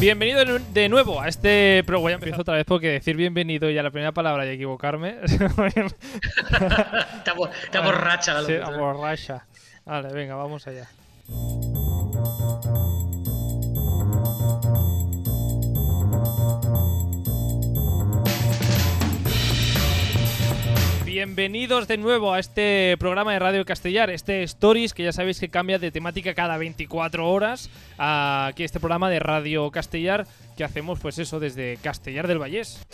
Bienvenido 0.00 0.44
de 0.72 0.88
nuevo 0.88 1.20
a 1.20 1.26
este 1.28 1.82
pro. 1.84 1.98
Voy 2.00 2.12
a 2.12 2.14
empezar 2.14 2.40
otra 2.40 2.54
vez 2.54 2.64
porque 2.64 2.88
decir 2.88 3.16
bienvenido 3.16 3.68
ya 3.68 3.82
la 3.82 3.90
primera 3.90 4.12
palabra 4.12 4.46
y 4.46 4.50
equivocarme. 4.50 5.16
Te 7.72 7.78
borracha 7.80 8.34
la 8.34 8.42
Sí, 8.42 8.54
borracha. 8.78 9.44
Vale, 9.84 10.12
venga, 10.12 10.36
vamos 10.36 10.68
allá. 10.68 10.88
Bienvenidos 21.08 21.88
de 21.88 21.96
nuevo 21.96 22.34
a 22.34 22.38
este 22.38 22.94
programa 22.98 23.32
de 23.32 23.38
Radio 23.38 23.64
Castellar, 23.64 24.10
este 24.10 24.42
Stories 24.42 24.92
que 24.92 25.04
ya 25.04 25.12
sabéis 25.14 25.40
que 25.40 25.48
cambia 25.48 25.78
de 25.78 25.90
temática 25.90 26.34
cada 26.34 26.58
24 26.58 27.26
horas. 27.26 27.70
Aquí 27.96 28.62
este 28.62 28.78
programa 28.78 29.08
de 29.08 29.18
Radio 29.18 29.70
Castellar 29.70 30.26
que 30.54 30.64
hacemos 30.64 31.00
pues 31.00 31.18
eso 31.18 31.40
desde 31.40 31.78
Castellar 31.82 32.28
del 32.28 32.38
Vallés. 32.38 32.84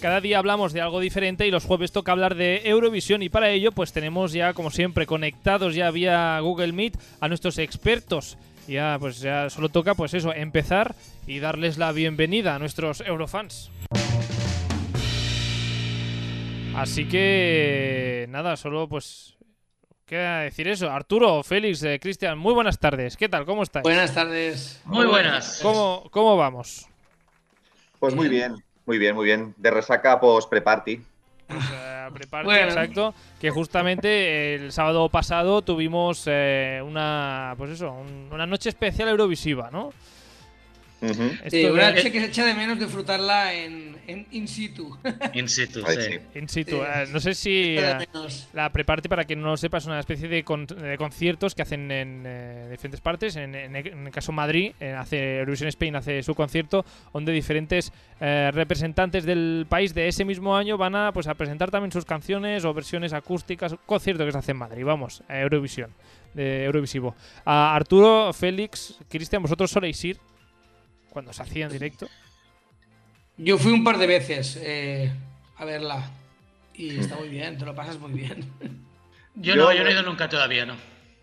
Cada 0.00 0.20
día 0.20 0.38
hablamos 0.38 0.72
de 0.72 0.80
algo 0.80 0.98
diferente 0.98 1.46
y 1.46 1.52
los 1.52 1.66
jueves 1.66 1.92
toca 1.92 2.10
hablar 2.10 2.34
de 2.34 2.62
Eurovisión 2.64 3.22
y 3.22 3.28
para 3.28 3.50
ello 3.50 3.70
pues 3.70 3.92
tenemos 3.92 4.32
ya 4.32 4.54
como 4.54 4.72
siempre 4.72 5.06
conectados 5.06 5.76
ya 5.76 5.92
vía 5.92 6.40
Google 6.40 6.72
Meet 6.72 6.98
a 7.20 7.28
nuestros 7.28 7.58
expertos 7.58 8.36
ya 8.68 8.96
pues 9.00 9.20
ya 9.20 9.50
solo 9.50 9.68
toca 9.68 9.94
pues 9.94 10.14
eso, 10.14 10.32
empezar 10.32 10.94
y 11.28 11.40
darles 11.40 11.76
la 11.76 11.92
bienvenida 11.92 12.54
a 12.54 12.58
nuestros 12.58 13.02
Eurofans. 13.02 13.70
Así 16.74 17.06
que 17.06 18.26
nada, 18.30 18.56
solo 18.56 18.88
pues 18.88 19.36
queda 20.06 20.40
decir 20.40 20.68
eso. 20.68 20.90
Arturo, 20.90 21.42
Félix, 21.42 21.82
eh, 21.82 22.00
Cristian, 22.00 22.38
muy 22.38 22.54
buenas 22.54 22.78
tardes. 22.78 23.16
¿Qué 23.16 23.28
tal? 23.28 23.44
¿Cómo 23.44 23.62
estáis? 23.62 23.82
Buenas 23.82 24.14
tardes. 24.14 24.80
Muy 24.86 25.06
buenas. 25.06 25.60
¿Cómo, 25.62 26.08
cómo 26.10 26.36
vamos? 26.38 26.88
Pues 27.98 28.14
muy 28.14 28.28
bien, 28.28 28.54
muy 28.86 28.96
bien, 28.96 29.14
muy 29.14 29.26
bien. 29.26 29.54
De 29.58 29.70
resaca 29.70 30.18
post 30.18 30.48
pre-party. 30.48 31.02
Pues, 31.46 32.58
eh, 32.58 32.64
exacto. 32.64 33.14
Que 33.38 33.50
justamente 33.50 34.54
el 34.54 34.72
sábado 34.72 35.10
pasado 35.10 35.60
tuvimos 35.60 36.24
eh, 36.26 36.80
una, 36.82 37.54
pues 37.58 37.72
eso, 37.72 37.94
una 38.30 38.46
noche 38.46 38.70
especial 38.70 39.10
Eurovisiva, 39.10 39.70
¿no? 39.70 39.92
Sí, 41.48 41.64
una 41.64 41.92
noche 41.92 42.10
que 42.10 42.20
se 42.20 42.26
echa 42.26 42.44
de 42.44 42.54
menos 42.54 42.78
disfrutarla 42.78 43.54
en, 43.54 43.96
en 44.06 44.26
in 44.32 44.48
situ. 44.48 44.96
In 45.34 45.48
situ, 45.48 45.82
sí. 45.86 46.18
In 46.34 46.48
situ. 46.48 46.82
Eh, 46.82 47.06
no 47.12 47.20
sé 47.20 47.34
si 47.34 47.76
eh, 47.78 48.08
la 48.52 48.70
preparte, 48.70 49.08
para 49.08 49.24
quien 49.24 49.40
no 49.40 49.48
lo 49.48 49.56
sepa, 49.56 49.78
es 49.78 49.86
una 49.86 50.00
especie 50.00 50.28
de, 50.28 50.42
conciertos 50.44 51.54
que 51.54 51.62
hacen 51.62 51.90
en 51.90 52.24
eh, 52.26 52.68
diferentes 52.70 53.00
partes. 53.00 53.36
En, 53.36 53.54
el 53.54 54.10
caso 54.10 54.32
Madrid, 54.32 54.72
hace 54.96 55.38
Eurovision 55.38 55.68
Spain 55.68 55.96
hace 55.96 56.22
su 56.22 56.34
concierto, 56.34 56.84
donde 57.12 57.32
diferentes 57.32 57.92
representantes 58.18 59.24
del 59.24 59.66
país 59.68 59.94
de 59.94 60.08
ese 60.08 60.24
mismo 60.24 60.56
año 60.56 60.76
van 60.76 60.96
a, 60.96 61.12
pues, 61.12 61.26
a 61.26 61.34
presentar 61.34 61.70
también 61.70 61.92
sus 61.92 62.04
canciones 62.04 62.64
o 62.64 62.74
versiones 62.74 63.12
acústicas. 63.12 63.74
concierto 63.86 64.24
que 64.24 64.32
se 64.32 64.38
hace 64.38 64.50
en 64.52 64.58
Madrid, 64.58 64.84
vamos, 64.84 65.22
a 65.28 65.38
Eurovisión, 65.38 65.90
de 66.34 66.64
Eurovisivo. 66.64 67.14
A 67.44 67.74
Arturo, 67.74 68.32
Félix, 68.32 68.96
Cristian, 69.08 69.42
¿vosotros 69.42 69.70
soléis 69.70 70.02
ir? 70.04 70.18
Cuando 71.10 71.32
se 71.32 71.42
hacía 71.42 71.66
en 71.66 71.72
directo? 71.72 72.08
Yo 73.36 73.58
fui 73.58 73.72
un 73.72 73.84
par 73.84 73.98
de 73.98 74.06
veces 74.06 74.58
eh, 74.60 75.12
a 75.56 75.64
verla 75.64 76.10
y 76.74 76.98
está 76.98 77.16
muy 77.16 77.28
bien, 77.28 77.58
te 77.58 77.64
lo 77.64 77.74
pasas 77.74 77.98
muy 77.98 78.12
bien. 78.12 78.50
Yo, 79.40 79.54
no, 79.54 79.72
yo 79.72 79.84
no 79.84 79.90
he 79.90 79.92
ido 79.92 80.02
nunca 80.02 80.28
todavía, 80.28 80.66
¿no? 80.66 80.74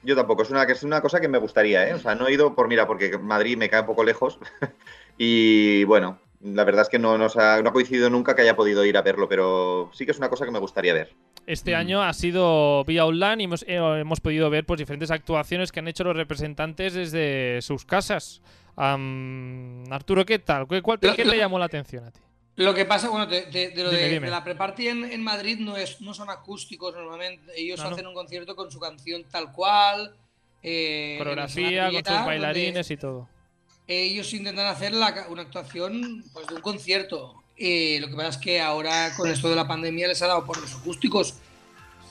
Yo 0.01 0.15
tampoco, 0.15 0.43
es 0.43 0.49
una, 0.49 0.63
es 0.63 0.83
una 0.83 1.01
cosa 1.01 1.19
que 1.19 1.27
me 1.27 1.37
gustaría, 1.37 1.89
¿eh? 1.89 1.93
O 1.95 1.99
sea, 1.99 2.15
no 2.15 2.27
he 2.27 2.33
ido 2.33 2.55
por, 2.55 2.69
mira, 2.69 2.87
porque 2.87 3.17
Madrid 3.17 3.57
me 3.57 3.69
cae 3.69 3.81
un 3.81 3.87
poco 3.87 4.05
lejos 4.05 4.39
y 5.17 5.83
bueno, 5.83 6.17
la 6.45 6.63
verdad 6.63 6.83
es 6.83 6.89
que 6.89 6.99
no, 6.99 7.17
nos 7.17 7.37
ha, 7.37 7.61
no 7.61 7.69
ha 7.69 7.73
coincidido 7.73 8.09
nunca 8.09 8.35
que 8.35 8.43
haya 8.43 8.55
podido 8.55 8.85
ir 8.85 8.97
a 8.97 9.01
verlo, 9.01 9.27
pero 9.27 9.89
sí 9.93 10.05
que 10.05 10.11
es 10.11 10.17
una 10.17 10.29
cosa 10.29 10.45
que 10.45 10.51
me 10.51 10.59
gustaría 10.59 10.93
ver. 10.93 11.13
Este 11.47 11.73
mm. 11.73 11.77
año 11.77 12.03
ha 12.03 12.13
sido 12.13 12.83
vía 12.85 13.05
online 13.05 13.37
y 13.39 13.45
hemos, 13.45 13.63
eh, 13.63 13.77
hemos 13.99 14.19
podido 14.19 14.49
ver 14.49 14.65
pues, 14.65 14.77
diferentes 14.77 15.09
actuaciones 15.09 15.71
que 15.71 15.79
han 15.79 15.87
hecho 15.87 16.03
los 16.03 16.15
representantes 16.15 16.93
desde 16.93 17.61
sus 17.61 17.85
casas. 17.85 18.41
Arturo, 18.77 20.25
¿qué 20.25 20.39
tal? 20.39 20.67
¿Qué, 20.67 20.81
cuál, 20.81 20.99
¿qué 20.99 21.25
le 21.25 21.37
llamó 21.37 21.57
la 21.57 21.65
atención 21.65 22.03
a 22.05 22.11
ti? 22.11 22.19
Lo 22.57 22.73
que 22.73 22.85
pasa, 22.85 23.09
bueno, 23.09 23.25
de, 23.25 23.73
lo 23.75 23.89
de, 23.89 24.19
la 24.19 24.43
pre-party 24.43 24.87
en, 24.87 25.23
Madrid 25.23 25.59
no, 25.59 25.75
es, 25.75 25.99
no 25.99 26.13
son 26.13 26.29
acústicos 26.29 26.95
normalmente. 26.95 27.51
Ellos 27.55 27.81
hacen 27.81 28.07
un 28.07 28.13
concierto 28.13 28.55
con 28.55 28.71
su 28.71 28.79
canción 28.79 29.23
tal 29.29 29.51
cual. 29.51 30.15
Eh, 30.63 31.15
Coreografía, 31.17 31.91
con 31.91 32.05
sus 32.05 32.25
bailarines 32.25 32.89
y 32.91 32.97
todo. 32.97 33.27
Ellos 33.87 34.33
intentan 34.33 34.67
hacer 34.67 34.93
una 34.93 35.41
actuación 35.41 36.23
pues, 36.33 36.47
de 36.47 36.55
un 36.55 36.61
concierto. 36.61 37.43
Eh, 37.57 37.99
lo 38.01 38.07
que 38.07 38.15
pasa 38.15 38.29
es 38.29 38.37
que 38.37 38.59
ahora 38.59 39.13
con 39.15 39.29
esto 39.29 39.49
de 39.49 39.55
la 39.55 39.67
pandemia 39.67 40.07
les 40.07 40.21
ha 40.21 40.27
dado 40.27 40.45
por 40.45 40.59
los 40.59 40.73
acústicos. 40.75 41.35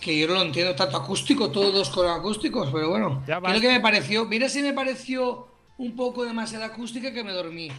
Que 0.01 0.19
yo 0.19 0.27
no 0.29 0.35
lo 0.35 0.43
entiendo 0.43 0.75
tanto 0.75 0.99
acústico, 0.99 1.51
todos 1.51 1.89
con 1.91 2.07
acústicos, 2.09 2.71
pero 2.73 2.91
bueno. 2.91 3.23
Creo 3.25 3.61
que 3.61 3.69
me 3.69 3.81
pareció. 3.81 4.27
Mira 4.27 4.49
si 4.49 4.63
me 4.63 4.73
pareció 4.73 5.49
un 5.79 5.97
poco 5.97 6.25
demasiada 6.25 6.67
acústica 6.67 7.13
que 7.13 7.25
me 7.25 7.33
dormí. 7.33 7.71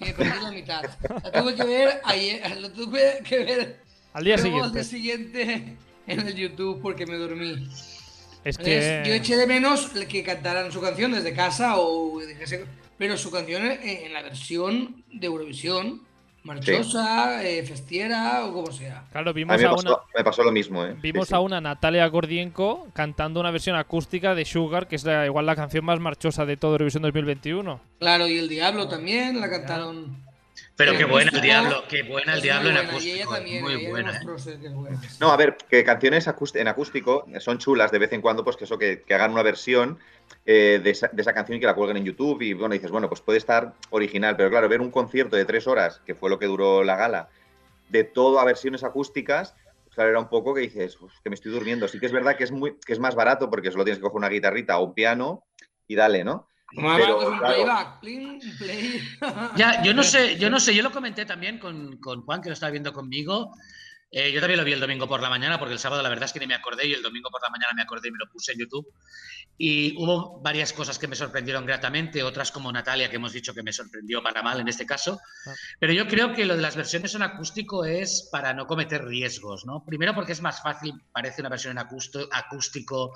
Y 0.00 0.04
me 0.04 0.12
perdí 0.12 0.42
la 0.42 0.50
mitad. 0.50 0.82
La 1.22 1.32
tuve 1.32 1.54
que 1.54 1.64
ver 1.64 2.00
ayer, 2.04 2.60
lo 2.60 2.70
tuve 2.70 3.20
que 3.24 3.38
ver 3.44 3.84
al 4.12 4.24
día 4.24 4.38
siguiente. 4.38 4.66
Al 4.66 4.72
día 4.72 4.84
siguiente 4.84 5.76
en 6.06 6.20
el 6.20 6.34
YouTube 6.34 6.80
porque 6.80 7.06
me 7.06 7.16
dormí. 7.16 7.68
Es 8.44 8.58
que... 8.58 9.02
yo 9.06 9.14
eché 9.14 9.36
de 9.36 9.46
menos 9.46 9.90
que 10.08 10.22
cantaran 10.22 10.70
su 10.70 10.80
canción 10.80 11.12
desde 11.12 11.32
casa 11.32 11.76
o 11.78 12.20
pero 12.98 13.16
su 13.16 13.30
canción 13.30 13.64
en 13.64 14.12
la 14.12 14.22
versión 14.22 15.04
de 15.12 15.26
Eurovisión 15.26 16.02
marchosa, 16.44 17.42
eh, 17.42 17.62
festiera 17.64 18.44
o 18.44 18.52
como 18.52 18.70
sea. 18.70 19.04
Claro, 19.10 19.32
vimos 19.32 19.54
a, 19.54 19.56
mí 19.56 19.62
me, 19.64 19.70
pasó, 19.70 20.02
me 20.16 20.24
pasó 20.24 20.44
lo 20.44 20.52
mismo, 20.52 20.84
¿eh? 20.84 20.94
Vimos 21.00 21.32
a 21.32 21.40
una 21.40 21.60
Natalia 21.60 22.06
Gordienko 22.06 22.88
cantando 22.92 23.40
una 23.40 23.50
versión 23.50 23.76
acústica 23.76 24.34
de 24.34 24.44
Sugar, 24.44 24.86
que 24.86 24.96
es 24.96 25.06
igual 25.26 25.46
la 25.46 25.56
canción 25.56 25.84
más 25.86 25.98
marchosa 26.00 26.44
de 26.44 26.56
todo 26.56 26.72
Eurovisión 26.72 27.02
2021. 27.02 27.80
Claro, 27.98 28.28
y 28.28 28.38
El 28.38 28.48
Diablo 28.48 28.88
también 28.88 29.40
la 29.40 29.50
cantaron. 29.50 30.22
Pero 30.76 30.96
qué 30.96 31.04
buena 31.04 31.30
el 31.32 31.40
diablo, 31.40 31.84
qué 31.88 32.02
buena 32.02 32.34
el 32.34 32.42
diablo 32.42 32.70
en 32.70 32.76
acústico. 32.78 33.30
muy 33.60 33.86
buena. 33.86 34.12
¿eh? 34.12 34.96
No, 35.20 35.30
a 35.30 35.36
ver, 35.36 35.56
que 35.70 35.84
canciones 35.84 36.28
en 36.54 36.68
acústico 36.68 37.26
son 37.38 37.58
chulas 37.58 37.92
de 37.92 37.98
vez 37.98 38.12
en 38.12 38.20
cuando, 38.20 38.42
pues 38.42 38.56
que 38.56 38.64
eso, 38.64 38.76
que, 38.76 39.04
hagan 39.10 39.30
una 39.30 39.42
versión 39.42 39.98
eh, 40.46 40.80
de, 40.82 40.90
esa, 40.90 41.32
canción 41.32 41.58
y 41.58 41.60
que 41.60 41.66
la 41.66 41.74
cuelguen 41.74 41.98
en 41.98 42.04
YouTube. 42.04 42.42
Y 42.42 42.54
bueno, 42.54 42.72
dices, 42.72 42.90
bueno, 42.90 43.08
pues 43.08 43.20
puede 43.20 43.38
estar 43.38 43.74
original, 43.90 44.36
pero 44.36 44.50
claro, 44.50 44.68
ver 44.68 44.80
un 44.80 44.90
concierto 44.90 45.36
de 45.36 45.44
tres 45.44 45.68
horas, 45.68 46.00
que 46.04 46.16
fue 46.16 46.28
lo 46.28 46.40
que 46.40 46.46
duró 46.46 46.82
la 46.82 46.96
gala, 46.96 47.28
de 47.88 48.02
todo 48.02 48.40
a 48.40 48.44
versiones 48.44 48.82
acústicas, 48.82 49.54
pues 49.84 49.94
claro, 49.94 50.10
era 50.10 50.18
un 50.18 50.28
poco 50.28 50.54
que 50.54 50.62
dices, 50.62 50.98
que 51.22 51.30
me 51.30 51.34
estoy 51.34 51.52
durmiendo. 51.52 51.86
Sí 51.86 52.00
que 52.00 52.06
es 52.06 52.12
verdad 52.12 52.36
que 52.36 52.42
es, 52.42 52.50
muy, 52.50 52.76
que 52.84 52.92
es 52.92 52.98
más 52.98 53.14
barato 53.14 53.48
porque 53.48 53.70
solo 53.70 53.84
tienes 53.84 53.98
que 53.98 54.02
coger 54.02 54.16
una 54.16 54.28
guitarrita 54.28 54.76
o 54.78 54.86
un 54.86 54.94
piano 54.94 55.44
y 55.86 55.94
dale, 55.94 56.24
¿no? 56.24 56.48
ya, 59.56 59.82
yo 59.82 59.94
no 59.94 60.02
sé, 60.02 60.38
yo 60.38 60.50
no 60.50 60.58
sé, 60.58 60.74
yo 60.74 60.82
lo 60.82 60.90
comenté 60.90 61.24
también 61.24 61.58
con, 61.58 61.98
Juan, 62.00 62.42
que 62.42 62.48
lo 62.48 62.54
estaba 62.54 62.72
viendo 62.72 62.92
conmigo. 62.92 63.54
Eh, 64.10 64.30
yo 64.30 64.40
también 64.40 64.60
lo 64.60 64.64
vi 64.64 64.72
el 64.72 64.80
domingo 64.80 65.08
por 65.08 65.20
la 65.20 65.28
mañana, 65.28 65.58
porque 65.58 65.72
el 65.72 65.80
sábado 65.80 66.00
la 66.00 66.08
verdad 66.08 66.26
es 66.26 66.32
que 66.32 66.38
ni 66.38 66.46
me 66.46 66.54
acordé 66.54 66.86
y 66.86 66.92
el 66.92 67.02
domingo 67.02 67.30
por 67.30 67.42
la 67.42 67.48
mañana 67.50 67.72
me 67.74 67.82
acordé 67.82 68.08
y 68.08 68.12
me 68.12 68.18
lo 68.18 68.30
puse 68.30 68.52
en 68.52 68.60
YouTube. 68.60 68.86
Y 69.58 69.96
hubo 69.96 70.40
varias 70.40 70.72
cosas 70.72 70.98
que 70.98 71.08
me 71.08 71.16
sorprendieron 71.16 71.66
gratamente, 71.66 72.22
otras 72.22 72.52
como 72.52 72.70
Natalia, 72.70 73.10
que 73.10 73.16
hemos 73.16 73.32
dicho 73.32 73.54
que 73.54 73.62
me 73.62 73.72
sorprendió 73.72 74.22
para 74.22 74.42
mal 74.42 74.60
en 74.60 74.68
este 74.68 74.86
caso. 74.86 75.20
Ah. 75.46 75.54
Pero 75.80 75.92
yo 75.92 76.06
creo 76.06 76.32
que 76.32 76.44
lo 76.44 76.54
de 76.54 76.62
las 76.62 76.76
versiones 76.76 77.14
en 77.14 77.22
acústico 77.22 77.84
es 77.84 78.28
para 78.30 78.54
no 78.54 78.66
cometer 78.66 79.04
riesgos, 79.04 79.64
¿no? 79.64 79.84
Primero 79.84 80.14
porque 80.14 80.32
es 80.32 80.40
más 80.40 80.62
fácil, 80.62 80.94
parece 81.12 81.40
una 81.40 81.50
versión 81.50 81.76
en 81.76 81.84
acústico 82.32 83.12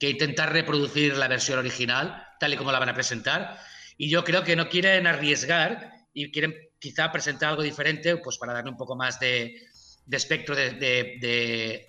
que 0.00 0.08
intentar 0.08 0.50
reproducir 0.52 1.14
la 1.16 1.28
versión 1.28 1.58
original, 1.58 2.26
tal 2.40 2.54
y 2.54 2.56
como 2.56 2.72
la 2.72 2.78
van 2.78 2.88
a 2.88 2.94
presentar. 2.94 3.58
Y 3.98 4.08
yo 4.08 4.24
creo 4.24 4.42
que 4.42 4.56
no 4.56 4.70
quieren 4.70 5.06
arriesgar 5.06 5.92
y 6.14 6.32
quieren 6.32 6.56
quizá 6.78 7.12
presentar 7.12 7.50
algo 7.50 7.62
diferente, 7.62 8.16
pues 8.16 8.38
para 8.38 8.54
darle 8.54 8.70
un 8.70 8.78
poco 8.78 8.96
más 8.96 9.20
de, 9.20 9.62
espectro 10.10 10.56
de, 10.56 11.86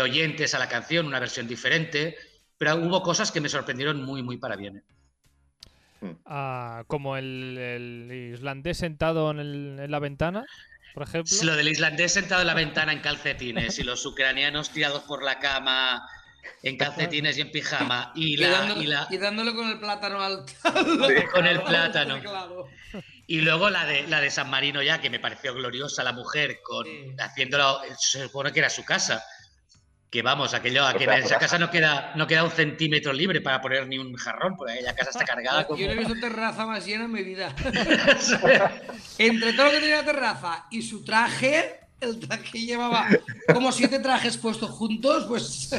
oyentes 0.00 0.54
a 0.54 0.60
la 0.60 0.68
canción, 0.68 1.06
una 1.06 1.18
versión 1.18 1.48
diferente. 1.48 2.16
Pero 2.56 2.76
hubo 2.76 3.02
cosas 3.02 3.32
que 3.32 3.40
me 3.40 3.48
sorprendieron 3.48 4.04
muy, 4.04 4.22
muy 4.22 4.36
para 4.36 4.54
bien. 4.54 4.76
¿eh? 4.76 6.14
Ah, 6.26 6.84
como 6.86 7.16
el, 7.16 8.30
islandés 8.32 8.78
sentado 8.78 9.32
en, 9.32 9.90
la 9.90 9.98
ventana, 9.98 10.46
por 10.94 11.02
ejemplo. 11.02 11.36
Lo 11.42 11.56
del 11.56 11.66
islandés 11.66 12.12
sentado 12.12 12.42
en 12.42 12.46
la 12.46 12.54
ventana 12.54 12.92
en 12.92 13.00
calcetines 13.00 13.76
y 13.80 13.82
los 13.82 14.06
ucranianos 14.06 14.70
tirados 14.70 15.02
por 15.02 15.24
la 15.24 15.40
cama 15.40 16.06
en 16.62 16.76
calcetines 16.76 17.38
y 17.38 17.42
en 17.42 17.50
pijama. 17.50 18.12
Y, 18.16 18.36
la, 18.36 19.08
dándole, 19.20 19.54
con 19.54 19.68
el 19.68 19.78
plátano 19.78 20.22
al 20.22 20.44
Con 21.32 21.46
el 21.46 21.62
plátano. 21.62 22.20
Y 23.26 23.40
luego 23.40 23.70
la 23.70 23.86
de, 23.86 24.06
la 24.06 24.20
de 24.20 24.30
San 24.30 24.50
Marino 24.50 24.82
ya, 24.82 25.00
que 25.00 25.08
me 25.08 25.18
pareció 25.18 25.54
gloriosa 25.54 26.02
la 26.02 26.12
mujer, 26.12 26.60
con 26.62 26.86
haciéndolo, 27.18 27.80
se 27.98 28.24
supone 28.24 28.52
que 28.52 28.58
era 28.60 28.68
su 28.68 28.84
casa. 28.84 29.24
que 30.10 30.22
vamos, 30.22 30.52
aquello, 30.52 30.86
aquí 30.86 31.04
en 31.04 31.12
esa 31.12 31.38
casa 31.38 31.58
no 31.58 31.70
queda, 31.70 32.12
no 32.16 32.26
queda 32.26 32.44
un 32.44 32.50
centímetro 32.50 33.12
libre 33.12 33.40
para 33.40 33.60
poner 33.62 33.86
ni 33.88 33.98
un 33.98 34.14
jarrón, 34.14 34.56
porque 34.56 34.80
la 34.82 34.94
casa 34.94 35.10
está 35.10 35.24
cargada. 35.24 35.66
Yo 35.76 35.86
no 35.86 35.92
he 35.92 35.96
visto 35.96 36.14
terraza 36.20 36.66
más 36.66 36.84
llena 36.84 37.04
en 37.04 37.12
mi 37.12 37.22
vida. 37.22 37.54
Entre 39.18 39.52
todo 39.54 39.66
lo 39.66 39.72
que 39.72 39.80
tenía 39.80 39.96
la 39.96 40.04
terraza 40.04 40.66
y 40.70 40.82
su 40.82 41.02
traje, 41.02 41.80
el 42.00 42.20
traje 42.20 42.58
llevaba 42.58 43.08
como 43.52 43.72
siete 43.72 43.98
trajes 44.00 44.36
puestos 44.36 44.70
juntos, 44.70 45.24
pues. 45.26 45.70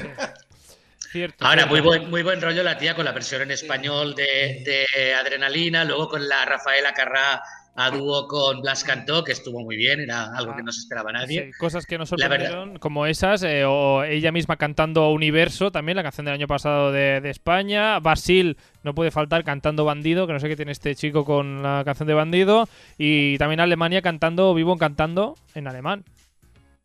Cierto, 1.16 1.46
Ahora, 1.46 1.66
Muy, 1.66 1.80
buen, 1.80 2.10
muy 2.10 2.24
buen 2.24 2.42
rollo 2.42 2.62
la 2.62 2.78
tía 2.78 2.94
con 2.94 3.06
la 3.06 3.14
versión 3.14 3.42
en 3.42 3.52
español 3.52 4.16
de, 4.16 4.86
de 4.98 5.14
Adrenalina, 5.14 5.86
luego 5.86 6.10
con 6.10 6.28
la 6.28 6.44
Rafaela 6.44 6.94
Carrá 6.94 7.42
a 7.74 7.90
dúo 7.90 8.28
con 8.28 8.60
Blas 8.60 8.84
Cantó, 8.84 9.24
que 9.24 9.32
estuvo 9.32 9.62
muy 9.62 9.78
bien, 9.78 10.02
era 10.02 10.36
algo 10.36 10.54
que 10.58 10.62
no 10.62 10.74
se 10.74 10.82
esperaba 10.82 11.14
nadie. 11.14 11.52
cosas 11.58 11.86
que 11.86 11.98
nos 11.98 12.10
sorprendieron, 12.10 12.80
como 12.80 13.06
esas, 13.06 13.44
eh, 13.44 13.64
o 13.64 14.04
ella 14.04 14.34
misma 14.34 14.58
cantando 14.58 15.10
Universo, 15.12 15.72
también 15.72 15.96
la 15.96 16.04
canción 16.04 16.26
del 16.26 16.34
año 16.34 16.48
pasado 16.48 16.92
de, 16.92 17.22
de, 17.22 17.30
España. 17.30 17.98
Basil 18.02 18.58
no 18.84 18.94
puede 18.94 19.10
faltar 19.10 19.46
cantando 19.46 19.86
Bandido, 19.86 20.28
que 20.28 20.34
no 20.34 20.42
sé 20.42 20.50
qué 20.50 20.58
tiene 20.58 20.74
este 20.74 20.96
chico 20.96 21.24
con 21.24 21.64
la 21.64 21.84
canción 21.86 22.08
de 22.08 22.14
Bandido. 22.14 22.68
Y 22.98 23.38
también 23.38 23.62
Alemania 23.62 24.02
cantando, 24.02 24.54
Vivo 24.54 24.76
cantando 24.78 25.38
en 25.54 25.70
alemán. 25.70 26.04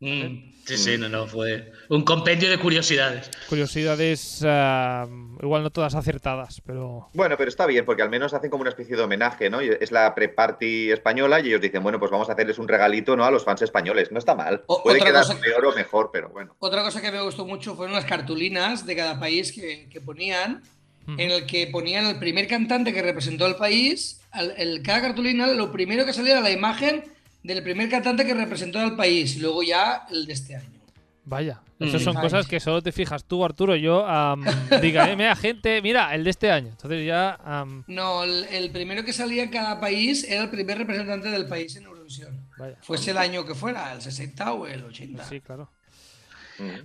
Mm, 0.01 0.53
sí, 0.65 0.77
sí, 0.77 0.97
no, 0.97 1.09
no, 1.09 1.27
fue 1.27 1.71
un 1.89 2.01
compendio 2.01 2.49
de 2.49 2.57
curiosidades. 2.57 3.29
Curiosidades, 3.47 4.41
uh, 4.41 5.37
igual 5.43 5.61
no 5.61 5.69
todas 5.69 5.93
acertadas, 5.93 6.59
pero. 6.65 7.09
Bueno, 7.13 7.37
pero 7.37 7.49
está 7.49 7.67
bien, 7.67 7.85
porque 7.85 8.01
al 8.01 8.09
menos 8.09 8.33
hacen 8.33 8.49
como 8.49 8.61
una 8.61 8.71
especie 8.71 8.95
de 8.95 9.03
homenaje, 9.03 9.51
¿no? 9.51 9.61
Es 9.61 9.91
la 9.91 10.15
pre-party 10.15 10.91
española 10.91 11.39
y 11.39 11.49
ellos 11.49 11.61
dicen, 11.61 11.83
bueno, 11.83 11.99
pues 11.99 12.09
vamos 12.09 12.29
a 12.29 12.33
hacerles 12.33 12.57
un 12.57 12.67
regalito, 12.67 13.15
¿no? 13.15 13.25
A 13.25 13.31
los 13.31 13.45
fans 13.45 13.61
españoles. 13.61 14.11
No 14.11 14.17
está 14.17 14.33
mal. 14.33 14.63
Puede 14.83 14.99
quedar 14.99 15.23
peor 15.39 15.65
o 15.67 15.75
mejor, 15.75 16.09
pero 16.11 16.29
bueno. 16.29 16.55
Otra 16.57 16.81
cosa 16.81 16.99
que 16.99 17.11
me 17.11 17.21
gustó 17.21 17.45
mucho 17.45 17.75
fueron 17.75 17.93
las 17.93 18.05
cartulinas 18.05 18.87
de 18.87 18.95
cada 18.95 19.19
país 19.19 19.51
que, 19.51 19.87
que 19.87 20.01
ponían, 20.01 20.63
en 21.07 21.29
el 21.29 21.45
que 21.45 21.67
ponían 21.67 22.07
el 22.07 22.17
primer 22.17 22.47
cantante 22.47 22.91
que 22.91 23.03
representó 23.03 23.45
al 23.45 23.55
país, 23.55 24.19
el, 24.57 24.81
cada 24.81 25.01
cartulina, 25.01 25.45
lo 25.45 25.71
primero 25.71 26.05
que 26.05 26.13
salía 26.13 26.31
era 26.31 26.41
la 26.41 26.51
imagen 26.51 27.03
del 27.43 27.63
primer 27.63 27.89
cantante 27.89 28.25
que 28.25 28.33
representó 28.33 28.79
al 28.79 28.95
país 28.95 29.35
y 29.35 29.39
luego 29.39 29.63
ya 29.63 30.05
el 30.09 30.25
de 30.25 30.33
este 30.33 30.55
año. 30.55 30.81
Vaya, 31.23 31.61
esas 31.79 32.01
son 32.01 32.15
cosas 32.15 32.47
que 32.47 32.59
solo 32.59 32.81
te 32.81 32.91
fijas 32.91 33.23
tú, 33.25 33.45
Arturo. 33.45 33.75
Yo 33.75 34.05
diga, 34.81 35.09
eh, 35.09 35.15
mira, 35.15 35.35
gente, 35.35 35.81
mira, 35.81 36.13
el 36.15 36.23
de 36.23 36.29
este 36.29 36.51
año. 36.51 36.69
Entonces 36.69 37.05
ya. 37.05 37.39
No, 37.87 38.23
el, 38.23 38.71
primero 38.71 39.03
que 39.03 39.13
salía 39.13 39.43
en 39.43 39.49
cada 39.49 39.79
país 39.79 40.23
era 40.23 40.43
el 40.43 40.49
primer 40.49 40.79
representante 40.79 41.29
del 41.29 41.47
país 41.47 41.75
en 41.75 41.85
Eurovisión. 41.85 42.49
Vaya. 42.57 42.77
Fuese 42.81 43.11
el 43.11 43.17
año 43.17 43.45
que 43.45 43.55
fuera, 43.55 43.93
el 43.93 44.01
60 44.01 44.53
o 44.53 44.67
el 44.67 44.83
80. 44.83 45.23
Sí, 45.23 45.41
claro. 45.41 45.71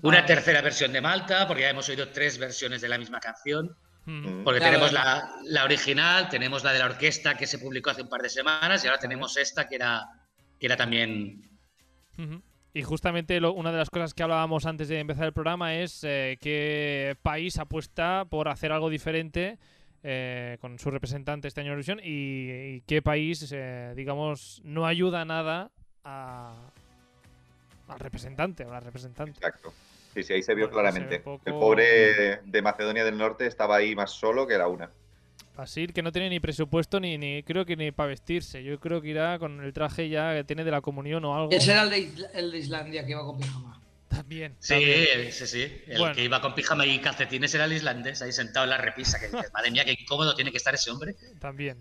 Una 0.03 0.25
tercera 0.25 0.63
versión 0.63 0.93
de 0.93 1.01
Malta, 1.01 1.47
porque 1.47 1.63
ya 1.63 1.71
hemos 1.71 1.89
oído 1.89 2.09
tres 2.09 2.39
versiones 2.39 2.81
de 2.81 2.89
la 2.89 2.99
misma 2.99 3.21
canción. 3.21 3.77
Porque 4.45 4.61
tenemos 4.61 4.93
la, 4.93 5.29
la, 5.47 5.65
original, 5.65 6.29
tenemos 6.29 6.63
la 6.63 6.73
de 6.73 6.79
la 6.79 6.85
orquesta 6.85 7.37
que 7.37 7.45
se 7.45 7.59
publicó 7.59 7.91
hace 7.91 8.03
un 8.03 8.09
par 8.09 8.23
de 8.23 8.29
semanas 8.29 8.85
y 8.85 8.87
ahora 8.87 9.01
tenemos 9.01 9.37
esta 9.37 9.67
que 9.67 9.75
era 9.75 10.07
que 10.59 10.67
era 10.67 10.77
también... 10.77 11.43
Y 12.73 12.83
justamente 12.83 13.39
una 13.41 13.73
de 13.73 13.79
las 13.79 13.89
cosas 13.89 14.13
que 14.13 14.23
hablábamos 14.23 14.67
antes 14.67 14.89
de 14.89 15.01
empezar 15.01 15.25
el 15.25 15.33
programa 15.33 15.77
es 15.77 16.05
eh, 16.05 16.37
qué 16.41 17.17
país 17.23 17.59
apuesta 17.59 18.27
por 18.29 18.49
hacer 18.49 18.71
algo 18.71 18.91
diferente 18.91 19.59
eh, 20.03 20.59
con 20.61 20.79
su 20.79 20.91
representante 20.91 21.49
este 21.49 21.63
año 21.63 21.69
en 21.69 21.73
Eurovisión 21.73 22.01
y, 22.03 22.83
qué 22.83 23.01
país, 23.01 23.51
eh, 23.51 23.95
digamos, 23.97 24.61
no 24.63 24.87
ayuda 24.87 25.25
nada 25.25 25.71
a, 26.05 26.71
al 27.89 27.99
representante 27.99 28.65
o 28.65 28.71
la 28.71 28.81
representante. 28.81 29.33
Exacto. 29.33 29.73
Sí, 30.13 30.23
sí, 30.23 30.33
ahí 30.35 30.43
se 30.43 30.55
vio 30.55 30.71
claramente. 30.71 31.23
El 31.45 31.55
pobre 31.55 32.41
de 32.45 32.63
Macedonia 32.63 33.05
del 33.05 33.19
Norte 33.19 33.47
estaba 33.47 33.77
ahí 33.77 33.95
más 33.95 34.11
solo 34.11 34.47
que 34.47 34.59
la 34.59 34.69
una. 34.69 34.91
Basil, 35.57 35.93
que 35.93 36.03
no 36.03 36.13
tiene 36.13 36.31
ni 36.31 36.39
presupuesto 36.39 37.01
ni, 37.01 37.19
ni 37.19 37.43
creo 37.43 37.65
que 37.65 37.77
ni 37.77 37.91
para 37.91 38.11
vestirse. 38.11 38.63
Yo 38.63 38.79
creo 38.79 39.01
que 39.01 39.09
irá 39.09 39.39
con 39.39 39.63
el 39.63 39.73
traje 39.73 40.09
ya 40.09 40.35
que 40.35 40.45
tiene 40.45 40.65
de 40.65 40.71
la 40.71 40.81
comunión 40.81 41.25
o 41.25 41.35
algo. 41.35 41.51
Ese 41.51 41.73
era 41.73 41.83
el 41.83 42.51
de 42.53 42.59
Islandia 42.59 43.05
que 43.05 43.13
iba 43.13 43.25
con 43.25 43.39
pijama. 43.39 43.81
También. 44.09 44.57
Sí, 44.61 44.75
sí, 45.31 45.47
sí. 45.47 45.83
El 45.87 46.13
que 46.13 46.25
iba 46.25 46.41
con 46.41 46.55
pijama 46.55 46.87
y 46.87 46.99
calcetines 47.01 47.55
era 47.55 47.65
el 47.65 47.73
islandés, 47.73 48.23
ahí 48.23 48.33
sentado 48.33 48.65
en 48.65 48.71
la 48.71 48.79
repisa. 48.79 49.19
Que 49.19 49.29
madre 49.53 49.71
mía, 49.71 49.85
qué 49.85 49.97
incómodo 49.99 50.35
tiene 50.35 50.51
que 50.51 50.57
estar 50.57 50.75
ese 50.75 50.91
hombre. 50.91 51.15
También. 51.41 51.79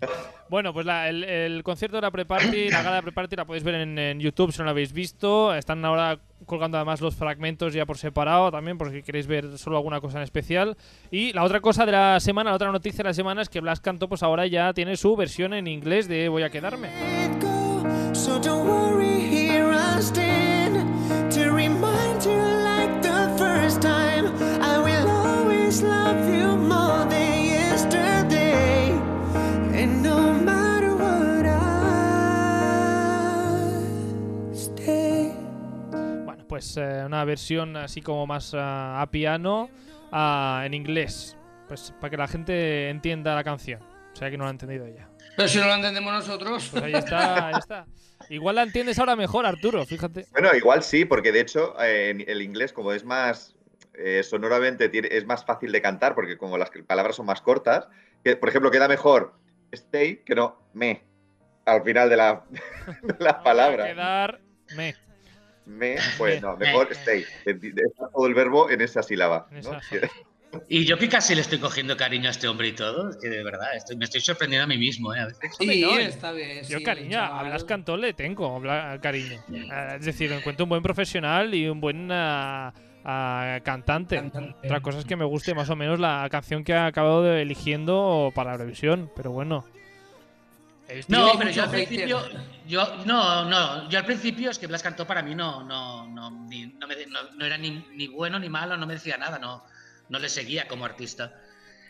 Bueno, 0.48 0.72
pues 0.72 0.86
el, 0.86 1.62
concierto 1.62 1.96
de 1.96 2.02
la 2.02 2.10
pre-party, 2.10 2.70
la 2.70 2.82
gala 2.82 2.96
de 2.96 3.02
pre-party 3.02 3.36
la 3.36 3.44
podéis 3.44 3.64
ver 3.64 3.76
en, 3.76 4.20
YouTube 4.20 4.52
si 4.52 4.58
no 4.58 4.64
la 4.64 4.72
habéis 4.72 4.92
visto. 4.92 5.54
Están 5.54 5.84
ahora 5.84 6.18
colgando 6.44 6.76
además 6.76 7.00
los 7.00 7.14
fragmentos 7.14 7.72
ya 7.72 7.86
por 7.86 7.96
separado 7.96 8.50
también, 8.50 8.76
por 8.76 8.90
si 8.90 9.02
queréis 9.02 9.26
ver 9.26 9.56
solo 9.58 9.76
alguna 9.76 10.00
cosa 10.00 10.18
en 10.18 10.24
especial. 10.24 10.76
Y 11.10 11.32
la 11.32 11.44
otra 11.44 11.60
cosa 11.60 11.86
de 11.86 11.92
la 11.92 12.20
semana, 12.20 12.50
la 12.50 12.56
otra 12.56 12.72
noticia 12.72 12.98
de 12.98 13.10
la 13.10 13.14
semana 13.14 13.42
es 13.42 13.48
que 13.48 13.60
Blas 13.60 13.80
Canto 13.80 14.08
pues 14.08 14.22
ahora 14.22 14.46
ya 14.46 14.72
tiene 14.74 14.96
su 14.96 15.16
versión 15.16 15.54
en 15.54 15.66
inglés 15.66 16.08
de 16.08 16.28
Voy 16.28 16.42
a 16.42 16.50
quedarme. 16.50 16.90
Pues 36.56 36.74
eh, 36.78 37.02
una 37.04 37.22
versión 37.26 37.76
así 37.76 38.00
como 38.00 38.26
más 38.26 38.54
uh, 38.54 38.56
a 38.56 39.06
piano 39.10 39.68
uh, 40.10 40.64
en 40.64 40.72
inglés. 40.72 41.36
Pues 41.68 41.92
para 42.00 42.10
que 42.10 42.16
la 42.16 42.26
gente 42.26 42.88
entienda 42.88 43.34
la 43.34 43.44
canción. 43.44 43.82
O 43.82 44.16
sea 44.16 44.30
que 44.30 44.38
no 44.38 44.44
la 44.44 44.48
ha 44.48 44.52
entendido 44.52 44.86
ella. 44.86 45.06
Pero 45.36 45.48
si 45.48 45.58
no 45.58 45.66
la 45.66 45.74
entendemos 45.74 46.14
nosotros. 46.14 46.66
Pues 46.70 46.82
ahí 46.82 46.94
está, 46.94 47.48
ahí 47.48 47.54
está. 47.58 47.84
Igual 48.30 48.56
la 48.56 48.62
entiendes 48.62 48.98
ahora 48.98 49.16
mejor, 49.16 49.44
Arturo, 49.44 49.84
fíjate. 49.84 50.24
Bueno, 50.32 50.48
igual 50.56 50.82
sí, 50.82 51.04
porque 51.04 51.30
de 51.30 51.40
hecho 51.40 51.76
eh, 51.78 52.24
el 52.26 52.40
inglés, 52.40 52.72
como 52.72 52.92
es 52.92 53.04
más 53.04 53.54
eh, 53.92 54.22
sonoramente, 54.22 54.90
es 55.14 55.26
más 55.26 55.44
fácil 55.44 55.72
de 55.72 55.82
cantar, 55.82 56.14
porque 56.14 56.38
como 56.38 56.56
las 56.56 56.70
palabras 56.86 57.16
son 57.16 57.26
más 57.26 57.42
cortas, 57.42 57.86
que, 58.24 58.34
por 58.36 58.48
ejemplo, 58.48 58.70
queda 58.70 58.88
mejor 58.88 59.34
stay 59.72 60.22
que 60.24 60.34
no 60.34 60.58
me 60.72 61.04
al 61.66 61.82
final 61.82 62.08
de 62.08 62.16
la, 62.16 62.44
de 63.02 63.16
la 63.18 63.42
palabra. 63.42 63.88
Quedar 63.88 64.40
me. 64.74 65.05
Me, 65.66 65.96
pues 66.18 66.40
no, 66.40 66.56
mejor 66.56 66.88
stay. 66.92 67.24
todo 68.12 68.26
el 68.26 68.34
verbo 68.34 68.70
en 68.70 68.80
esa 68.80 69.02
sílaba. 69.02 69.48
Y 70.68 70.84
yo 70.84 70.96
que 70.98 71.08
casi 71.08 71.34
le 71.34 71.42
estoy 71.42 71.58
cogiendo 71.58 71.96
cariño 71.96 72.28
a 72.28 72.30
este 72.30 72.48
hombre 72.48 72.68
y 72.68 72.72
todo, 72.72 73.10
es 73.10 73.16
que 73.16 73.28
de 73.28 73.42
verdad 73.44 73.76
estoy, 73.76 73.96
me 73.96 74.04
estoy 74.04 74.20
sorprendiendo 74.20 74.64
a 74.64 74.66
mí 74.66 74.78
mismo. 74.78 75.14
¿eh? 75.14 75.26
Sí, 75.58 75.84
está 76.00 76.32
bien. 76.32 76.64
Yo 76.64 76.82
cariño, 76.82 77.20
a 77.20 77.42
Blas 77.42 77.64
Cantón 77.64 78.00
le 78.00 78.14
tengo 78.14 78.62
cariño. 79.02 79.42
Es 79.96 80.04
decir, 80.04 80.32
encuentro 80.32 80.64
un 80.64 80.70
buen 80.70 80.82
profesional 80.82 81.54
y 81.54 81.68
un 81.68 81.80
buen 81.80 82.10
uh, 82.10 82.68
uh, 82.68 83.62
cantante. 83.62 84.30
Otra 84.64 84.80
cosa 84.80 85.00
es 85.00 85.04
que 85.04 85.16
me 85.16 85.24
guste 85.24 85.54
más 85.54 85.68
o 85.70 85.76
menos 85.76 86.00
la 86.00 86.26
canción 86.30 86.64
que 86.64 86.74
ha 86.74 86.86
acabado 86.86 87.22
de 87.22 87.42
eligiendo 87.42 88.32
para 88.34 88.52
Eurovisión, 88.52 89.10
pero 89.14 89.32
bueno. 89.32 89.64
No, 91.08 91.32
pero 91.38 91.50
yo 91.50 91.64
al 91.64 91.70
principio, 91.70 92.22
yo 92.66 93.04
no, 93.04 93.44
no, 93.44 93.88
yo 93.88 93.98
al 93.98 94.04
principio 94.04 94.50
es 94.50 94.58
que 94.58 94.66
Blas 94.66 94.82
Cantó 94.82 95.06
para 95.06 95.22
mí 95.22 95.34
no, 95.34 95.64
no, 95.64 96.06
no, 96.06 96.30
no, 96.30 96.86
me, 96.86 97.06
no 97.34 97.44
era 97.44 97.58
ni, 97.58 97.84
ni 97.92 98.06
bueno 98.06 98.38
ni 98.38 98.48
malo, 98.48 98.76
no 98.76 98.86
me 98.86 98.94
decía 98.94 99.16
nada, 99.16 99.38
no 99.38 99.64
no 100.08 100.18
le 100.18 100.28
seguía 100.28 100.68
como 100.68 100.84
artista. 100.84 101.40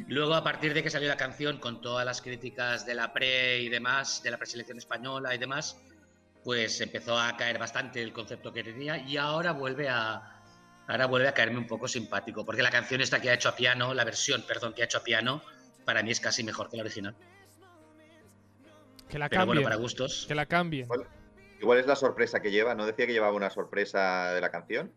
Luego, 0.08 0.34
a 0.34 0.44
partir 0.44 0.74
de 0.74 0.82
que 0.82 0.90
salió 0.90 1.08
la 1.08 1.16
canción, 1.16 1.58
con 1.58 1.80
todas 1.80 2.04
las 2.04 2.20
críticas 2.20 2.84
de 2.84 2.94
la 2.94 3.12
pre 3.12 3.60
y 3.60 3.68
demás, 3.68 4.22
de 4.22 4.30
la 4.30 4.36
preselección 4.36 4.78
española 4.78 5.34
y 5.34 5.38
demás, 5.38 5.76
pues 6.44 6.80
empezó 6.80 7.18
a 7.18 7.36
caer 7.36 7.58
bastante 7.58 8.02
el 8.02 8.12
concepto 8.12 8.52
que 8.52 8.62
tenía 8.62 8.98
y 8.98 9.16
ahora 9.16 9.52
vuelve 9.52 9.88
a, 9.88 10.42
ahora 10.86 11.06
vuelve 11.06 11.28
a 11.28 11.34
caerme 11.34 11.58
un 11.58 11.66
poco 11.66 11.88
simpático, 11.88 12.44
porque 12.44 12.62
la 12.62 12.70
canción 12.70 13.00
esta 13.00 13.20
que 13.20 13.30
ha 13.30 13.34
hecho 13.34 13.48
a 13.48 13.56
piano, 13.56 13.94
la 13.94 14.04
versión, 14.04 14.44
perdón, 14.46 14.74
que 14.74 14.82
ha 14.82 14.84
hecho 14.84 14.98
a 14.98 15.04
piano, 15.04 15.42
para 15.84 16.02
mí 16.02 16.10
es 16.10 16.20
casi 16.20 16.44
mejor 16.44 16.68
que 16.70 16.76
la 16.76 16.82
original. 16.82 17.14
Que 19.08 19.18
la 19.18 19.28
Pero 19.28 19.46
bueno, 19.46 19.62
para 19.62 19.76
gustos. 19.76 20.25
Que 20.26 20.34
la 20.34 20.46
cambien. 20.46 20.88
igual 21.60 21.78
es 21.78 21.86
la 21.86 21.96
sorpresa 21.96 22.40
que 22.40 22.50
lleva, 22.50 22.75
¿no 22.75 22.86
decía 22.86 23.06
que 23.06 23.12
llevaba 23.12 23.32
una 23.32 23.50
sorpresa 23.50 24.32
de 24.32 24.40
la 24.40 24.50
canción? 24.50 24.92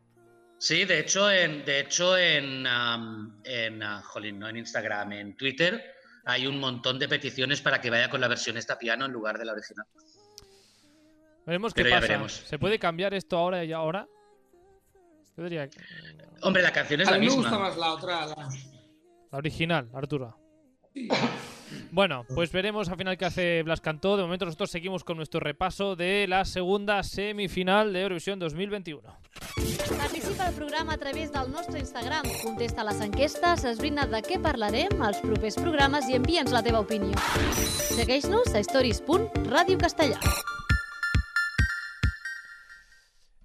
Sí, 0.58 0.84
de 0.84 1.00
hecho, 1.00 1.32
en, 1.32 1.64
de 1.64 1.80
hecho 1.80 2.18
en, 2.18 2.66
en, 2.66 3.84
ah, 3.84 4.04
no 4.34 4.50
en 4.50 4.58
Instagram, 4.58 5.14
en 5.14 5.38
Twitter, 5.38 5.96
hay 6.26 6.48
un 6.48 6.60
montón 6.60 7.00
de 7.00 7.08
peticiones 7.08 7.62
para 7.62 7.80
que 7.80 7.90
vaya 7.90 8.10
con 8.10 8.20
la 8.20 8.28
versión 8.28 8.58
esta 8.58 8.78
piano 8.78 9.06
en 9.06 9.12
lugar 9.14 9.38
de 9.38 9.46
la 9.46 9.54
original. 9.54 9.86
Veremos 11.46 11.74
qué 11.74 11.86
pasa. 11.86 12.28
¿Se 12.28 12.60
puede 12.60 12.78
cambiar 12.78 13.14
esto 13.14 13.38
ahora 13.38 13.64
y 13.64 13.72
ahora? 13.72 14.08
Yo 15.38 15.44
diría 15.44 15.70
que... 15.70 15.80
Hombre, 16.42 16.62
la 16.62 16.74
canción 16.74 17.02
es 17.02 17.10
la 17.10 17.18
misma. 17.18 17.34
A 17.34 17.38
mí 17.38 17.42
me 17.42 17.50
gusta 17.50 17.60
más 17.60 17.78
la 17.78 17.94
otra. 17.94 18.26
La, 18.28 19.38
original, 19.38 19.90
Arturo. 19.94 20.38
Bueno, 21.92 22.26
pues 22.34 22.52
veremos 22.52 22.90
al 22.90 22.98
final 22.98 23.18
qué 23.18 23.26
hace 23.26 23.64
Blas 23.64 23.82
Cantó. 23.82 24.18
De 24.18 24.24
momento 24.24 24.46
nosotros 24.46 24.72
seguimos 24.72 25.04
con 25.04 25.18
nuestro 25.18 25.40
repaso 25.40 25.96
de 25.96 26.28
la 26.28 26.46
segunda 26.46 27.04
semifinal 27.04 27.94
de 27.94 28.02
Eurovisión 28.02 28.40
2021. 28.40 29.02
Participa 29.98 30.48
al 30.48 30.54
programa 30.54 30.94
a 30.94 30.98
través 30.98 31.32
del 31.32 31.52
nostre 31.52 31.80
Instagram. 31.80 32.26
Contesta 32.44 32.84
les 32.84 33.02
enquestes, 33.02 33.66
esbrina 33.66 34.06
de 34.08 34.22
què 34.26 34.40
parlarem 34.42 35.02
als 35.02 35.20
propers 35.24 35.58
programes 35.60 36.10
i 36.10 36.20
envia'ns 36.20 36.54
la 36.56 36.64
teva 36.64 36.84
opinió. 36.86 37.18
Segueix-nos 37.96 38.54
a 38.56 38.64
stories.radiocastellà. 38.64 40.59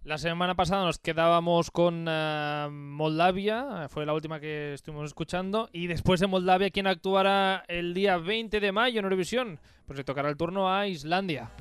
La 0.05 0.19
semana 0.19 0.55
pasada 0.55 0.85
nos 0.85 0.99
quedábamos 0.99 1.71
con 1.71 2.07
uh, 2.07 2.71
Moldavia, 2.71 3.89
fue 3.89 4.05
la 4.05 4.13
última 4.13 4.39
que 4.39 4.75
estuvimos 4.75 5.07
escuchando, 5.07 5.71
y 5.73 5.87
después 5.87 6.21
de 6.21 6.27
Moldavia, 6.27 6.69
¿quién 6.69 6.87
actuará 6.87 7.65
el 7.69 7.95
día 7.95 8.19
20 8.19 8.61
de 8.61 8.71
mayo 8.71 8.99
en 8.99 9.07
Eurovisión? 9.07 9.59
Pues 9.87 9.97
le 9.97 10.05
tocará 10.05 10.29
el 10.29 10.37
turno 10.37 10.71
a 10.71 10.87
Islandia. 10.87 11.53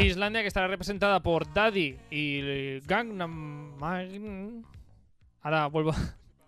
Islandia 0.00 0.42
que 0.42 0.48
estará 0.48 0.68
representada 0.68 1.20
por 1.20 1.52
Daddy 1.52 1.96
y 2.08 2.78
Gangnam... 2.86 3.82
Ahora 5.42 5.66
vuelvo... 5.66 5.94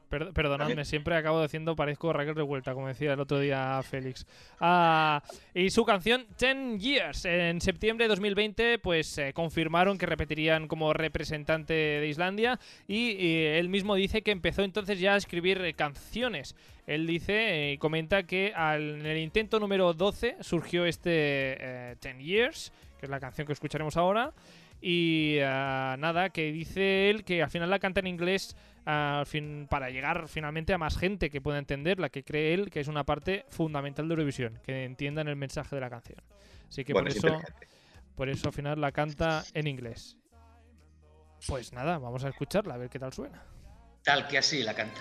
perdonadme, 0.09 0.85
siempre 0.85 1.17
acabo 1.17 1.43
diciendo 1.43 1.77
parezco 1.77 2.13
Raquel 2.13 2.35
Revuelta, 2.35 2.75
como 2.75 2.89
decía 2.89 3.13
el 3.13 3.21
otro 3.21 3.39
día 3.39 3.81
Félix. 3.83 4.27
Ah, 4.61 5.23
y 5.55 5.71
su 5.71 5.85
canción 5.85 6.27
Ten 6.37 6.79
Years. 6.79 7.25
En 7.25 7.61
septiembre 7.61 8.05
de 8.05 8.09
2020, 8.11 8.79
pues 8.79 9.19
eh, 9.19 9.33
confirmaron 9.33 9.99
que 9.99 10.07
repetirían 10.07 10.69
como 10.69 10.93
representante 10.93 11.75
de 11.75 12.07
Islandia 12.07 12.59
y, 12.87 13.45
él 13.45 13.69
mismo 13.69 13.95
dice 13.95 14.23
que 14.23 14.31
empezó 14.31 14.63
entonces 14.63 14.99
ya 15.01 15.15
a 15.15 15.17
escribir 15.17 15.61
eh, 15.65 15.75
canciones. 15.75 16.55
Él 16.87 17.07
dice 17.07 17.73
y 17.73 17.79
comenta 17.79 18.25
que 18.25 18.53
en 18.57 19.07
el 19.07 19.19
intento 19.19 19.59
número 19.59 19.95
12 19.95 20.37
surgió 20.41 20.85
este 20.85 21.11
eh, 21.13 21.97
Ten 22.01 22.21
Years, 22.21 22.73
que 22.99 23.07
es 23.07 23.11
la 23.11 23.21
canción 23.21 23.47
que 23.47 23.53
escucharemos 23.53 23.97
ahora. 23.97 24.33
Y 24.87 25.39
ah, 25.43 25.97
nada, 25.99 26.29
que 26.29 26.53
dice 26.53 27.09
él 27.09 27.25
que 27.25 27.43
al 27.43 27.49
final 27.49 27.71
la 27.71 27.79
canta 27.79 28.01
en 28.01 28.07
inglés 28.07 28.55
fin, 29.25 29.67
para 29.71 29.89
llegar 29.89 30.29
finalmente 30.29 30.75
a 30.75 30.79
más 30.79 30.99
gente 30.99 31.31
que 31.31 31.41
pueda 31.41 31.57
entenderla, 31.57 32.11
que 32.11 32.23
cree 32.23 32.53
él 32.53 32.69
que 32.69 32.81
es 32.81 32.89
una 32.89 33.05
parte 33.05 33.47
fundamental 33.49 34.07
de 34.07 34.13
Eurovisión, 34.13 34.61
que 34.63 34.85
entiendan 34.85 35.29
el 35.29 35.37
mensaje 35.37 35.75
de 35.75 35.81
la 35.81 35.89
canción. 35.89 36.19
Así 36.69 36.85
que 36.85 36.93
por 36.93 37.09
eso, 37.09 37.41
por 38.15 38.29
eso 38.29 38.49
al 38.49 38.53
final 38.53 38.79
la 38.79 38.93
canta 38.93 39.43
en 39.55 39.69
inglés. 39.69 40.19
Pues 41.49 41.73
nada, 41.73 41.97
vamos 41.97 42.23
a 42.23 42.29
escucharla, 42.29 42.75
a 42.75 42.77
ver 42.77 42.91
qué 42.91 42.99
tal 42.99 43.15
suena. 43.15 43.43
Tal 44.03 44.29
que 44.29 44.37
así 44.37 44.63
la 44.63 44.75
canta. 44.75 45.01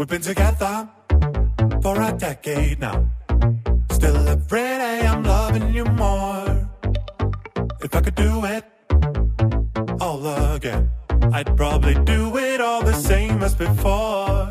We've 0.00 0.08
been 0.08 0.22
together 0.22 0.88
for 1.82 2.00
a 2.00 2.10
decade 2.16 2.80
now. 2.80 3.04
Still 3.90 4.16
every 4.28 4.60
day 4.60 5.06
I'm 5.06 5.22
loving 5.22 5.74
you 5.74 5.84
more. 5.84 6.70
If 7.82 7.94
I 7.94 8.00
could 8.00 8.14
do 8.14 8.42
it 8.46 8.64
all 10.00 10.26
again, 10.54 10.90
I'd 11.34 11.54
probably 11.54 11.96
do 12.06 12.34
it 12.38 12.62
all 12.62 12.82
the 12.82 12.94
same 12.94 13.42
as 13.42 13.54
before. 13.54 14.48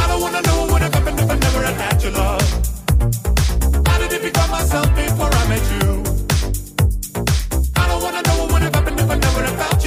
I 0.00 0.04
don't 0.06 0.20
wanna 0.20 0.42
know 0.42 0.66
what 0.70 0.80
have 0.82 0.94
happened 0.94 1.18
if 1.18 1.28
I 1.28 1.34
never 1.34 1.62
had 1.64 1.76
had 1.82 2.00
your 2.00 2.12
love. 2.12 2.48
How 3.84 3.98
did 3.98 4.12
it 4.12 4.22
become 4.22 4.50
myself 4.52 4.94
before 4.94 5.30
I 5.40 5.48
met 5.48 5.64
you? 5.74 5.88
I 7.74 7.88
don't 7.88 8.02
wanna 8.04 8.22
know 8.22 8.46
what 8.46 8.62
have 8.62 8.74
happened 8.76 9.00
if 9.00 9.10
I 9.10 9.16
never 9.16 9.42
had 9.42 9.58
found 9.58 9.77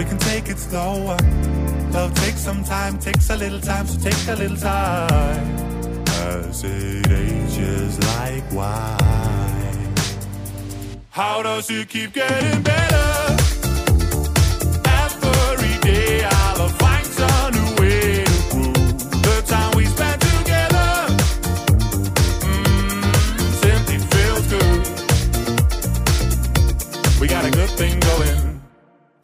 we 0.00 0.06
can 0.06 0.16
take 0.16 0.48
it 0.48 0.56
slower. 0.56 1.18
Love 1.92 2.14
takes 2.14 2.40
some 2.40 2.64
time, 2.64 2.98
takes 2.98 3.28
a 3.28 3.36
little 3.36 3.60
time, 3.60 3.86
so 3.86 4.00
take 4.00 4.28
a 4.28 4.34
little 4.34 4.56
time. 4.56 5.44
As 6.24 6.64
it 6.64 7.06
ages 7.10 7.98
like 8.14 8.50
wine. 8.50 9.94
How 11.10 11.42
does 11.42 11.68
it 11.70 11.90
keep 11.90 12.14
getting 12.14 12.62
better? 12.62 13.36
Every 15.02 15.74
day 15.80 16.24
I'll 16.24 16.68
find 16.80 16.89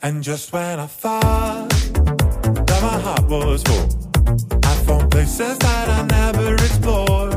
And 0.07 0.23
just 0.23 0.53
when 0.53 0.79
I 0.79 0.87
thought 0.87 1.69
that 1.69 2.81
my 2.81 3.01
heart 3.01 3.29
was 3.29 3.65
full, 3.65 3.89
I 4.63 4.75
found 4.87 5.11
places 5.11 5.59
that 5.59 5.89
I 5.89 6.07
never 6.07 6.55
explored. 6.55 7.36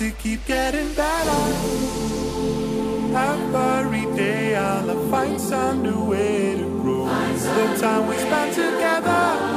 It 0.00 0.18
keep 0.18 0.46
getting 0.46 0.94
better? 0.94 1.42
Every 3.14 4.06
day 4.16 4.56
I'll 4.56 5.10
find 5.10 5.40
some 5.40 5.82
new 5.82 6.04
way 6.04 6.56
to 6.56 6.64
grow. 6.80 7.06
The 7.06 7.78
time 7.80 8.06
we 8.06 8.16
spend 8.16 8.54
together 8.54 9.51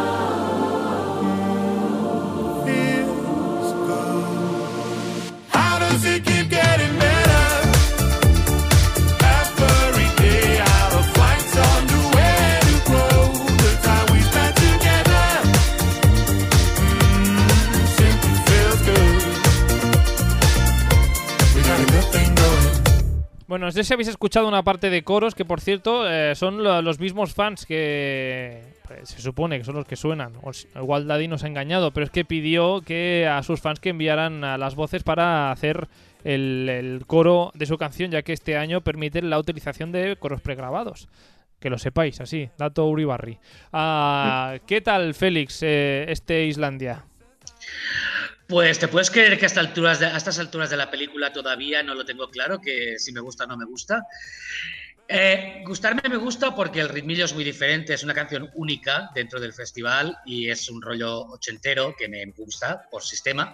Bueno, 23.55 23.67
no 23.67 23.71
sé 23.71 23.85
si 23.85 23.93
habéis 23.93 24.09
escuchado 24.09 24.50
una 24.50 24.63
parte 24.63 24.89
de 24.89 25.05
coros 25.05 25.33
que, 25.33 25.45
por 25.45 25.62
cierto, 25.62 26.12
eh, 26.12 26.35
son 26.35 26.62
los 26.62 27.00
mismos 27.00 27.33
fans 27.33 27.65
que 27.65 28.62
pues, 28.85 29.07
se 29.07 29.21
supone 29.21 29.57
que 29.57 29.63
son 29.63 29.75
los 29.75 29.85
que 29.85 29.95
suenan. 29.95 30.33
O, 30.41 30.51
igual 30.75 31.07
Daddy 31.07 31.29
nos 31.29 31.45
ha 31.45 31.47
engañado, 31.47 31.91
pero 31.91 32.03
es 32.03 32.09
que 32.09 32.25
pidió 32.25 32.81
que 32.81 33.29
a 33.31 33.41
sus 33.43 33.62
fans 33.62 33.79
que 33.79 33.91
enviaran 33.91 34.41
las 34.41 34.75
voces 34.75 35.03
para 35.03 35.53
hacer 35.53 35.88
el, 36.25 37.01
coro 37.07 37.53
de 37.53 37.65
su 37.65 37.77
canción, 37.77 38.12
ya 38.12 38.24
que 38.24 38.33
este 38.33 38.57
año 38.57 38.81
permiten 38.81 39.29
la 39.29 39.39
utilización 39.39 39.93
de 39.93 40.17
coros 40.17 40.41
pregrabados. 40.41 41.07
Que 41.62 41.69
lo 41.69 41.77
sepáis, 41.77 42.19
así, 42.19 42.50
dato 42.57 42.85
Uribarri. 42.88 43.39
Ah, 43.71 44.57
¿Qué 44.67 44.81
tal, 44.81 45.13
Félix, 45.13 45.63
eh, 45.63 46.07
este 46.09 46.45
Islandia? 46.45 47.05
Pues 48.47 48.77
te 48.77 48.87
puedes 48.87 49.09
creer 49.09 49.39
que 49.39 49.45
a 49.45 49.47
estas 49.47 50.39
alturas 50.39 50.69
de 50.69 50.77
la 50.77 50.91
película 50.91 51.33
todavía 51.33 51.81
no 51.81 51.95
lo 51.95 52.05
tengo 52.05 52.29
claro, 52.29 52.61
que 52.61 52.99
si 52.99 53.11
me 53.11 53.19
gusta 53.19 53.45
o 53.45 53.47
no 53.47 53.57
me 53.57 53.65
gusta. 53.65 54.05
Eh, 55.07 55.63
gustarme 55.65 56.01
me 56.09 56.17
gusta 56.17 56.55
porque 56.55 56.79
el 56.79 56.89
ritmillo 56.89 57.25
es 57.25 57.33
muy 57.33 57.43
diferente, 57.43 57.93
es 57.93 58.03
una 58.03 58.13
canción 58.13 58.49
única 58.55 59.11
dentro 59.13 59.39
del 59.39 59.53
festival 59.53 60.17
y 60.25 60.49
es 60.49 60.67
un 60.69 60.81
rollo 60.81 61.21
ochentero 61.27 61.95
que 61.95 62.07
me 62.07 62.25
gusta 62.35 62.87
por 62.89 63.03
sistema. 63.03 63.53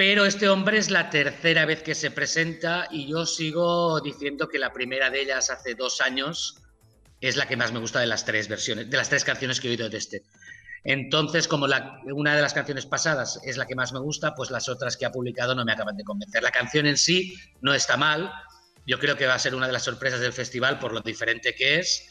pero 0.00 0.24
este 0.24 0.48
hombre 0.48 0.78
es 0.78 0.88
la 0.88 1.10
tercera 1.10 1.66
vez 1.66 1.82
que 1.82 1.94
se 1.94 2.10
presenta 2.10 2.88
y 2.90 3.06
yo 3.06 3.26
sigo 3.26 4.00
diciendo 4.00 4.48
que 4.48 4.58
la 4.58 4.72
primera 4.72 5.10
de 5.10 5.20
ellas 5.20 5.50
hace 5.50 5.74
dos 5.74 6.00
años 6.00 6.56
es 7.20 7.36
la 7.36 7.46
que 7.46 7.58
más 7.58 7.70
me 7.70 7.80
gusta 7.80 8.00
de 8.00 8.06
las 8.06 8.24
tres 8.24 8.48
versiones, 8.48 8.88
de 8.88 8.96
las 8.96 9.10
tres 9.10 9.24
canciones 9.24 9.60
que 9.60 9.68
he 9.68 9.72
oído 9.72 9.90
de 9.90 9.98
este. 9.98 10.22
Entonces, 10.84 11.46
como 11.46 11.66
la, 11.66 12.00
una 12.04 12.34
de 12.34 12.42
las 12.42 12.54
canciones 12.54 12.86
pasadas 12.86 13.40
es 13.44 13.56
la 13.56 13.66
que 13.66 13.74
más 13.74 13.92
me 13.92 14.00
gusta, 14.00 14.34
pues 14.34 14.50
las 14.50 14.68
otras 14.68 14.96
que 14.96 15.06
ha 15.06 15.12
publicado 15.12 15.54
no 15.54 15.64
me 15.64 15.72
acaban 15.72 15.96
de 15.96 16.04
convencer. 16.04 16.42
La 16.42 16.50
canción 16.50 16.86
en 16.86 16.96
sí 16.96 17.34
no 17.60 17.74
está 17.74 17.96
mal. 17.96 18.32
Yo 18.86 18.98
creo 18.98 19.16
que 19.16 19.26
va 19.26 19.34
a 19.34 19.38
ser 19.38 19.54
una 19.54 19.66
de 19.66 19.72
las 19.72 19.84
sorpresas 19.84 20.20
del 20.20 20.32
festival 20.32 20.78
por 20.78 20.92
lo 20.92 21.00
diferente 21.00 21.54
que 21.54 21.78
es, 21.78 22.08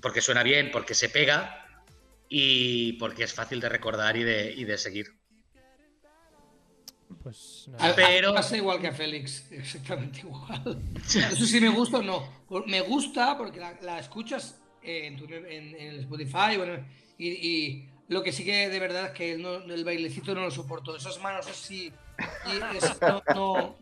porque 0.00 0.20
suena 0.20 0.42
bien, 0.42 0.70
porque 0.70 0.94
se 0.94 1.08
pega 1.08 1.64
y 2.28 2.94
porque 2.94 3.24
es 3.24 3.32
fácil 3.32 3.60
de 3.60 3.68
recordar 3.68 4.16
y 4.16 4.24
de, 4.24 4.52
y 4.52 4.64
de 4.64 4.78
seguir. 4.78 5.16
Pues 7.22 7.68
Pero... 7.94 8.34
pasa 8.34 8.56
igual 8.56 8.80
que 8.80 8.88
a 8.88 8.92
Félix, 8.92 9.46
exactamente 9.50 10.20
igual. 10.20 10.80
Eso 11.04 11.46
sí 11.46 11.60
me 11.60 11.68
gusta 11.68 11.98
o 11.98 12.02
no. 12.02 12.46
Me 12.66 12.80
gusta 12.80 13.36
porque 13.36 13.60
la, 13.60 13.98
escuchas 13.98 14.60
en, 14.82 15.18
en, 15.28 16.00
Spotify 16.00 16.56
y, 17.18 17.88
lo 18.08 18.22
que 18.22 18.32
sí 18.32 18.44
que 18.44 18.68
de 18.68 18.78
verdad 18.78 19.06
es 19.06 19.12
que 19.12 19.32
el, 19.32 19.84
bailecito 19.84 20.34
no 20.34 20.42
lo 20.42 20.50
soporto. 20.50 20.96
Esas 20.96 21.20
manos 21.20 21.46
así. 21.48 21.92
no, 23.34 23.76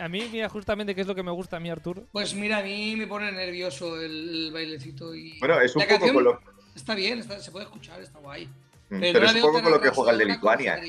A 0.00 0.08
mí, 0.08 0.28
mira, 0.32 0.48
justamente, 0.48 0.94
¿qué 0.94 1.02
es 1.02 1.06
lo 1.06 1.14
que 1.14 1.22
me 1.22 1.30
gusta 1.30 1.58
a 1.58 1.60
mí, 1.60 1.70
Arturo? 1.70 2.04
Pues 2.12 2.34
mira, 2.34 2.58
a 2.58 2.62
mí 2.62 2.96
me 2.96 3.06
pone 3.06 3.30
nervioso 3.32 4.00
el, 4.00 4.50
bailecito. 4.52 5.14
Y 5.14 5.38
bueno, 5.38 5.60
es 5.60 5.76
un 5.76 5.84
poco 5.86 6.12
con 6.12 6.24
lo... 6.24 6.40
Está 6.74 6.94
bien, 6.94 7.22
se 7.22 7.50
puede 7.50 7.66
escuchar, 7.66 8.00
está 8.00 8.18
guay. 8.18 8.48
Mm, 8.88 9.00
pero, 9.00 9.26
es 9.26 9.34
un 9.34 9.40
poco 9.42 9.62
con 9.62 9.72
lo 9.72 9.80
que 9.80 9.90
juega 9.90 10.12
el 10.12 10.18
de 10.18 10.24
Lituania. 10.26 10.80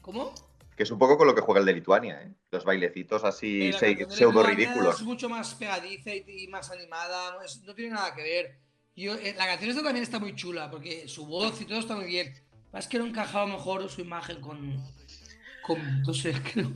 ¿Cómo? 0.00 0.32
Que 0.76 0.84
es 0.84 0.90
un 0.90 0.98
poco 0.98 1.18
con 1.18 1.26
lo 1.26 1.34
que 1.34 1.40
juega 1.40 1.60
el 1.60 1.66
de 1.66 1.72
Lituania, 1.72 2.22
¿eh? 2.22 2.32
Los 2.50 2.64
bailecitos 2.64 3.24
así 3.24 3.72
pseudo 3.72 4.42
ridículos. 4.42 4.96
Es 4.96 5.02
mucho 5.02 5.28
más 5.28 5.54
pegadiza 5.54 6.14
y, 6.14 6.46
más 6.48 6.70
animada, 6.70 7.36
no, 7.64 7.74
tiene 7.74 7.94
nada 7.94 8.14
que 8.14 8.22
ver. 8.22 8.58
Yo, 8.98 9.14
eh, 9.14 9.32
la 9.38 9.46
canción 9.46 9.70
esta 9.70 9.84
también 9.84 10.02
está 10.02 10.18
muy 10.18 10.34
chula, 10.34 10.68
porque 10.68 11.06
su 11.06 11.24
voz 11.24 11.60
y 11.60 11.66
todo 11.66 11.78
está 11.78 11.94
muy 11.94 12.06
bien. 12.06 12.34
Es 12.72 12.88
que 12.88 12.98
no 12.98 13.06
encajaba 13.06 13.46
mejor 13.46 13.88
su 13.88 14.00
imagen 14.00 14.40
con, 14.40 14.82
con 15.62 16.02
no 16.02 16.12
sé, 16.12 16.32
creo. 16.52 16.72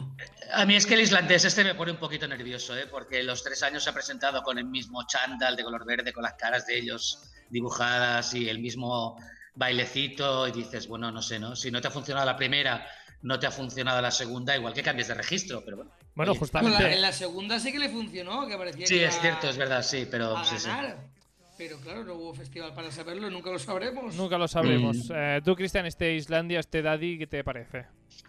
A 0.52 0.64
mí 0.64 0.76
es 0.76 0.87
que 0.87 0.95
el 0.95 1.00
islandés 1.00 1.45
este 1.45 1.64
me 1.64 1.75
pone 1.75 1.91
un 1.91 1.99
poquito 1.99 2.29
nervioso, 2.29 2.76
¿eh? 2.76 2.87
porque 2.87 3.25
los 3.25 3.43
tres 3.43 3.64
años 3.64 3.83
se 3.83 3.91
ha 3.91 3.93
presentado 3.93 4.41
con 4.45 4.57
el 4.57 4.67
mismo 4.67 5.05
chándal 5.05 5.57
de 5.57 5.64
color 5.64 5.85
verde, 5.85 6.12
con 6.12 6.23
las 6.23 6.35
caras 6.35 6.64
de 6.67 6.79
ellos 6.79 7.29
dibujadas 7.50 8.35
y 8.35 8.49
el 8.49 8.61
mismo 8.61 9.19
bailecito 9.57 10.47
y 10.47 10.52
dices, 10.52 10.87
bueno, 10.87 11.11
no 11.11 11.23
sé, 11.23 11.41
¿no? 11.41 11.57
Si 11.57 11.73
no 11.73 11.81
te 11.81 11.88
ha 11.88 11.91
funcionado 11.91 12.25
la 12.25 12.37
primera, 12.37 12.87
no 13.23 13.41
te 13.41 13.49
ha 13.49 13.50
funcionado 13.50 14.00
la 14.00 14.12
segunda, 14.12 14.57
igual 14.57 14.73
que 14.75 14.85
cambies 14.85 15.09
de 15.09 15.14
registro, 15.14 15.64
pero 15.64 15.79
bueno. 15.79 15.91
Bueno, 16.14 16.37
justamente. 16.37 16.95
en 16.95 17.00
la 17.00 17.12
segunda 17.12 17.59
sí 17.59 17.73
que 17.73 17.81
le 17.81 17.88
funcionó, 17.88 18.47
que 18.47 18.57
parecía 18.57 18.87
Sí, 18.87 19.00
es 19.00 19.21
cierto, 19.21 19.49
es 19.49 19.57
verdad, 19.57 19.83
sí, 19.83 20.07
pero. 20.09 20.37
Pero 21.62 21.78
claro, 21.78 22.02
no 22.02 22.14
hubo 22.14 22.35
festival 22.35 22.75
para 22.75 22.90
saberlo, 22.90 23.31
nunca 23.31 23.50
lo 23.52 23.59
sabremos. 23.59 24.16
Nunca 24.16 24.37
lo 24.37 24.49
sabremos. 24.49 25.09
Mm. 25.09 25.12
Eh, 25.14 25.40
tú, 25.45 25.54
Cristian, 25.54 25.87
este 25.87 26.14
Islandia, 26.14 26.59
este 26.59 26.83
Daddy, 26.83 27.19
¿qué 27.19 27.28
te 27.28 27.45
parece? 27.45 27.87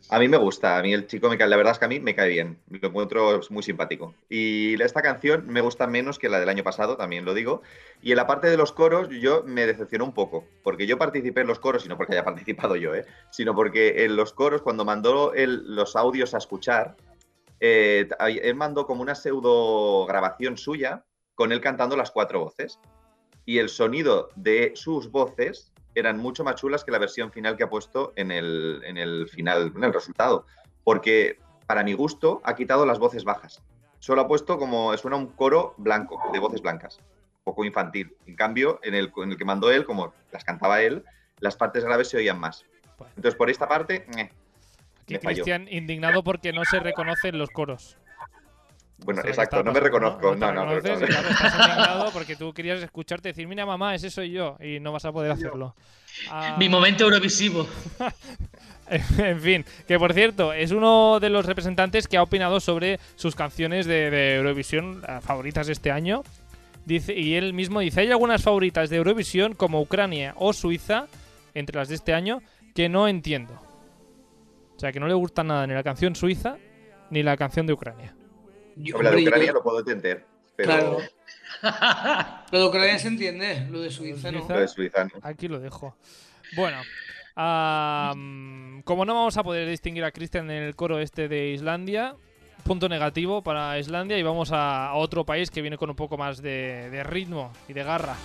A 0.09 0.19
mí 0.19 0.27
me 0.27 0.37
gusta, 0.37 0.77
a 0.77 0.83
mí 0.83 0.93
el 0.93 1.07
chico 1.07 1.29
me 1.29 1.37
cae, 1.39 1.47
la 1.47 1.57
verdad 1.57 1.71
es 1.71 1.79
que 1.79 1.85
a 1.85 1.87
mí 1.87 1.99
me 1.99 2.13
cae 2.13 2.29
bien, 2.29 2.59
lo 2.69 2.89
encuentro 2.89 3.41
muy 3.49 3.63
simpático. 3.63 4.13
Y 4.29 4.79
esta 4.79 5.01
canción 5.01 5.47
me 5.47 5.61
gusta 5.61 5.87
menos 5.87 6.19
que 6.19 6.29
la 6.29 6.39
del 6.39 6.47
año 6.47 6.63
pasado, 6.63 6.95
también 6.95 7.25
lo 7.25 7.33
digo. 7.33 7.63
Y 8.03 8.11
en 8.11 8.17
la 8.17 8.27
parte 8.27 8.51
de 8.51 8.57
los 8.57 8.71
coros 8.71 9.09
yo 9.09 9.41
me 9.47 9.65
decepcionó 9.65 10.05
un 10.05 10.13
poco, 10.13 10.45
porque 10.61 10.85
yo 10.85 10.99
participé 10.99 11.41
en 11.41 11.47
los 11.47 11.57
coros, 11.57 11.87
y 11.87 11.89
no 11.89 11.97
porque 11.97 12.13
haya 12.13 12.23
participado 12.25 12.75
yo, 12.75 12.93
¿eh? 12.93 13.05
sino 13.31 13.55
porque 13.55 14.05
en 14.05 14.15
los 14.15 14.31
coros, 14.31 14.61
cuando 14.61 14.85
mandó 14.85 15.33
los 15.35 15.95
audios 15.95 16.35
a 16.35 16.37
escuchar, 16.37 16.97
eh, 17.59 18.07
él 18.43 18.53
mandó 18.53 18.85
como 18.85 19.01
una 19.01 19.15
pseudo 19.15 20.05
grabación 20.05 20.55
suya 20.55 21.03
con 21.33 21.51
él 21.51 21.61
cantando 21.61 21.97
las 21.97 22.11
cuatro 22.11 22.39
voces. 22.39 22.79
Y 23.45 23.57
el 23.57 23.69
sonido 23.69 24.29
de 24.35 24.71
sus 24.75 25.11
voces 25.11 25.71
eran 25.95 26.17
mucho 26.17 26.43
más 26.43 26.55
chulas 26.55 26.83
que 26.83 26.91
la 26.91 26.99
versión 26.99 27.31
final 27.31 27.57
que 27.57 27.63
ha 27.63 27.69
puesto 27.69 28.13
en 28.15 28.31
el, 28.31 28.81
en 28.85 28.97
el 28.97 29.27
final, 29.27 29.73
en 29.75 29.83
el 29.83 29.93
resultado. 29.93 30.45
Porque, 30.83 31.39
para 31.67 31.83
mi 31.83 31.93
gusto, 31.93 32.41
ha 32.43 32.55
quitado 32.55 32.85
las 32.85 32.99
voces 32.99 33.23
bajas. 33.23 33.61
Solo 33.99 34.21
ha 34.21 34.27
puesto 34.27 34.57
como, 34.57 34.95
suena 34.97 35.17
un 35.17 35.27
coro 35.27 35.75
blanco, 35.77 36.21
de 36.31 36.39
voces 36.39 36.61
blancas. 36.61 36.99
poco 37.43 37.65
infantil. 37.65 38.15
En 38.25 38.35
cambio, 38.35 38.79
en 38.83 38.95
el, 38.95 39.11
en 39.17 39.31
el 39.31 39.37
que 39.37 39.45
mandó 39.45 39.71
él, 39.71 39.85
como 39.85 40.13
las 40.31 40.43
cantaba 40.43 40.81
él, 40.81 41.03
las 41.39 41.55
partes 41.55 41.83
graves 41.83 42.09
se 42.09 42.17
oían 42.17 42.39
más. 42.39 42.65
Entonces, 43.15 43.35
por 43.35 43.49
esta 43.49 43.67
parte, 43.67 44.05
eh, 44.17 44.29
Cristian 45.05 45.67
indignado 45.69 46.23
porque 46.23 46.53
no 46.53 46.63
se 46.65 46.79
reconocen 46.79 47.37
los 47.37 47.49
coros. 47.49 47.97
Bueno, 48.99 49.21
exacto, 49.25 49.63
no 49.63 49.73
me 49.73 49.79
reconozco. 49.79 50.35
No, 50.35 50.51
no, 50.51 50.65
no, 50.65 50.77
estás 50.77 50.99
porque 52.13 52.35
tú 52.35 52.53
querías 52.53 52.81
escucharte 52.81 53.29
decir, 53.29 53.47
mira 53.47 53.65
mamá, 53.65 53.95
ese 53.95 54.09
soy 54.09 54.31
yo, 54.31 54.57
y 54.61 54.79
no 54.79 54.91
vas 54.91 55.05
a 55.05 55.11
poder 55.11 55.31
hacerlo. 55.31 55.75
Ah. 56.29 56.55
Mi 56.57 56.69
momento 56.69 57.03
eurovisivo. 57.03 57.67
en 58.89 59.41
fin, 59.41 59.65
que 59.87 59.97
por 59.97 60.13
cierto, 60.13 60.53
es 60.53 60.71
uno 60.71 61.19
de 61.19 61.29
los 61.29 61.45
representantes 61.45 62.07
que 62.07 62.17
ha 62.17 62.23
opinado 62.23 62.59
sobre 62.59 62.99
sus 63.15 63.35
canciones 63.35 63.85
de, 63.85 64.35
Eurovisión 64.35 65.03
eh, 65.07 65.19
favoritas 65.21 65.67
de 65.67 65.73
este 65.73 65.91
año. 65.91 66.23
Dice, 66.85 67.17
y 67.17 67.35
él 67.35 67.53
mismo 67.53 67.79
dice, 67.79 68.01
hay 68.01 68.11
algunas 68.11 68.43
favoritas 68.43 68.89
de 68.89 68.97
Eurovisión 68.97 69.53
como 69.53 69.81
Ucrania 69.81 70.33
o 70.37 70.53
Suiza, 70.53 71.07
entre 71.53 71.77
las 71.77 71.89
de 71.89 71.95
este 71.95 72.13
año, 72.13 72.41
que 72.75 72.89
no 72.89 73.07
entiendo. 73.07 73.53
O 74.75 74.79
sea, 74.79 74.91
que 74.91 74.99
no 74.99 75.07
le 75.07 75.13
gusta 75.13 75.43
nada 75.43 75.65
ni 75.67 75.73
la 75.73 75.83
canción 75.83 76.15
suiza 76.15 76.57
ni 77.09 77.23
la 77.23 77.37
canción 77.37 77.67
de 77.67 77.73
Ucrania. 77.73 78.15
Yo, 78.75 79.01
la 79.01 79.11
de 79.11 79.23
Ucrania 79.23 79.51
lo 79.53 79.63
puedo 79.63 79.79
entender, 79.79 80.25
pero... 80.55 80.69
Claro. 80.69 80.97
lo 82.51 82.59
de 82.59 82.65
Ucrania 82.65 82.99
se 82.99 83.07
entiende, 83.07 83.67
lo 83.69 83.81
de 83.81 83.89
Suiza, 83.89 84.31
no. 84.31 84.45
Lo 84.47 84.59
de 84.59 84.67
Suiza 84.67 85.05
no. 85.05 85.11
Aquí 85.21 85.47
lo 85.47 85.59
dejo. 85.59 85.95
Bueno, 86.55 86.77
como 88.83 89.05
no 89.05 89.13
vamos 89.15 89.37
a 89.37 89.43
poder 89.43 89.67
distinguir 89.67 90.03
a 90.03 90.11
Christian 90.11 90.49
en 90.51 90.63
el 90.63 90.75
coro 90.75 90.99
este 90.99 91.27
de 91.27 91.49
Islandia, 91.49 92.15
punto 92.63 92.89
negativo 92.89 93.41
para 93.41 93.77
Islandia 93.79 94.17
y 94.17 94.23
vamos 94.23 94.51
a, 94.51 94.93
otro 94.93 95.25
país 95.25 95.49
que 95.49 95.61
viene 95.61 95.77
con 95.77 95.89
un 95.89 95.95
poco 95.95 96.17
más 96.17 96.41
de, 96.41 96.89
de 96.91 97.03
ritmo 97.03 97.51
y 97.67 97.73
de 97.73 97.83
garra. 97.83 98.15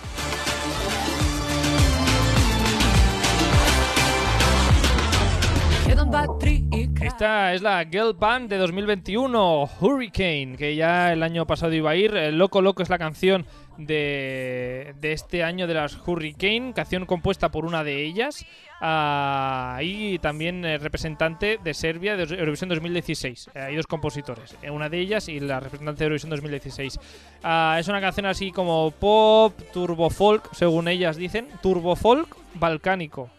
Esta 7.01 7.53
es 7.53 7.63
la 7.63 7.83
Girl 7.83 8.13
Band 8.13 8.47
de 8.49 8.57
2021, 8.57 9.69
Hurricane, 9.81 10.55
que 10.55 10.75
ya 10.75 11.11
el 11.13 11.23
año 11.23 11.47
pasado 11.47 11.73
iba 11.73 11.89
a 11.89 11.95
ir. 11.95 12.13
Loco 12.33 12.61
Loco 12.61 12.83
es 12.83 12.89
la 12.89 12.99
canción 12.99 13.47
de, 13.77 14.93
este 15.01 15.43
año 15.43 15.65
de 15.65 15.73
las 15.73 15.97
Hurricane, 16.05 16.73
canción 16.75 17.05
compuesta 17.05 17.49
por 17.49 17.65
una 17.65 17.83
de 17.83 18.05
ellas 18.05 18.45
ah, 18.81 19.79
y 19.81 20.19
también 20.19 20.61
representante 20.79 21.59
de 21.63 21.73
Serbia 21.73 22.15
de 22.15 22.35
Eurovisión 22.35 22.69
2016. 22.69 23.49
Eh, 23.55 23.59
hay 23.59 23.75
dos 23.75 23.87
compositores, 23.87 24.55
eh, 24.61 24.69
una 24.69 24.89
de 24.89 24.99
ellas 24.99 25.27
y 25.27 25.39
la 25.39 25.59
representante 25.59 25.99
de 25.99 26.05
Eurovisión 26.05 26.29
2016. 26.29 26.99
Ah, 27.41 27.77
es 27.79 27.87
una 27.87 27.99
canción 27.99 28.27
así 28.27 28.51
como 28.51 28.91
pop, 28.91 29.59
turbo 29.73 30.09
folk, 30.09 30.53
según 30.53 30.87
ellas 30.87 31.17
dicen, 31.17 31.47
turbo 31.61 31.95
folk 31.95 32.35
balcánico. 32.53 33.31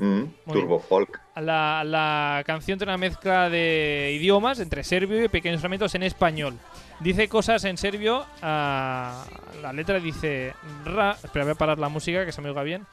Mm, 0.00 0.50
turbo 0.50 0.80
folk. 0.80 1.20
La, 1.36 2.42
canción 2.46 2.78
tiene 2.78 2.90
una 2.90 2.96
mezcla 2.96 3.50
de 3.50 4.16
idiomas 4.16 4.58
entre 4.58 4.82
serbio 4.82 5.22
y 5.22 5.28
pequeños 5.28 5.56
instrumentos 5.56 5.94
en 5.94 6.02
español. 6.02 6.58
Dice 7.00 7.28
cosas 7.28 7.64
en 7.64 7.76
serbio. 7.76 8.24
Ah, 8.40 9.26
la 9.60 9.74
letra 9.74 10.00
dice. 10.00 10.54
Ra, 10.86 11.18
espera, 11.22 11.44
voy 11.44 11.52
a 11.52 11.54
parar 11.54 11.78
la 11.78 11.90
música 11.90 12.24
que 12.24 12.32
se 12.32 12.40
me 12.40 12.48
oiga 12.48 12.62
bien. 12.62 12.86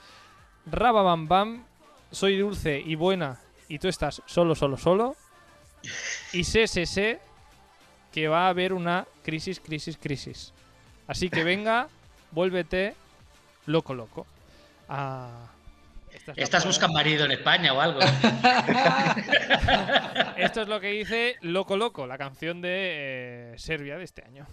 Raba 0.70 1.02
bam 1.02 1.30
bam. 1.30 1.64
Soy 2.12 2.38
dulce 2.38 2.84
y 2.86 2.96
buena. 2.96 3.40
Y 3.70 3.80
tú 3.80 3.88
estás 3.88 4.22
solo, 4.26 4.54
solo, 4.54 4.76
solo. 4.76 5.16
Y 6.34 6.44
sé, 6.44 6.68
sé, 6.68 6.86
sé 6.86 7.20
que 8.12 8.28
va 8.28 8.48
a 8.48 8.50
haber 8.50 8.74
una 8.74 9.08
crisis, 9.24 9.62
crisis, 9.62 9.98
crisis. 9.98 10.54
Así 11.08 11.30
que 11.30 11.46
venga, 11.46 11.88
vuélvete 12.32 12.96
loco, 13.66 13.94
loco. 13.94 14.26
Ah. 14.90 15.52
Estás 16.36 16.66
buscando 16.66 16.96
marido 16.96 17.26
en 17.26 17.32
España 17.32 17.74
o 17.74 17.82
algo. 17.82 18.00
Esto 20.38 20.62
es 20.62 20.68
lo 20.68 20.80
que 20.80 20.88
dice 20.88 21.36
Loco 21.42 21.78
Loco, 21.78 22.06
la 22.06 22.18
canción 22.18 22.62
de 22.62 23.54
eh, 23.54 23.56
Serbia 23.58 23.98
de 23.98 24.04
este 24.04 24.24
año. 24.24 24.46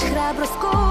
Se 0.00 0.89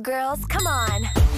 girls, 0.00 0.46
come 0.46 0.66
on. 0.66 1.31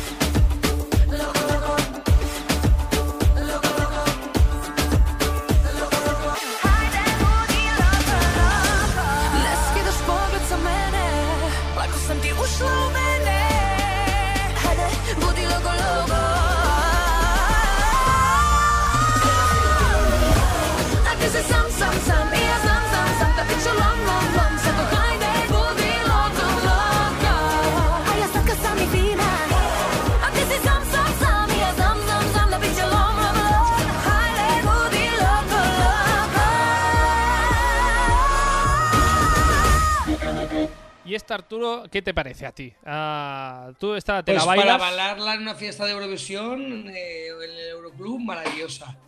Y 41.14 41.16
esta, 41.16 41.36
Arturo, 41.36 41.84
¿qué 41.92 42.02
te 42.02 42.12
parece 42.12 42.44
a 42.44 42.50
ti? 42.50 42.72
Ah, 42.84 43.70
tú 43.78 43.94
esta 43.94 44.20
te 44.24 44.32
Pues 44.32 44.42
la 44.44 44.46
bailas. 44.46 44.66
para 44.66 44.90
bailarla 44.90 45.34
en 45.34 45.42
una 45.42 45.54
fiesta 45.54 45.84
de 45.84 45.92
Eurovisión 45.92 46.90
eh, 46.90 47.28
en 47.28 47.50
el 47.52 47.68
Euroclub, 47.68 48.18
maravillosa. 48.18 48.98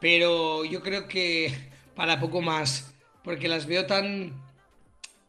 Pero 0.00 0.64
yo 0.64 0.82
creo 0.82 1.06
que 1.06 1.54
para 1.94 2.18
poco 2.18 2.42
más, 2.42 2.92
porque 3.22 3.46
las 3.46 3.66
veo 3.66 3.86
tan 3.86 4.32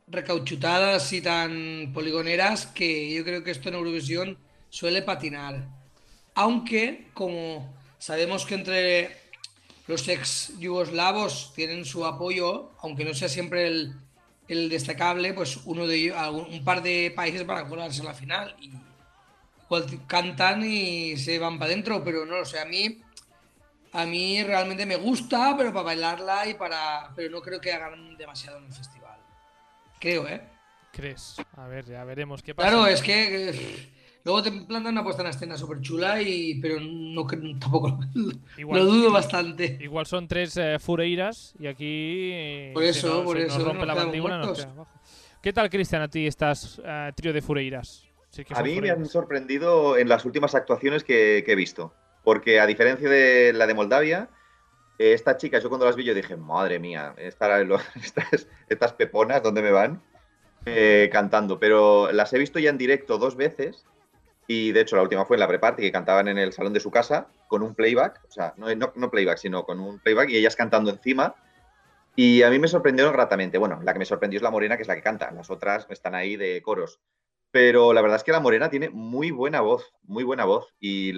recauchutadas 0.08 1.14
y 1.14 1.22
tan 1.22 1.92
poligoneras 1.94 2.66
que 2.66 3.14
yo 3.14 3.24
creo 3.24 3.44
que 3.44 3.52
esto 3.52 3.70
en 3.70 3.76
Eurovisión 3.76 4.40
suele 4.72 5.04
patinar. 5.04 5.68
Aunque, 6.34 7.08
como 7.14 7.72
sabemos 8.00 8.48
que 8.48 8.56
entre 8.56 9.18
los 9.86 10.08
ex 10.08 10.58
yugoslavos 10.58 11.54
tienen 11.54 11.86
su 11.86 12.04
apoyo, 12.04 12.72
aunque 12.82 13.06
no 13.06 13.14
sea 13.14 13.30
siempre 13.30 13.68
el, 13.68 13.94
el 14.48 14.70
destacable, 14.70 15.34
pues 15.34 15.58
uno 15.66 15.88
de 15.88 15.96
ellos, 15.96 16.18
un 16.50 16.64
par 16.64 16.82
de 16.82 17.12
países 17.16 17.46
van 17.46 17.66
a 17.66 17.70
colarse 17.70 18.02
a 18.02 18.06
la 18.06 18.14
final 18.14 18.56
y 18.60 18.72
cantan 20.08 20.64
y 20.64 21.18
se 21.18 21.40
van 21.40 21.58
para 21.58 21.72
adentro, 21.72 22.04
pero 22.04 22.26
no 22.26 22.38
lo 22.38 22.46
sé, 22.46 22.60
a 22.60 22.66
mí 22.66 23.02
a 23.92 24.06
mí 24.06 24.44
realmente 24.44 24.86
me 24.86 24.98
gusta, 24.98 25.56
pero 25.58 25.72
para 25.72 25.86
bailarla 25.86 26.48
y 26.48 26.54
para 26.54 27.12
pero 27.16 27.30
no 27.32 27.42
creo 27.42 27.62
que 27.62 27.72
hagan 27.72 28.18
demasiado 28.18 28.58
en 28.58 28.66
el 28.66 28.74
festival. 28.74 29.18
Creo, 30.00 30.28
¿eh? 30.28 30.42
¿Crees? 30.92 31.38
A 31.58 31.68
ver, 31.68 31.86
ya 31.86 32.04
veremos 32.04 32.44
qué 32.44 32.54
pasa. 32.54 32.70
Claro, 32.70 32.88
es 32.88 33.02
que 33.02 33.50
eh, 33.50 33.94
luego 34.26 34.44
te 34.44 34.52
plantan 34.52 34.94
una 34.94 35.04
puesta 35.04 35.22
en 35.22 35.30
escena 35.30 35.56
súper 35.58 35.80
chula 35.82 36.22
y 36.22 36.60
pero 36.60 36.80
no 36.82 37.26
tampoco 37.28 37.98
Igual- 38.58 38.80
lo 38.80 38.86
dudo 38.86 39.12
bastante. 39.12 39.78
Igual 39.80 40.06
son 40.06 40.28
tres 40.28 40.58
eh, 40.58 40.78
fureiras 40.80 41.54
y 41.60 41.68
aquí. 41.68 42.72
Por 42.74 42.84
se 42.84 42.90
eso, 42.90 43.08
nos- 43.18 43.24
por 43.24 43.38
se 43.38 43.46
eso, 43.46 43.58
Nos 43.60 43.68
rompe 43.68 43.86
nos 43.86 43.88
la 43.88 43.96
mandíbula, 43.96 44.38
nos. 44.40 44.68
¿Qué 45.42 45.54
tal, 45.54 45.70
Cristian, 45.70 46.02
a 46.02 46.08
ti 46.10 46.26
estas 46.28 46.82
eh, 46.84 47.12
trío 47.16 47.32
de 47.32 47.42
fureiras? 47.42 48.04
Sí 48.32 48.44
que 48.44 48.54
A 48.54 48.62
mí 48.64 48.82
me 48.82 48.90
han 48.90 49.06
sorprendido 49.06 49.96
en 49.98 50.10
las 50.10 50.26
últimas 50.26 50.56
actuaciones 50.56 51.04
que, 51.04 51.44
que 51.46 51.52
he 51.54 51.56
visto. 51.56 51.94
Porque 52.24 52.60
a 52.60 52.66
diferencia 52.66 53.08
de 53.08 53.54
la 53.54 53.68
de 53.68 53.76
Moldavia, 53.76 54.30
eh, 54.98 55.14
estas 55.14 55.38
chicas, 55.38 55.62
yo 55.62 55.70
cuando 55.70 55.86
las 55.86 55.96
vi, 55.96 56.04
yo 56.04 56.16
dije, 56.16 56.36
madre 56.36 56.80
mía, 56.80 57.14
esta- 57.18 57.60
lo- 57.64 57.80
estas, 57.96 58.48
estas 58.68 58.94
peponas, 58.94 59.44
¿dónde 59.44 59.62
me 59.62 59.70
van? 59.72 60.02
Eh, 60.66 61.10
cantando. 61.14 61.60
Pero 61.60 62.12
las 62.12 62.34
he 62.34 62.40
visto 62.40 62.58
ya 62.58 62.72
en 62.72 62.80
directo 62.80 63.20
dos 63.20 63.36
veces. 63.36 63.86
Y 64.48 64.72
de 64.72 64.82
hecho, 64.82 64.96
la 64.96 65.02
última 65.02 65.26
fue 65.26 65.38
en 65.38 65.40
la 65.42 65.48
pre-party, 65.48 65.82
que 65.82 65.92
cantaban 65.92 66.28
en 66.28 66.38
el 66.38 66.54
salón 66.54 66.74
de 66.74 66.80
su 66.80 66.92
casa 66.92 67.28
con 67.48 67.64
un 67.64 67.74
playback. 67.74 68.22
O 68.28 68.32
sea, 68.32 68.54
no, 68.58 68.68
no- 68.76 69.10
playback, 69.12 69.38
sino 69.38 69.64
con 69.64 69.80
un 69.80 70.00
playback 70.00 70.30
y 70.30 70.38
ellas 70.38 70.56
cantando 70.56 70.92
encima. 70.92 71.36
Y 72.16 72.44
a 72.44 72.50
mí 72.50 72.60
me 72.60 72.68
sorprendieron 72.68 73.14
gratamente. 73.14 73.58
Bueno, 73.58 73.82
la 73.84 73.94
que 73.94 74.00
me 74.00 74.06
sorprendió 74.06 74.38
es 74.38 74.44
la 74.44 74.52
morena, 74.52 74.78
que 74.78 74.84
es 74.84 74.88
la 74.88 74.96
que 74.96 75.02
canta. 75.02 75.32
Las 75.32 75.50
otras 75.50 75.88
están 75.90 76.16
ahí 76.16 76.38
de 76.38 76.62
coros. 76.62 77.00
Pero 77.52 77.94
la 77.94 78.02
verdad 78.02 78.18
es 78.18 78.24
que 78.24 78.32
la 78.32 78.40
morena 78.40 78.70
tiene 78.70 78.90
muy 78.90 79.32
buena 79.32 79.62
voz, 79.62 79.94
muy 80.04 80.24
buena 80.24 80.46
voz. 80.46 80.74
Y 80.80 81.14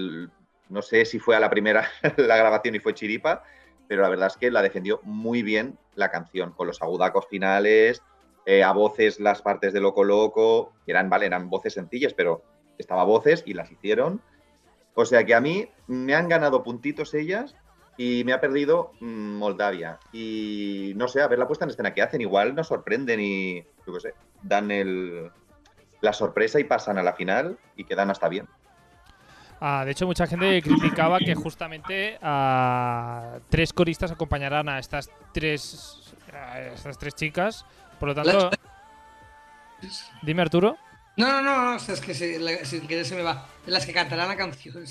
no 0.70 0.82
sé 0.82 1.06
si 1.06 1.20
fue 1.20 1.36
a 1.36 1.40
la 1.40 1.50
primera 1.50 1.90
la 2.18 2.38
grabación 2.38 2.76
y 2.76 2.80
fue 2.80 2.94
chiripa, 2.94 3.44
pero 3.88 4.02
la 4.02 4.10
verdad 4.10 4.28
es 4.28 4.38
que 4.38 4.52
la 4.52 4.62
defendió 4.62 5.00
muy 5.04 5.44
bien 5.44 5.78
la 5.96 6.12
canción, 6.12 6.52
con 6.52 6.68
los 6.68 6.82
agudacos 6.82 7.28
finales, 7.28 8.04
eh, 8.46 8.63
a 8.63 8.72
voces 8.72 9.20
las 9.20 9.42
partes 9.42 9.74
de 9.74 9.82
Loco 9.82 10.04
Loco, 10.04 10.74
eran, 10.86 11.10
vale, 11.10 11.26
eran 11.26 11.50
voces 11.50 11.74
sencillas, 11.74 12.13
pero 12.13 12.44
estaba 12.78 13.04
voces 13.04 13.44
y 13.46 13.54
las 13.54 13.72
hicieron. 13.72 14.22
O 14.94 15.06
sea 15.06 15.26
que 15.26 15.36
a 15.36 15.42
mí 15.42 15.70
me 15.88 16.16
han 16.16 16.28
ganado 16.28 16.63
puntitos 16.63 17.13
ellas 17.13 17.56
y 17.98 18.24
me 18.26 18.34
ha 18.34 18.42
perdido 18.42 18.94
mm, 19.00 19.38
Moldavia. 19.38 20.00
Y 20.12 20.94
no 20.96 21.08
sé, 21.08 21.22
a 21.22 21.28
ver 21.28 21.40
la 21.40 21.48
puesta 21.48 21.66
en 21.66 21.72
escena 21.72 21.94
que 21.94 22.02
hacen, 22.02 22.22
igual 22.22 22.56
nos 22.56 22.68
sorprenden 22.68 23.20
y, 23.20 23.63
yo 23.86 23.94
qué 23.94 24.00
sé, 24.00 24.13
dan 24.44 24.72
el, 24.72 25.32
la 26.02 26.13
sorpresa 26.13 26.60
y 26.60 26.63
pasan 26.63 26.98
a 26.98 27.04
la 27.04 27.13
final 27.13 27.58
y 27.76 27.84
quedan 27.84 28.10
hasta 28.10 28.30
bien. 28.30 28.48
Ah, 29.60 29.84
de 29.86 29.92
hecho, 29.92 30.06
mucha 30.06 30.28
gente 30.28 30.62
criticaba 30.62 31.18
que 31.18 31.34
justamente 31.34 32.20
ah, 32.22 33.40
tres 33.50 33.74
coristas 33.74 34.12
acompañarán 34.12 34.70
a 34.70 34.78
estas 34.78 35.10
tres, 35.34 36.13
a 36.32 36.62
estas 36.62 36.98
tres 37.00 37.16
chicas. 37.16 37.66
Por 38.00 38.10
lo 38.10 38.16
tanto, 38.16 38.52
dime 40.22 40.44
Arturo. 40.44 40.78
No, 41.18 41.28
no, 41.28 41.42
no, 41.42 41.72
no, 41.72 41.76
es 41.76 42.00
que 42.02 42.14
se- 42.14 42.40
la- 42.40 42.64
sin 42.64 42.88
querer 42.88 43.04
se 43.06 43.16
me 43.16 43.24
va. 43.24 43.48
De 43.66 43.72
las 43.72 43.86
que 43.86 43.92
cantarán 43.92 44.28
la 44.30 44.38
canción. 44.38 44.84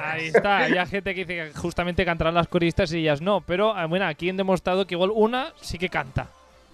Ahí 0.00 0.26
está, 0.28 0.58
hay 0.58 0.86
gente 0.86 1.14
que 1.14 1.24
dice 1.24 1.52
que 1.52 1.58
justamente 1.58 2.04
cantarán 2.04 2.34
las 2.34 2.48
coristas 2.48 2.92
y 2.92 2.98
ellas 2.98 3.20
no. 3.20 3.40
Pero 3.42 3.76
ah, 3.76 3.86
bueno, 3.86 4.06
aquí 4.06 4.28
han 4.30 4.36
demostrado 4.36 4.86
que 4.86 4.94
igual 4.94 5.10
una 5.14 5.52
sí 5.60 5.78
que 5.78 5.88
canta. 5.88 6.28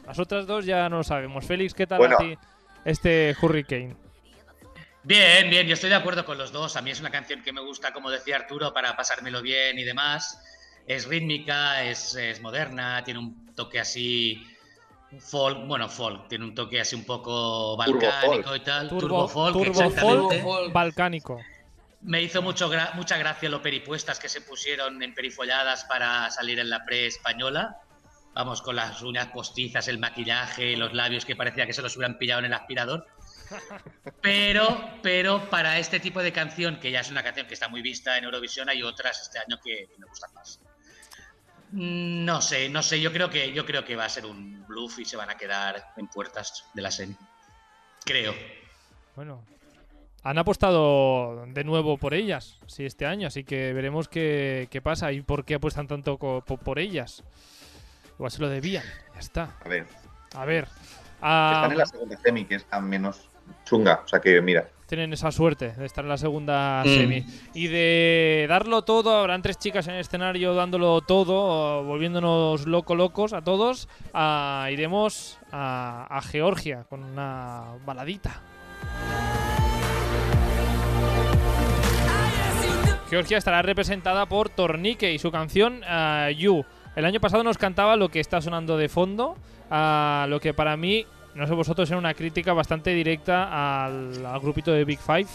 Las 0.07 0.19
otras 0.21 0.47
dos 0.47 0.65
ya 0.65 0.89
no 0.89 0.99
lo 0.99 1.05
sabemos. 1.05 1.45
Félix, 1.45 1.75
¿qué 1.75 1.87
tal 1.87 1.99
Bueno. 1.99 2.15
a 2.15 2.19
ti 2.19 2.39
este 2.85 3.35
Hurricane? 3.43 3.97
Bien, 5.03 5.51
bien, 5.51 5.67
yo 5.67 5.75
estoy 5.75 5.91
de 5.91 5.97
acuerdo 5.97 6.25
con 6.25 6.39
los 6.39 6.53
dos. 6.53 6.77
A 6.77 6.83
mí 6.83 6.91
es 6.91 7.01
una 7.01 7.11
canción 7.11 7.43
que 7.43 7.53
me 7.53 7.61
gusta, 7.61 7.93
como 7.93 8.11
decía 8.11 8.37
Arturo, 8.37 8.73
para 8.73 8.97
pasármelo 8.97 9.43
bien 9.43 9.79
y 9.79 9.85
demás. 9.85 10.41
Es 10.87 11.07
rítmica, 11.07 11.83
es, 11.85 12.15
es 12.15 12.41
moderna, 12.41 13.03
tiene 13.05 13.19
un 13.21 13.53
toque 13.55 13.81
así 13.81 14.47
folk, 15.21 15.67
bueno, 15.67 15.89
folk, 15.89 16.29
tiene 16.29 16.45
un 16.45 16.55
toque 16.55 16.81
así 16.81 16.95
un 16.97 17.05
poco 17.05 17.77
balcánico 17.77 18.55
y 18.57 18.61
tal. 18.61 18.89
Turbo, 18.89 19.01
Turbo, 19.01 19.29
folk, 19.29 19.53
turbo 19.53 19.67
exactamente. 19.83 20.43
folk 20.43 20.43
folk. 20.43 20.73
balcánico. 20.73 21.41
Me 22.03 22.23
hizo 22.23 22.43
mucho 22.43 22.71
gra- 22.71 22.95
mucha 22.95 23.17
gracia 23.19 23.49
lo 23.49 23.63
peripuestas 23.63 24.19
que 24.19 24.29
se 24.29 24.41
pusieron 24.41 25.03
en 25.03 25.15
perifolladas 25.15 25.85
para 25.85 26.31
salir 26.31 26.59
en 26.61 26.71
la 26.71 26.85
pre 26.85 27.07
española. 27.07 27.79
Vamos, 28.35 28.61
con 28.61 28.77
las 28.77 29.01
uñas 29.03 29.29
postizas, 29.29 29.89
el 29.89 29.99
maquillaje, 29.99 30.77
los 30.77 30.93
labios 30.93 31.25
que 31.25 31.35
parecía 31.35 31.67
que 31.67 31.73
se 31.73 31.81
los 31.81 31.97
hubieran 31.97 32.19
pillado 32.19 32.41
en 32.41 32.45
el 32.47 32.53
aspirador. 32.55 33.07
Pero, 34.21 34.91
pero 35.03 35.49
para 35.51 35.79
este 35.79 36.01
tipo 36.01 36.21
de 36.21 36.33
canción, 36.33 36.81
que 36.81 36.91
ya 36.91 37.01
es 37.01 37.11
una 37.11 37.23
canción 37.23 37.47
que 37.47 37.55
está 37.55 37.69
muy 37.69 37.81
vista 37.81 38.19
en 38.19 38.25
Eurovisión, 38.25 38.69
hay 38.69 38.83
otras 38.83 39.23
este 39.23 39.39
año 39.39 39.59
que 39.65 39.89
me 39.99 40.07
gustan 40.07 40.33
más. 40.35 40.61
No 41.77 42.41
sé, 42.41 42.71
no 42.71 42.83
sé, 42.83 43.03
yo 43.03 43.13
creo 43.13 43.29
que 43.29 43.53
yo 43.53 43.67
creo 43.67 43.85
que 43.85 43.97
va 43.97 44.07
a 44.07 44.09
ser 44.09 44.25
un 44.25 44.65
bluff 44.67 44.99
y 44.99 45.05
se 45.05 45.19
van 45.19 45.29
a 45.29 45.37
quedar 45.37 45.93
en 45.99 46.07
puertas 46.07 46.65
de 46.73 46.81
la 46.81 46.91
semi. 46.91 47.15
Creo. 48.03 48.35
Bueno, 49.15 49.45
han 50.23 50.39
apostado 50.39 51.45
de 51.47 51.65
nuevo 51.65 51.99
por 51.99 52.15
ellas, 52.15 52.59
sí, 52.67 52.87
este 52.87 53.05
año, 53.05 53.27
así 53.27 53.45
que 53.45 53.75
veremos 53.75 54.09
qué, 54.09 54.69
qué 54.71 54.81
pasa 54.81 55.13
y 55.13 55.21
por 55.21 55.45
qué 55.45 55.57
apuestan 55.57 55.87
tanto 55.87 56.17
por 56.17 56.79
ellas. 56.79 57.23
Igual 58.15 58.31
se 58.31 58.41
lo 58.41 58.49
debían, 58.49 58.85
ya 59.13 59.21
está. 59.21 59.57
A 59.63 59.69
ver, 59.69 59.87
A 60.35 60.47
ver, 60.47 60.69
ah, 61.21 61.53
están 61.57 61.73
en 61.73 61.79
la 61.79 61.87
segunda 61.87 62.17
semi, 62.17 62.47
que 62.47 62.55
es 62.55 62.67
a 62.71 62.81
menos 62.81 63.29
chunga. 63.67 64.01
O 64.03 64.09
sea 64.09 64.19
que, 64.19 64.41
mira, 64.41 64.67
tienen 64.87 65.13
esa 65.13 65.31
suerte 65.33 65.73
de 65.73 65.85
estar 65.87 66.05
en 66.05 66.09
la 66.09 66.17
segunda 66.19 66.83
Mm. 66.85 66.89
semi 66.89 67.25
y 67.55 67.67
de 67.69 68.47
darlo 68.49 68.83
todo. 68.83 69.17
Habrán 69.19 69.43
tres 69.43 69.59
chicas 69.59 69.87
en 69.89 69.95
el 69.95 70.01
escenario 70.01 70.55
dándolo 70.55 71.01
todo, 71.01 71.83
volviéndonos 71.85 72.67
loco 72.67 72.95
locos 72.95 73.33
a 73.33 73.43
todos. 73.43 73.89
Iremos 74.71 75.39
a, 75.53 76.07
a 76.09 76.23
Georgia 76.23 76.85
con 76.89 77.03
una 77.05 77.65
baladita. 77.85 78.41
Georgia 83.09 83.39
estará 83.39 83.63
representada 83.63 84.27
por 84.27 84.49
Tornike 84.49 85.13
y 85.13 85.19
su 85.19 85.31
canción 85.31 85.81
ah, 85.87 86.29
You. 86.37 86.65
El 86.97 87.05
año 87.05 87.21
pasado 87.21 87.45
nos 87.45 87.59
cantaba 87.59 87.95
lo 87.97 88.09
que 88.09 88.21
está 88.21 88.41
sonando 88.41 88.77
de 88.77 88.89
fondo, 88.89 89.37
ah, 89.71 90.27
lo 90.29 90.41
que 90.41 90.55
para 90.55 90.77
mí, 90.77 91.07
no 91.37 91.47
sé 91.47 91.55
vosotros, 91.55 91.89
era 91.91 91.99
una 91.99 92.15
crítica 92.15 92.53
bastante 92.53 92.91
directa 92.91 93.85
al, 93.85 94.25
al 94.25 94.41
grupito 94.41 94.73
de 94.73 94.85
Big 94.85 94.99
Five. 94.99 95.29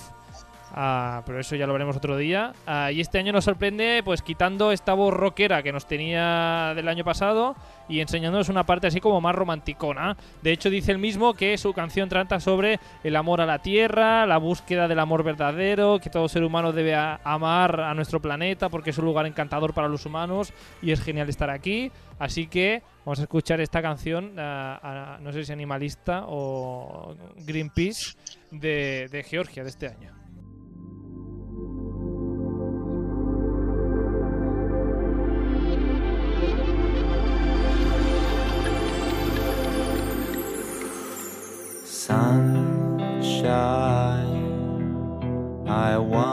Ah, 0.74 1.24
pero 1.26 1.40
eso 1.40 1.56
ya 1.56 1.68
lo 1.68 1.74
veremos 1.74 1.98
otro 1.98 2.18
día. 2.18 2.54
Ah, 2.66 2.92
y 2.92 3.02
este 3.02 3.20
año 3.20 3.34
nos 3.34 3.46
sorprende, 3.46 4.02
pues 4.04 4.22
quitando 4.22 4.72
esta 4.72 4.94
voz 4.94 5.14
rockera 5.14 5.64
que 5.64 5.72
nos 5.72 5.86
tenía 5.86 6.74
del 6.76 6.88
año 6.88 7.04
pasado 7.04 7.56
y 7.90 8.00
enseñándonos 8.00 8.48
una 8.48 8.66
parte 8.66 8.88
así 8.88 9.02
como 9.02 9.20
más 9.20 9.36
romanticona. 9.36 10.16
De 10.42 10.52
hecho, 10.52 10.70
dice 10.70 10.92
el 10.92 10.98
mismo 10.98 11.34
que 11.34 11.58
su 11.58 11.74
canción 11.74 12.08
trata 12.08 12.40
sobre 12.40 12.80
el 13.04 13.16
amor 13.16 13.42
a 13.42 13.46
la 13.46 13.60
tierra, 13.60 14.26
la 14.26 14.38
búsqueda 14.38 14.88
del 14.88 15.00
amor 15.00 15.24
verdadero, 15.24 16.00
que 16.00 16.10
todo 16.10 16.30
ser 16.30 16.44
humano 16.44 16.72
debe 16.72 16.96
amar 16.96 17.82
a 17.82 17.94
nuestro 17.94 18.22
planeta 18.22 18.70
porque 18.70 18.92
es 18.92 18.98
un 18.98 19.06
lugar 19.06 19.26
encantador 19.26 19.74
para 19.74 19.90
los 19.90 20.06
humanos 20.06 20.54
y 20.82 20.92
es 20.92 21.02
genial 21.02 21.28
estar 21.28 21.50
aquí. 21.50 21.92
Así 22.18 22.48
que 22.48 22.82
vamos 23.04 23.20
a 23.20 23.24
escuchar 23.24 23.60
esta 23.60 23.82
canción, 23.82 24.36
ah, 24.38 25.18
no 25.22 25.34
sé 25.34 25.44
si 25.44 25.52
animalista 25.52 26.24
o 26.28 27.16
Greenpeace, 27.46 28.16
de, 28.52 29.08
de 29.12 29.24
Georgia 29.24 29.64
de 29.64 29.70
este 29.70 29.88
año. 29.88 30.21
Sunshine, 42.02 43.46
I 45.68 46.00
wanna 46.00 46.31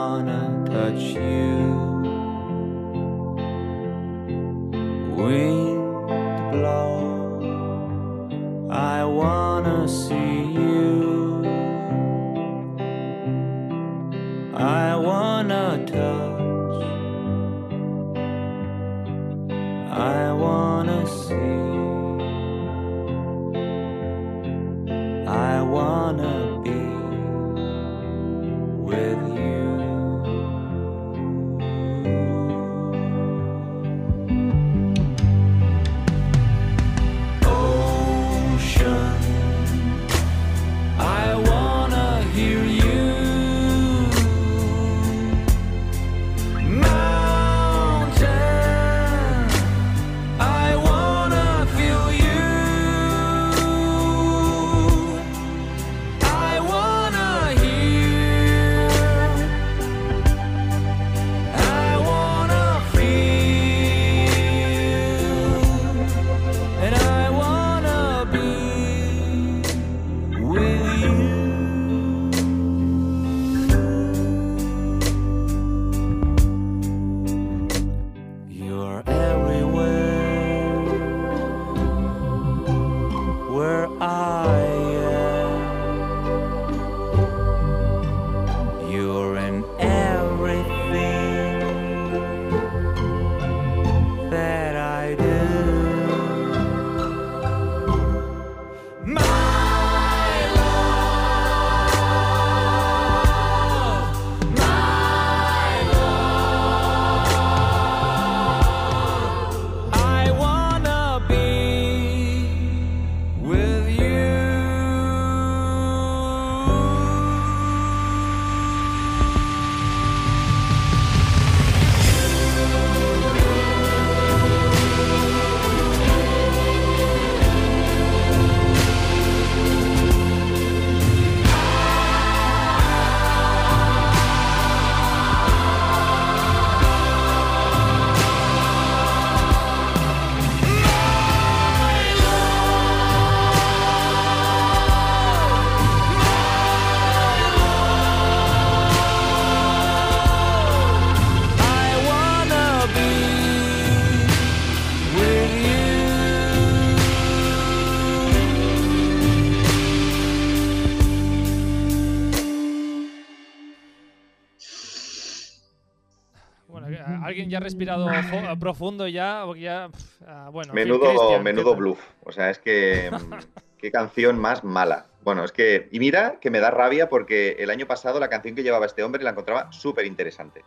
respirado 167.59 168.07
fo- 168.23 168.59
profundo 168.59 169.07
ya, 169.07 169.43
porque 169.45 169.61
ya, 169.61 169.89
ah, 170.25 170.49
bueno. 170.51 170.73
Menudo, 170.73 171.09
Cristian, 171.09 171.37
¿qué 171.37 171.43
menudo 171.43 171.75
bluff. 171.75 171.99
O 172.23 172.31
sea, 172.31 172.49
es 172.49 172.59
que. 172.59 173.09
mm, 173.11 173.33
qué 173.77 173.91
canción 173.91 174.37
más 174.39 174.63
mala. 174.63 175.05
Bueno, 175.23 175.43
es 175.43 175.51
que. 175.51 175.87
Y 175.91 175.99
mira 175.99 176.39
que 176.39 176.49
me 176.51 176.59
da 176.59 176.71
rabia 176.71 177.09
porque 177.09 177.55
el 177.59 177.69
año 177.69 177.85
pasado 177.87 178.19
la 178.19 178.29
canción 178.29 178.55
que 178.55 178.63
llevaba 178.63 178.85
este 178.85 179.03
hombre 179.03 179.23
la 179.23 179.31
encontraba 179.31 179.71
súper 179.71 180.05
interesante. 180.05 180.63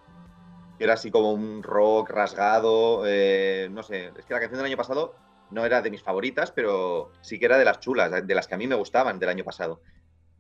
Era 0.79 0.95
así 0.95 1.11
como 1.11 1.33
un 1.33 1.63
rock 1.63 2.11
rasgado. 2.11 3.05
eh, 3.07 3.69
no 3.71 3.83
sé. 3.83 4.13
Es 4.19 4.25
que 4.25 4.35
la 4.35 4.41
canción 4.41 4.59
del 4.59 4.67
año 4.67 4.77
pasado 4.77 5.15
no 5.51 5.65
era 5.67 5.83
de 5.83 5.91
mis 5.91 6.03
favoritas, 6.03 6.51
pero 6.51 7.13
sí 7.21 7.39
que 7.39 7.45
era 7.45 7.59
de 7.59 7.65
las 7.65 7.79
chulas, 7.81 8.27
de 8.27 8.35
las 8.35 8.47
que 8.49 8.55
a 8.55 8.59
mí 8.59 8.67
me 8.67 8.75
gustaban 8.75 9.19
del 9.19 9.29
año 9.29 9.45
pasado. 9.45 9.81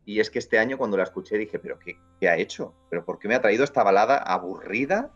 Y 0.04 0.18
es 0.18 0.30
que 0.30 0.40
este 0.40 0.58
año 0.58 0.78
cuando 0.78 0.96
la 0.96 1.04
escuché 1.04 1.38
dije, 1.38 1.58
¿pero 1.60 1.78
qué, 1.78 1.96
qué 2.18 2.28
ha 2.28 2.36
hecho? 2.36 2.74
¿Pero 2.90 3.04
por 3.04 3.18
qué 3.20 3.28
me 3.28 3.34
ha 3.36 3.40
traído 3.40 3.62
esta 3.62 3.84
balada 3.84 4.16
aburrida? 4.16 5.10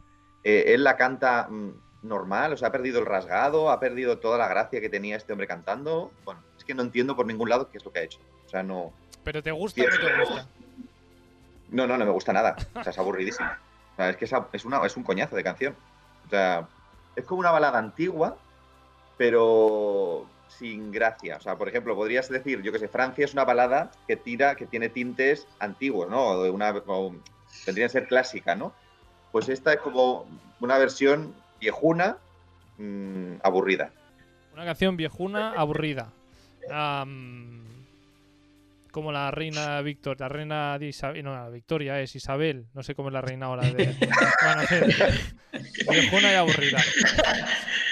Eh, 0.48 0.74
él 0.74 0.84
la 0.84 0.96
canta 0.96 1.48
mm, 1.50 1.70
normal, 2.02 2.52
o 2.52 2.56
sea, 2.56 2.68
ha 2.68 2.70
perdido 2.70 3.00
el 3.00 3.06
rasgado, 3.06 3.68
ha 3.68 3.80
perdido 3.80 4.20
toda 4.20 4.38
la 4.38 4.46
gracia 4.46 4.80
que 4.80 4.88
tenía 4.88 5.16
este 5.16 5.32
hombre 5.32 5.48
cantando. 5.48 6.12
Bueno, 6.24 6.40
es 6.56 6.62
que 6.62 6.72
no 6.72 6.82
entiendo 6.82 7.16
por 7.16 7.26
ningún 7.26 7.48
lado 7.48 7.68
qué 7.68 7.78
es 7.78 7.84
lo 7.84 7.90
que 7.90 7.98
ha 7.98 8.02
hecho. 8.04 8.20
O 8.46 8.48
sea, 8.48 8.62
no. 8.62 8.92
¿Pero 9.24 9.42
te 9.42 9.50
gusta 9.50 9.82
o 9.82 9.84
no 9.84 9.98
te 9.98 10.20
gusta? 10.20 10.46
No, 11.70 11.88
no, 11.88 11.98
no 11.98 12.04
me 12.04 12.12
gusta 12.12 12.32
nada. 12.32 12.54
O 12.76 12.82
sea, 12.84 12.92
es 12.92 12.98
aburridísima. 13.00 13.58
O 13.94 13.96
sea, 13.96 14.10
es 14.10 14.16
que 14.16 14.24
es, 14.52 14.64
una, 14.64 14.86
es 14.86 14.96
un 14.96 15.02
coñazo 15.02 15.34
de 15.34 15.42
canción. 15.42 15.74
O 16.26 16.30
sea, 16.30 16.68
es 17.16 17.24
como 17.24 17.40
una 17.40 17.50
balada 17.50 17.80
antigua, 17.80 18.36
pero 19.16 20.28
sin 20.46 20.92
gracia. 20.92 21.38
O 21.38 21.40
sea, 21.40 21.58
por 21.58 21.68
ejemplo, 21.68 21.96
podrías 21.96 22.28
decir, 22.28 22.62
yo 22.62 22.70
que 22.70 22.78
sé, 22.78 22.86
Francia 22.86 23.24
es 23.24 23.32
una 23.32 23.44
balada 23.44 23.90
que 24.06 24.14
tira, 24.14 24.54
que 24.54 24.66
tiene 24.66 24.90
tintes 24.90 25.48
antiguos, 25.58 26.08
¿no? 26.08 26.24
O 26.24 26.44
de 26.44 26.50
una, 26.50 26.70
o 26.86 27.16
tendría 27.64 27.86
que 27.86 27.92
ser 27.92 28.06
clásica, 28.06 28.54
¿no? 28.54 28.72
Pues 29.36 29.50
esta 29.50 29.74
es 29.74 29.80
como 29.80 30.26
una 30.60 30.78
versión 30.78 31.34
viejuna, 31.60 32.16
mm, 32.78 33.34
aburrida. 33.42 33.90
Una 34.54 34.64
canción 34.64 34.96
viejuna, 34.96 35.50
aburrida. 35.52 36.10
Como 38.90 39.12
la 39.12 39.30
reina 39.30 39.82
Víctor, 39.82 40.18
la 40.20 40.30
reina 40.30 40.78
de 40.78 40.86
Isabel, 40.86 41.22
no, 41.22 41.34
la 41.34 41.50
Victoria 41.50 42.00
es 42.00 42.16
Isabel, 42.16 42.64
no 42.72 42.82
sé 42.82 42.94
cómo 42.94 43.10
es 43.10 43.12
la 43.12 43.20
reina 43.20 43.44
ahora 43.44 43.70
de... 43.70 43.94
Bueno, 45.84 46.00
viejuna 46.00 46.32
y 46.32 46.34
aburrida. 46.36 46.78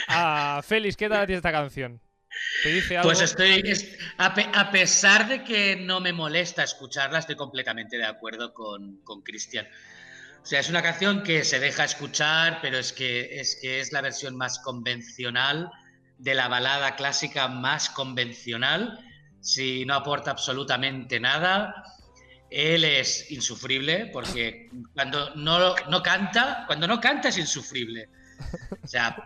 Ah, 0.09 0.63
Félix, 0.65 0.97
¿qué 0.97 1.11
tal 1.11 1.21
a 1.21 1.27
ti 1.27 1.35
esta 1.35 1.53
canción? 1.53 2.01
¿Te 2.63 2.71
dice 2.71 2.97
algo? 2.97 3.11
Pues 3.11 3.21
estoy, 3.21 3.61
es- 3.67 3.99
a, 4.17 4.33
pe- 4.33 4.49
a 4.55 4.71
pesar 4.71 5.29
de 5.29 5.45
que 5.45 5.77
no 5.77 6.01
me 6.01 6.15
molesta 6.15 6.63
escucharla, 6.63 7.19
estoy 7.19 7.37
completamente 7.37 7.99
de 7.99 8.07
acuerdo 8.07 8.55
con, 8.55 8.97
con 9.05 9.21
Cristian. 9.21 9.67
O 10.45 10.47
sea, 10.47 10.61
es 10.61 10.69
una 10.69 10.83
canción 10.83 11.23
que 11.23 11.43
se 11.43 11.59
deja 11.59 11.85
escuchar, 11.85 12.59
pero 12.61 12.77
es 12.79 12.93
que 12.93 13.41
es, 13.41 13.57
que 13.63 13.81
es 13.81 13.93
la 13.93 14.03
versión 14.03 14.37
más 14.37 14.59
convencional 14.59 15.71
de 16.19 16.35
la 16.35 16.49
balada 16.49 16.97
clásica 16.97 17.49
más 17.49 17.89
convencional, 17.89 18.99
si 19.41 19.85
no 19.87 19.95
aporta 19.95 20.31
absolutamente 20.31 21.19
nada. 21.19 21.83
Él 22.51 22.85
es 22.85 23.31
insufrible 23.31 24.11
porque 24.13 24.69
cuando 24.93 25.35
no, 25.35 25.75
no 25.89 26.03
canta, 26.03 26.65
cuando 26.67 26.87
no 26.87 27.01
canta 27.01 27.31
es 27.31 27.39
insufrible. 27.39 28.11
O 28.83 28.87
sea, 28.87 29.17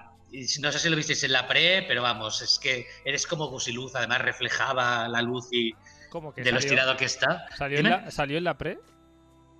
no 0.61 0.71
sé 0.73 0.79
si 0.79 0.89
lo 0.89 0.97
visteis 0.97 1.25
en 1.25 1.33
la 1.33 1.49
pre, 1.49 1.83
pero 1.89 2.01
vamos, 2.01 2.41
es 2.43 2.61
que 2.63 2.87
eres 3.05 3.27
como 3.27 3.49
Gusiluz, 3.49 3.95
además 3.97 4.21
reflejaba 4.21 5.09
la 5.09 5.21
luz 5.21 5.49
y 5.51 5.73
¿Cómo 6.11 6.33
que 6.33 6.43
de 6.43 6.53
lo 6.53 6.59
salió- 6.61 6.67
estirado 6.69 6.97
que 6.97 7.05
está. 7.07 7.45
¿Salió 7.57 7.79
en, 7.81 7.91
la, 7.91 8.11
¿Salió 8.13 8.39
en 8.39 8.45
la 8.45 8.57
pre? 8.57 8.79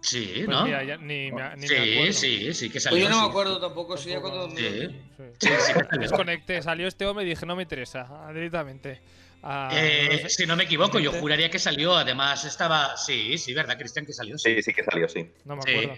Sí, 0.01 0.33
Pues 0.45 0.49
¿no? 0.49 0.65
mira, 0.65 0.85
ya 0.85 0.97
ni, 0.97 1.33
me, 1.33 1.57
ni 1.57 1.63
me 1.63 1.67
sí, 1.69 1.75
acuerdo. 1.75 2.13
sí, 2.13 2.55
sí 2.55 2.67
que 2.69 2.73
Pues 2.75 2.85
salió. 2.85 2.99
yo 3.05 3.09
no 3.09 3.17
sí. 3.17 3.21
me 3.23 3.29
acuerdo 3.29 3.61
tampoco, 3.61 3.97
sí, 3.97 4.11
ya 4.11 4.21
cuando... 4.21 4.49
Sí. 4.51 4.57
Sí. 4.57 4.89
Sí, 5.19 5.49
sí 5.49 5.49
que 5.51 5.59
salió. 5.85 6.01
Desconecté, 6.01 6.63
salió 6.63 6.87
este 6.89 7.05
hombre 7.07 7.25
y 7.27 7.29
dije, 7.31 7.45
no 7.47 7.57
me 7.57 7.63
interesa, 7.63 8.09
directamente. 8.33 9.01
Ah, 9.43 9.71
Eh, 9.73 10.09
no 10.13 10.19
sé. 10.19 10.29
si 10.31 10.47
no 10.47 10.57
me 10.57 10.65
equivoco, 10.65 10.99
yo 10.99 11.13
juraría 11.13 11.49
que 11.51 11.59
salió. 11.59 11.97
Además, 11.97 12.45
estaba. 12.45 12.97
Sí, 12.97 13.39
sí, 13.39 13.55
¿verdad, 13.55 13.79
Cristian? 13.79 14.05
Que 14.05 14.13
salió. 14.13 14.37
Sí. 14.39 14.57
Sí, 14.57 14.63
sí 14.63 14.75
que 14.75 14.83
salió, 14.83 15.09
sí. 15.09 15.31
No 15.45 15.55
me 15.57 15.63
Sí. 15.63 15.71
acuerdo. 15.71 15.95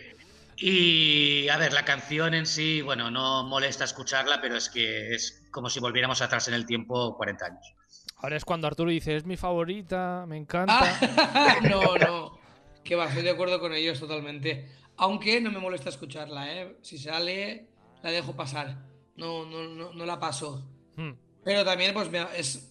Y 0.56 1.48
a 1.48 1.56
ver, 1.56 1.72
la 1.72 1.84
canción 1.86 2.34
en 2.34 2.44
sí, 2.44 2.82
bueno, 2.82 3.10
no 3.10 3.44
molesta 3.44 3.84
escucharla, 3.84 4.40
pero 4.42 4.56
es 4.56 4.68
que 4.68 5.14
es 5.14 5.42
como 5.50 5.70
si 5.70 5.80
volviéramos 5.80 6.20
atrás 6.20 6.48
en 6.48 6.54
el 6.54 6.66
tiempo 6.66 7.16
40 7.16 7.46
años. 7.46 7.74
Ahora 8.18 8.36
es 8.36 8.44
cuando 8.44 8.66
Arturo 8.66 8.90
dice, 8.90 9.16
es 9.16 9.24
mi 9.24 9.38
favorita, 9.38 10.26
me 10.28 10.36
encanta. 10.36 10.98
Ah, 11.00 11.56
no, 11.70 11.96
no. 11.96 12.39
Que 12.84 12.96
va, 12.96 13.06
estoy 13.06 13.22
de 13.22 13.30
acuerdo 13.30 13.60
con 13.60 13.74
ellos 13.74 14.00
totalmente. 14.00 14.68
Aunque 14.96 15.40
no 15.40 15.50
me 15.50 15.58
molesta 15.58 15.88
escucharla, 15.88 16.52
¿eh? 16.54 16.76
Si 16.82 16.98
sale, 16.98 17.68
la 18.02 18.10
dejo 18.10 18.34
pasar. 18.34 18.76
No, 19.16 19.44
no, 19.46 19.68
no, 19.68 19.92
no 19.92 20.06
la 20.06 20.18
paso. 20.18 20.66
Hmm. 20.96 21.12
Pero 21.44 21.64
también, 21.64 21.94
pues, 21.94 22.08
es 22.36 22.70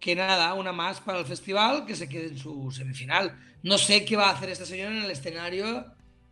que 0.00 0.14
nada, 0.14 0.54
una 0.54 0.72
más 0.72 1.00
para 1.00 1.18
el 1.18 1.26
festival 1.26 1.86
que 1.86 1.94
se 1.94 2.08
quede 2.08 2.28
en 2.28 2.38
su 2.38 2.70
semifinal. 2.70 3.38
No 3.62 3.78
sé 3.78 4.04
qué 4.04 4.16
va 4.16 4.30
a 4.30 4.32
hacer 4.32 4.50
esta 4.50 4.66
señora 4.66 4.90
en 4.90 5.04
el 5.04 5.10
escenario 5.10 5.86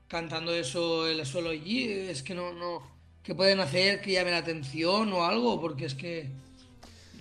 cantando 0.09 0.53
eso 0.53 1.07
el 1.07 1.25
solo 1.25 1.51
allí. 1.51 1.85
Es 1.85 2.23
que 2.23 2.35
no, 2.35 2.53
no. 2.53 2.83
¿Qué 3.23 3.35
pueden 3.35 3.61
hacer 3.61 4.01
que 4.01 4.13
llame 4.13 4.33
la 4.33 4.39
atención 4.39 5.13
o 5.13 5.25
algo? 5.25 5.61
Porque 5.61 5.85
es 5.85 5.95
que 5.95 6.31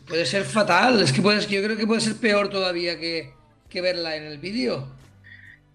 puede 0.08 0.26
ser 0.26 0.44
fatal. 0.44 1.02
Es 1.02 1.14
que 1.14 1.22
puede, 1.22 1.46
yo 1.46 1.62
creo 1.64 1.78
que 1.78 1.86
puede 1.86 2.02
ser 2.02 2.16
peor 2.18 2.50
todavía 2.50 3.00
que, 3.00 3.34
que 3.70 3.82
verla 3.82 4.16
en 4.16 4.24
el 4.24 4.40
vídeo. 4.40 4.88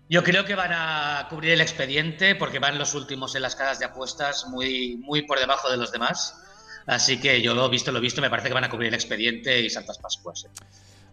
Yo 0.09 0.23
creo 0.23 0.45
que 0.45 0.55
van 0.55 0.73
a 0.73 1.27
cubrir 1.31 1.53
el 1.53 1.61
expediente 1.61 2.35
porque 2.35 2.59
van 2.59 2.79
los 2.79 2.95
últimos 2.95 3.35
en 3.35 3.43
las 3.43 3.57
casas 3.57 3.79
de 3.79 3.87
apuestas 3.87 4.47
muy, 4.49 4.97
muy 4.97 5.23
por 5.23 5.39
debajo 5.39 5.71
de 5.71 5.79
los 5.79 5.91
demás. 5.93 6.41
Así 6.87 7.19
que 7.19 7.41
yo 7.41 7.55
lo 7.55 7.67
he 7.67 7.71
visto, 7.71 7.91
lo 7.91 8.01
visto, 8.01 8.21
me 8.21 8.29
parece 8.29 8.49
que 8.49 8.55
van 8.55 8.65
a 8.65 8.69
cubrir 8.69 8.89
el 8.89 8.95
expediente 8.95 9.63
y 9.63 9.71
Santas 9.71 9.99
Pascuas. 9.99 10.45
¿eh? 10.45 10.65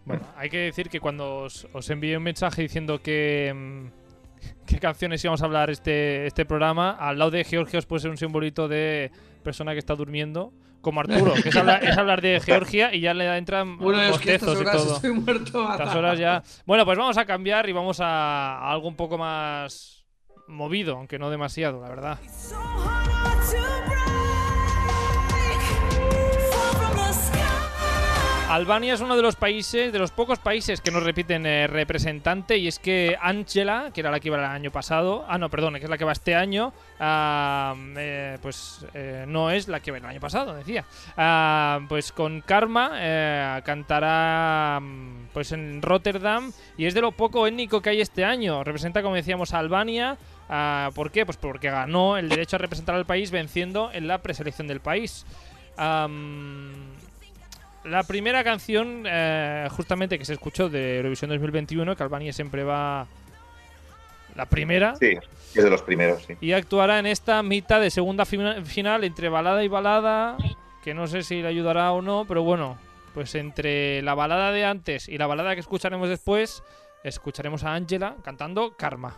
Bueno, 0.03 0.27
hay 0.35 0.49
que 0.49 0.57
decir 0.57 0.89
que 0.89 0.99
cuando 0.99 1.37
os, 1.37 1.67
os 1.71 1.89
envié 1.89 2.17
un 2.17 2.23
mensaje 2.23 2.63
diciendo 2.63 3.01
que 3.01 3.53
mm, 3.55 3.87
qué 4.65 4.79
canciones 4.79 5.23
íbamos 5.23 5.41
a 5.41 5.45
hablar 5.45 5.69
este, 5.69 6.27
este 6.27 6.45
programa, 6.45 6.91
al 6.91 7.17
lado 7.19 7.31
de 7.31 7.43
Georgia 7.45 7.79
os 7.79 7.85
puede 7.85 8.01
ser 8.01 8.11
un 8.11 8.17
simbolito 8.17 8.67
de 8.67 9.11
persona 9.43 9.71
que 9.71 9.79
está 9.79 9.95
durmiendo, 9.95 10.51
como 10.81 10.99
Arturo, 10.99 11.33
que 11.41 11.49
es 11.49 11.55
hablar, 11.55 11.83
es 11.83 11.97
hablar 11.97 12.21
de 12.21 12.39
Georgia 12.39 12.93
y 12.93 12.99
ya 13.01 13.13
le 13.13 13.25
entran 13.37 13.77
Bueno, 13.77 14.01
es 14.01 14.17
que 14.17 14.35
estas 14.35 14.59
y 14.59 14.63
todo. 14.65 14.95
estoy 14.95 15.11
muerto. 15.13 15.71
Estas 15.71 15.95
horas 15.95 16.19
ya. 16.19 16.43
Bueno, 16.65 16.85
pues 16.85 16.97
vamos 16.97 17.17
a 17.17 17.25
cambiar 17.25 17.69
y 17.69 17.71
vamos 17.71 17.99
a, 17.99 18.57
a 18.57 18.71
algo 18.71 18.87
un 18.87 18.95
poco 18.95 19.17
más 19.17 20.05
movido, 20.47 20.97
aunque 20.97 21.17
no 21.17 21.29
demasiado, 21.29 21.79
la 21.81 21.89
verdad. 21.89 22.19
Albania 28.51 28.95
es 28.95 28.99
uno 28.99 29.15
de 29.15 29.21
los 29.21 29.37
países, 29.37 29.93
de 29.93 29.97
los 29.97 30.11
pocos 30.11 30.37
países 30.37 30.81
que 30.81 30.91
nos 30.91 31.03
repiten 31.03 31.45
eh, 31.45 31.67
representante 31.67 32.57
y 32.57 32.67
es 32.67 32.79
que 32.79 33.17
Angela, 33.21 33.91
que 33.93 34.01
era 34.01 34.11
la 34.11 34.19
que 34.19 34.27
iba 34.27 34.37
el 34.37 34.43
año 34.43 34.71
pasado, 34.71 35.23
ah 35.29 35.37
no, 35.37 35.49
perdón, 35.49 35.75
que 35.75 35.85
es 35.85 35.89
la 35.89 35.97
que 35.97 36.03
va 36.03 36.11
este 36.11 36.35
año, 36.35 36.73
ah, 36.99 37.73
eh, 37.95 38.37
pues 38.41 38.85
eh, 38.93 39.23
no 39.25 39.51
es 39.51 39.69
la 39.69 39.79
que 39.79 39.91
va 39.91 39.99
el 39.99 40.05
año 40.05 40.19
pasado, 40.19 40.53
decía. 40.53 40.83
Ah, 41.15 41.79
pues 41.87 42.11
con 42.11 42.41
Karma 42.41 42.91
eh, 42.95 43.61
cantará 43.63 44.81
mm, 44.81 45.29
pues 45.31 45.53
en 45.53 45.81
Rotterdam 45.81 46.51
y 46.77 46.87
es 46.87 46.93
de 46.93 46.99
lo 46.99 47.13
poco 47.13 47.47
étnico 47.47 47.81
que 47.81 47.91
hay 47.91 48.01
este 48.01 48.25
año. 48.25 48.65
Representa, 48.65 49.01
como 49.01 49.15
decíamos, 49.15 49.53
a 49.53 49.59
Albania. 49.59 50.17
Ah, 50.49 50.89
¿Por 50.93 51.11
qué? 51.11 51.25
Pues 51.25 51.37
porque 51.37 51.69
ganó 51.69 52.17
el 52.17 52.27
derecho 52.27 52.57
a 52.57 52.59
representar 52.59 52.95
al 52.95 53.05
país 53.05 53.31
venciendo 53.31 53.91
en 53.93 54.09
la 54.09 54.21
preselección 54.21 54.67
del 54.67 54.81
país. 54.81 55.25
Am, 55.77 57.00
la 57.83 58.03
primera 58.03 58.43
canción, 58.43 59.03
eh, 59.07 59.67
justamente 59.71 60.17
que 60.19 60.25
se 60.25 60.33
escuchó 60.33 60.69
de 60.69 60.97
Eurovisión 60.97 61.29
2021, 61.29 61.95
que 61.95 62.03
Albania 62.03 62.31
siempre 62.33 62.63
va 62.63 63.07
la 64.35 64.45
primera, 64.45 64.95
Sí, 64.95 65.17
es 65.55 65.63
de 65.63 65.69
los 65.69 65.81
primeros, 65.81 66.23
sí. 66.23 66.35
y 66.39 66.53
actuará 66.53 66.99
en 66.99 67.05
esta 67.05 67.43
mitad 67.43 67.81
de 67.81 67.89
segunda 67.91 68.25
fina- 68.25 68.63
final 68.63 69.03
entre 69.03 69.27
balada 69.29 69.63
y 69.63 69.67
balada, 69.67 70.37
que 70.83 70.93
no 70.93 71.07
sé 71.07 71.23
si 71.23 71.41
le 71.41 71.47
ayudará 71.49 71.91
o 71.91 72.01
no, 72.01 72.25
pero 72.27 72.41
bueno, 72.43 72.77
pues 73.13 73.35
entre 73.35 74.01
la 74.03 74.13
balada 74.15 74.51
de 74.51 74.63
antes 74.63 75.09
y 75.09 75.17
la 75.17 75.27
balada 75.27 75.53
que 75.53 75.59
escucharemos 75.59 76.07
después, 76.07 76.63
escucharemos 77.03 77.63
a 77.65 77.73
Angela 77.75 78.15
cantando 78.23 78.75
Karma. 78.77 79.17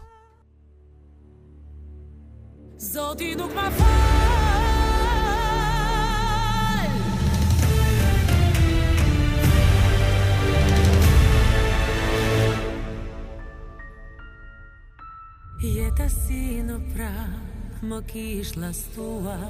Jeta 15.63 16.09
si 16.11 16.59
në 16.59 16.75
prak 16.91 17.83
Më 17.87 17.97
kish 18.09 18.57
lastuar. 18.59 19.43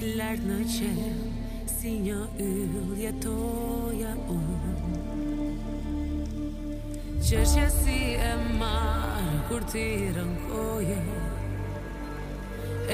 Lartë 0.00 0.46
në 0.48 0.60
qenë 0.64 1.66
Si 1.68 1.92
një 2.06 2.20
yll 2.40 2.94
jetoja 3.02 4.14
unë. 4.32 4.72
Qështje 7.20 7.66
si 7.74 7.98
e 8.16 8.30
marë 8.62 9.42
Kur 9.50 9.66
ti 9.74 9.84
rënkoje. 10.16 10.98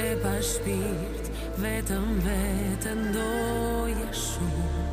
E 0.02 0.06
pa 0.24 0.34
shpirt 0.50 1.30
Vetëm 1.62 2.10
vetën 2.26 3.06
doje 3.14 4.10
shumë. 4.24 4.84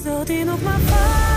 Zoti 0.00 0.40
nuk 0.48 0.64
ma 0.64 0.80
fal 0.88 1.31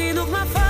die 0.00 0.12
nog 0.12 0.30
maar 0.30 0.46
vaak. 0.46 0.69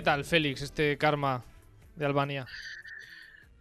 ¿Qué 0.00 0.04
tal, 0.04 0.24
Félix, 0.24 0.62
este 0.62 0.96
karma 0.96 1.44
de 1.94 2.06
Albania? 2.06 2.46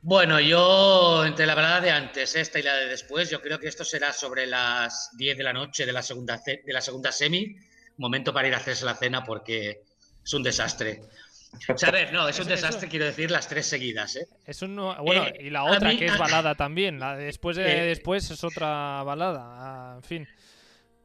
Bueno, 0.02 0.40
yo 0.40 1.26
entre 1.26 1.46
la 1.46 1.54
balada 1.54 1.82
de 1.82 1.92
antes, 1.92 2.34
esta 2.34 2.60
y 2.60 2.64
la 2.64 2.76
de 2.78 2.86
después, 2.86 3.30
yo 3.30 3.42
creo 3.42 3.60
que 3.60 3.68
esto 3.68 3.84
será 3.84 4.14
sobre 4.14 4.48
las 4.48 5.10
10 5.18 5.38
de 5.38 5.44
la 5.44 5.52
noche 5.52 5.86
de 5.86 5.92
la 5.92 6.02
segunda, 6.02 6.38
de 6.46 6.62
la 6.72 6.80
segunda 6.80 7.12
semi. 7.12 7.58
Momento 7.98 8.34
para 8.34 8.48
ir 8.48 8.54
a 8.54 8.58
hacerse 8.60 8.86
la 8.86 8.96
cena 8.96 9.22
porque 9.26 9.82
es 10.24 10.34
un 10.34 10.42
desastre. 10.42 11.02
O 11.68 11.78
sea, 11.78 11.90
a 11.90 11.92
ver, 11.92 12.14
no, 12.14 12.30
es 12.30 12.40
un 12.40 12.48
desastre, 12.48 12.88
quiero 12.88 13.04
decir, 13.04 13.30
las 13.32 13.50
tres 13.50 13.66
seguidas, 13.66 14.16
¿eh? 14.16 14.26
Es 14.46 14.62
un, 14.62 14.78
bueno, 14.78 15.26
Eh, 15.26 15.40
y 15.42 15.50
la 15.50 15.66
otra 15.66 15.90
mí- 15.90 15.98
que 15.98 16.06
es 16.06 16.12
a- 16.14 16.18
balada 16.20 16.56
también. 16.56 17.02
La 17.02 17.18
de 17.18 17.26
después 17.26 17.58
de 17.58 17.64
Eh, 17.70 17.86
después 17.88 18.32
es 18.32 18.46
otra 18.46 19.04
balada. 19.04 19.42
ah, 19.44 19.94
en 19.98 20.04
fin. 20.04 20.28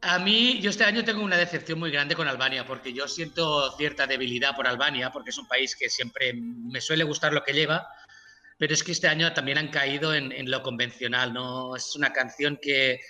A 0.07 0.18
mí, 0.18 0.61
yo 0.61 0.68
este 0.68 0.84
año 0.84 1.02
tengo 1.02 1.22
una 1.22 1.38
decepción 1.38 1.78
muy 1.78 1.90
grande 1.90 2.14
con 2.14 2.28
Albania, 2.28 2.66
porque 2.66 2.92
yo 2.92 3.09
siento 3.09 3.74
cierta 3.78 4.07
debilidad 4.07 4.55
por 4.55 4.66
Albania, 4.66 5.11
porque 5.11 5.30
es 5.30 5.38
un 5.38 5.48
país 5.48 5.74
que 5.74 5.88
siempre 5.88 6.34
me 6.34 6.82
suele 6.82 7.05
gustar 7.05 7.32
lo 7.32 7.42
que 7.42 7.55
lleva, 7.55 7.88
pero 8.59 8.74
es 8.74 8.82
que 8.82 8.92
este 8.92 9.09
año 9.09 9.32
también 9.32 9.57
han 9.57 9.68
caído 9.68 10.14
en, 10.14 10.30
en 10.30 10.50
lo 10.50 10.62
convencional, 10.62 11.32
¿no? 11.32 11.74
Es 11.74 11.96
una 11.96 12.12
canción 12.12 12.59
que 12.61 13.00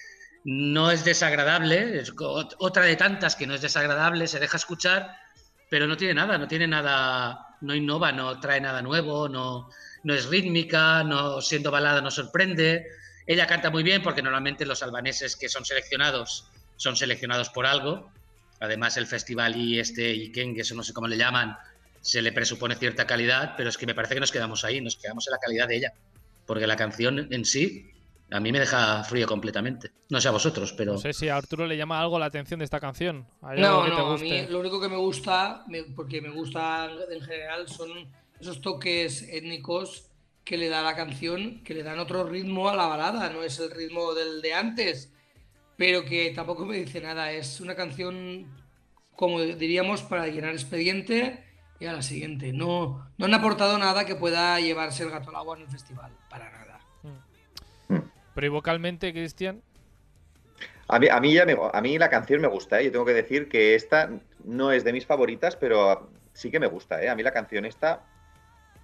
no 0.44 0.92
es 0.92 1.04
desagradable, 1.04 1.98
es 1.98 2.12
otra 2.16 2.84
de 2.84 2.94
tantas 2.94 3.34
que 3.34 3.48
no 3.48 3.54
es 3.54 3.62
desagradable, 3.62 4.28
se 4.28 4.38
deja 4.38 4.56
escuchar, 4.56 5.16
pero 5.68 5.88
no 5.88 5.96
tiene 5.96 6.14
nada, 6.14 6.38
no 6.38 6.46
tiene 6.46 6.68
nada, 6.68 7.56
no 7.60 7.74
innova, 7.74 8.12
no 8.12 8.38
trae 8.38 8.60
nada 8.60 8.82
nuevo, 8.82 9.28
no, 9.28 9.68
no 10.04 10.14
es 10.14 10.26
rítmica, 10.26 11.02
no 11.02 11.40
siendo 11.40 11.72
balada 11.72 12.00
no 12.00 12.12
sorprende. 12.12 12.86
Ella 13.26 13.48
canta 13.48 13.70
muy 13.70 13.82
bien 13.82 14.00
porque 14.00 14.22
normalmente 14.22 14.64
los 14.64 14.80
albaneses 14.84 15.34
que 15.34 15.48
son 15.48 15.64
seleccionados 15.64 16.52
son 16.76 16.96
seleccionados 16.96 17.50
por 17.50 17.66
algo. 17.66 18.10
Además, 18.60 18.96
el 18.96 19.06
festival 19.06 19.56
y 19.56 19.78
este 19.78 20.10
Iken, 20.12 20.54
que 20.54 20.62
eso 20.62 20.74
no 20.74 20.82
sé 20.82 20.92
cómo 20.92 21.06
le 21.08 21.16
llaman, 21.16 21.56
se 22.00 22.22
le 22.22 22.32
presupone 22.32 22.76
cierta 22.76 23.06
calidad, 23.06 23.54
pero 23.56 23.68
es 23.68 23.78
que 23.78 23.86
me 23.86 23.94
parece 23.94 24.14
que 24.14 24.20
nos 24.20 24.32
quedamos 24.32 24.64
ahí, 24.64 24.80
nos 24.80 24.96
quedamos 24.96 25.26
en 25.26 25.32
la 25.32 25.38
calidad 25.38 25.68
de 25.68 25.76
ella. 25.76 25.92
Porque 26.46 26.66
la 26.66 26.76
canción 26.76 27.28
en 27.32 27.44
sí 27.44 27.90
a 28.30 28.40
mí 28.40 28.52
me 28.52 28.60
deja 28.60 29.04
frío 29.04 29.26
completamente. 29.26 29.90
No 30.10 30.20
sé 30.20 30.28
a 30.28 30.32
vosotros, 30.32 30.72
pero 30.72 30.92
No 30.92 30.98
sé 30.98 31.12
si 31.12 31.28
a 31.28 31.36
Arturo 31.36 31.66
le 31.66 31.76
llama 31.76 32.00
algo 32.00 32.18
la 32.18 32.26
atención 32.26 32.58
de 32.58 32.64
esta 32.64 32.80
canción. 32.80 33.26
¿Hay 33.42 33.58
algo 33.62 33.78
No, 33.78 33.84
te 33.84 33.90
no, 33.90 34.12
a 34.12 34.18
mí 34.18 34.46
lo 34.48 34.60
único 34.60 34.80
que 34.80 34.88
me 34.88 34.96
gusta, 34.96 35.64
me- 35.68 35.84
porque 35.84 36.20
me 36.20 36.30
gusta 36.30 36.90
en 37.10 37.20
general, 37.22 37.68
son 37.68 37.90
esos 38.40 38.60
toques 38.60 39.22
étnicos 39.22 40.10
que 40.44 40.56
le 40.58 40.68
da 40.68 40.82
la 40.82 40.94
canción, 40.96 41.62
que 41.64 41.72
le 41.74 41.82
dan 41.82 41.98
otro 41.98 42.24
ritmo 42.24 42.68
a 42.68 42.76
la 42.76 42.86
balada, 42.86 43.30
no 43.30 43.42
es 43.42 43.58
el 43.60 43.70
ritmo 43.70 44.12
del 44.14 44.42
de 44.42 44.52
antes, 44.52 45.10
pero 45.76 46.04
que 46.04 46.30
tampoco 46.34 46.64
me 46.64 46.76
dice 46.76 47.00
nada, 47.00 47.32
es 47.32 47.60
una 47.60 47.74
canción, 47.74 48.46
como 49.16 49.40
diríamos, 49.40 50.02
para 50.02 50.26
llenar 50.28 50.52
expediente 50.52 51.44
y 51.80 51.86
a 51.86 51.92
la 51.92 52.02
siguiente. 52.02 52.52
No, 52.52 53.08
no 53.18 53.26
han 53.26 53.34
aportado 53.34 53.76
nada 53.78 54.04
que 54.06 54.14
pueda 54.14 54.58
llevarse 54.60 55.02
el 55.02 55.10
gato 55.10 55.30
al 55.30 55.36
agua 55.36 55.56
en 55.56 55.62
el 55.62 55.68
festival, 55.68 56.12
para 56.30 56.50
nada. 56.50 56.80
Pero 58.34 58.46
y 58.46 58.50
vocalmente, 58.50 59.12
Cristian. 59.12 59.62
A 60.88 60.98
mí, 60.98 61.08
a, 61.08 61.18
mí 61.20 61.32
ya 61.32 61.46
me- 61.46 61.56
a 61.72 61.80
mí 61.80 61.98
la 61.98 62.10
canción 62.10 62.40
me 62.40 62.48
gusta, 62.48 62.80
¿eh? 62.80 62.84
Yo 62.86 62.92
tengo 62.92 63.04
que 63.04 63.14
decir 63.14 63.48
que 63.48 63.74
esta 63.74 64.10
no 64.44 64.70
es 64.72 64.84
de 64.84 64.92
mis 64.92 65.06
favoritas, 65.06 65.56
pero 65.56 66.10
sí 66.32 66.50
que 66.50 66.60
me 66.60 66.66
gusta, 66.66 67.02
¿eh? 67.02 67.08
A 67.08 67.14
mí 67.14 67.22
la 67.22 67.32
canción 67.32 67.64
esta 67.64 68.04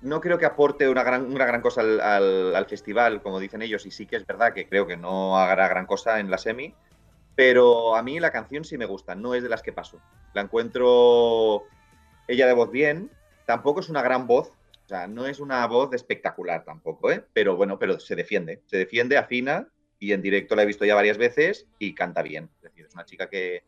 no 0.03 0.21
creo 0.21 0.39
que 0.39 0.47
aporte 0.47 0.89
una 0.89 1.03
gran, 1.03 1.27
una 1.33 1.47
gran 1.47 1.61
cosa 1.61 1.83
al, 1.83 2.01
al- 2.01 2.57
al 2.57 2.67
festival, 2.67 3.23
como 3.23 3.41
dicen 3.41 3.63
ellos, 3.63 3.87
y 3.87 3.91
sí 3.91 4.07
que 4.07 4.17
es 4.17 4.27
verdad 4.27 4.53
que 4.55 4.69
creo 4.69 4.87
que 4.87 4.97
no 4.97 5.39
hará 5.39 5.69
gran 5.69 5.87
cosa 5.87 6.21
en 6.21 6.31
la 6.31 6.39
semi, 6.39 6.75
pero 7.35 7.97
a 7.97 8.03
mí 8.03 8.21
la 8.21 8.31
canción 8.33 8.65
sí 8.65 8.77
me 8.79 8.87
gusta, 8.87 9.15
no 9.15 9.35
es 9.35 9.43
de 9.43 9.49
las 9.49 9.63
que 9.63 9.73
paso. 9.73 10.01
La 10.35 10.43
encuentro 10.43 11.65
ella 12.29 12.47
de 12.47 12.53
voz 12.53 12.71
bien, 12.71 13.11
tampoco 13.47 13.81
es 13.81 13.89
una 13.89 14.03
gran 14.03 14.27
voz, 14.27 14.49
o 14.51 14.89
sea, 14.89 15.07
no 15.07 15.27
es 15.27 15.41
una 15.41 15.67
voz 15.67 15.93
espectacular 15.95 16.65
tampoco, 16.65 17.11
¿eh? 17.11 17.25
Pero 17.33 17.57
bueno, 17.57 17.79
pero 17.79 18.01
se 18.01 18.17
defiende, 18.17 18.63
se 18.67 18.77
defiende, 18.77 19.17
afina 19.17 19.69
y 19.99 20.13
en 20.13 20.23
directo 20.23 20.57
la 20.57 20.63
he 20.63 20.67
visto 20.67 20.85
ya 20.85 20.95
varias 20.95 21.19
veces 21.19 21.67
y 21.79 21.95
canta 21.95 22.23
bien. 22.23 22.51
Es 22.57 22.63
decir, 22.63 22.87
es 22.87 22.95
una 22.95 23.05
chica 23.05 23.29
que, 23.29 23.65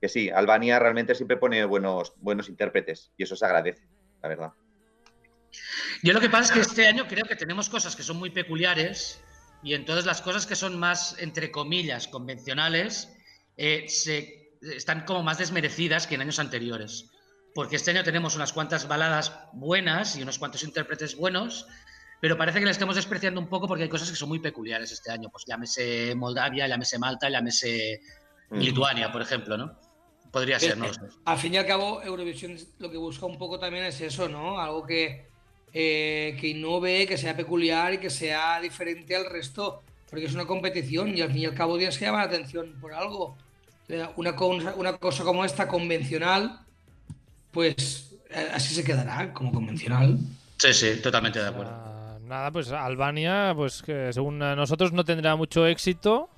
que 0.00 0.08
sí, 0.08 0.30
Albania 0.30 0.78
realmente 0.78 1.14
siempre 1.14 1.36
pone 1.36 1.64
buenos, 1.64 2.14
buenos 2.16 2.48
intérpretes 2.48 3.12
y 3.16 3.22
eso 3.24 3.36
se 3.36 3.44
agradece, 3.44 3.86
la 4.22 4.28
verdad. 4.28 4.52
Yo 6.02 6.12
lo 6.12 6.20
que 6.20 6.30
pasa 6.30 6.44
es 6.44 6.52
que 6.52 6.60
este 6.60 6.86
año 6.86 7.06
creo 7.08 7.24
que 7.24 7.36
tenemos 7.36 7.68
cosas 7.68 7.96
que 7.96 8.02
son 8.02 8.16
muy 8.18 8.30
peculiares 8.30 9.20
y 9.62 9.74
entonces 9.74 10.06
las 10.06 10.22
cosas 10.22 10.46
que 10.46 10.56
son 10.56 10.78
más, 10.78 11.16
entre 11.18 11.50
comillas, 11.50 12.08
convencionales, 12.08 13.08
eh, 13.56 13.86
se, 13.88 14.56
están 14.62 15.04
como 15.04 15.22
más 15.22 15.38
desmerecidas 15.38 16.06
que 16.06 16.14
en 16.14 16.22
años 16.22 16.38
anteriores. 16.38 17.10
Porque 17.54 17.76
este 17.76 17.90
año 17.90 18.04
tenemos 18.04 18.36
unas 18.36 18.52
cuantas 18.52 18.86
baladas 18.86 19.32
buenas 19.52 20.16
y 20.16 20.22
unos 20.22 20.38
cuantos 20.38 20.62
intérpretes 20.62 21.16
buenos, 21.16 21.66
pero 22.20 22.38
parece 22.38 22.60
que 22.60 22.64
le 22.66 22.70
estemos 22.70 22.96
despreciando 22.96 23.40
un 23.40 23.48
poco 23.48 23.66
porque 23.66 23.84
hay 23.84 23.88
cosas 23.88 24.10
que 24.10 24.16
son 24.16 24.28
muy 24.28 24.38
peculiares 24.38 24.92
este 24.92 25.10
año. 25.10 25.30
Pues 25.30 25.44
llámese 25.46 26.14
Moldavia, 26.14 26.68
llámese 26.68 26.98
Malta, 26.98 27.28
llámese 27.28 28.00
Mm. 28.50 28.58
Lituania, 28.58 29.12
por 29.12 29.22
ejemplo, 29.22 29.56
¿no? 29.56 29.78
Podría 30.32 30.60
ser, 30.60 30.76
no 30.76 30.92
sé. 30.92 31.00
Al 31.24 31.38
fin 31.38 31.54
y 31.54 31.56
al 31.56 31.66
cabo, 31.66 32.02
Eurovisión 32.02 32.56
lo 32.78 32.90
que 32.90 32.96
busca 32.96 33.26
un 33.26 33.38
poco 33.38 33.58
también 33.58 33.84
es 33.84 34.00
eso, 34.00 34.28
¿no? 34.28 34.60
Algo 34.60 34.86
que, 34.86 35.29
eh, 35.72 36.36
que 36.40 36.48
innove, 36.48 37.06
que 37.06 37.16
sea 37.16 37.36
peculiar 37.36 37.94
y 37.94 37.98
que 37.98 38.10
sea 38.10 38.60
diferente 38.60 39.14
al 39.14 39.26
resto, 39.26 39.82
porque 40.08 40.26
es 40.26 40.34
una 40.34 40.46
competición 40.46 41.16
y 41.16 41.20
al 41.20 41.30
fin 41.30 41.42
y 41.42 41.46
al 41.46 41.54
cabo 41.54 41.76
tienes 41.76 41.96
que 41.96 42.06
llamar 42.06 42.26
la 42.26 42.36
atención 42.36 42.74
por 42.80 42.92
algo. 42.92 43.36
Una 44.16 44.36
cosa, 44.36 44.74
una 44.76 44.96
cosa 44.98 45.24
como 45.24 45.44
esta, 45.44 45.66
convencional, 45.66 46.60
pues 47.50 48.14
eh, 48.30 48.48
así 48.52 48.74
se 48.74 48.84
quedará, 48.84 49.32
como 49.32 49.52
convencional. 49.52 50.18
Sí, 50.58 50.72
sí, 50.72 51.00
totalmente 51.02 51.40
de 51.40 51.48
acuerdo. 51.48 51.72
Ah, 51.72 52.18
nada, 52.22 52.50
pues 52.50 52.70
Albania, 52.70 53.52
pues 53.56 53.82
que 53.82 54.12
según 54.12 54.38
nosotros 54.38 54.92
no 54.92 55.04
tendrá 55.04 55.36
mucho 55.36 55.66
éxito. 55.66 56.28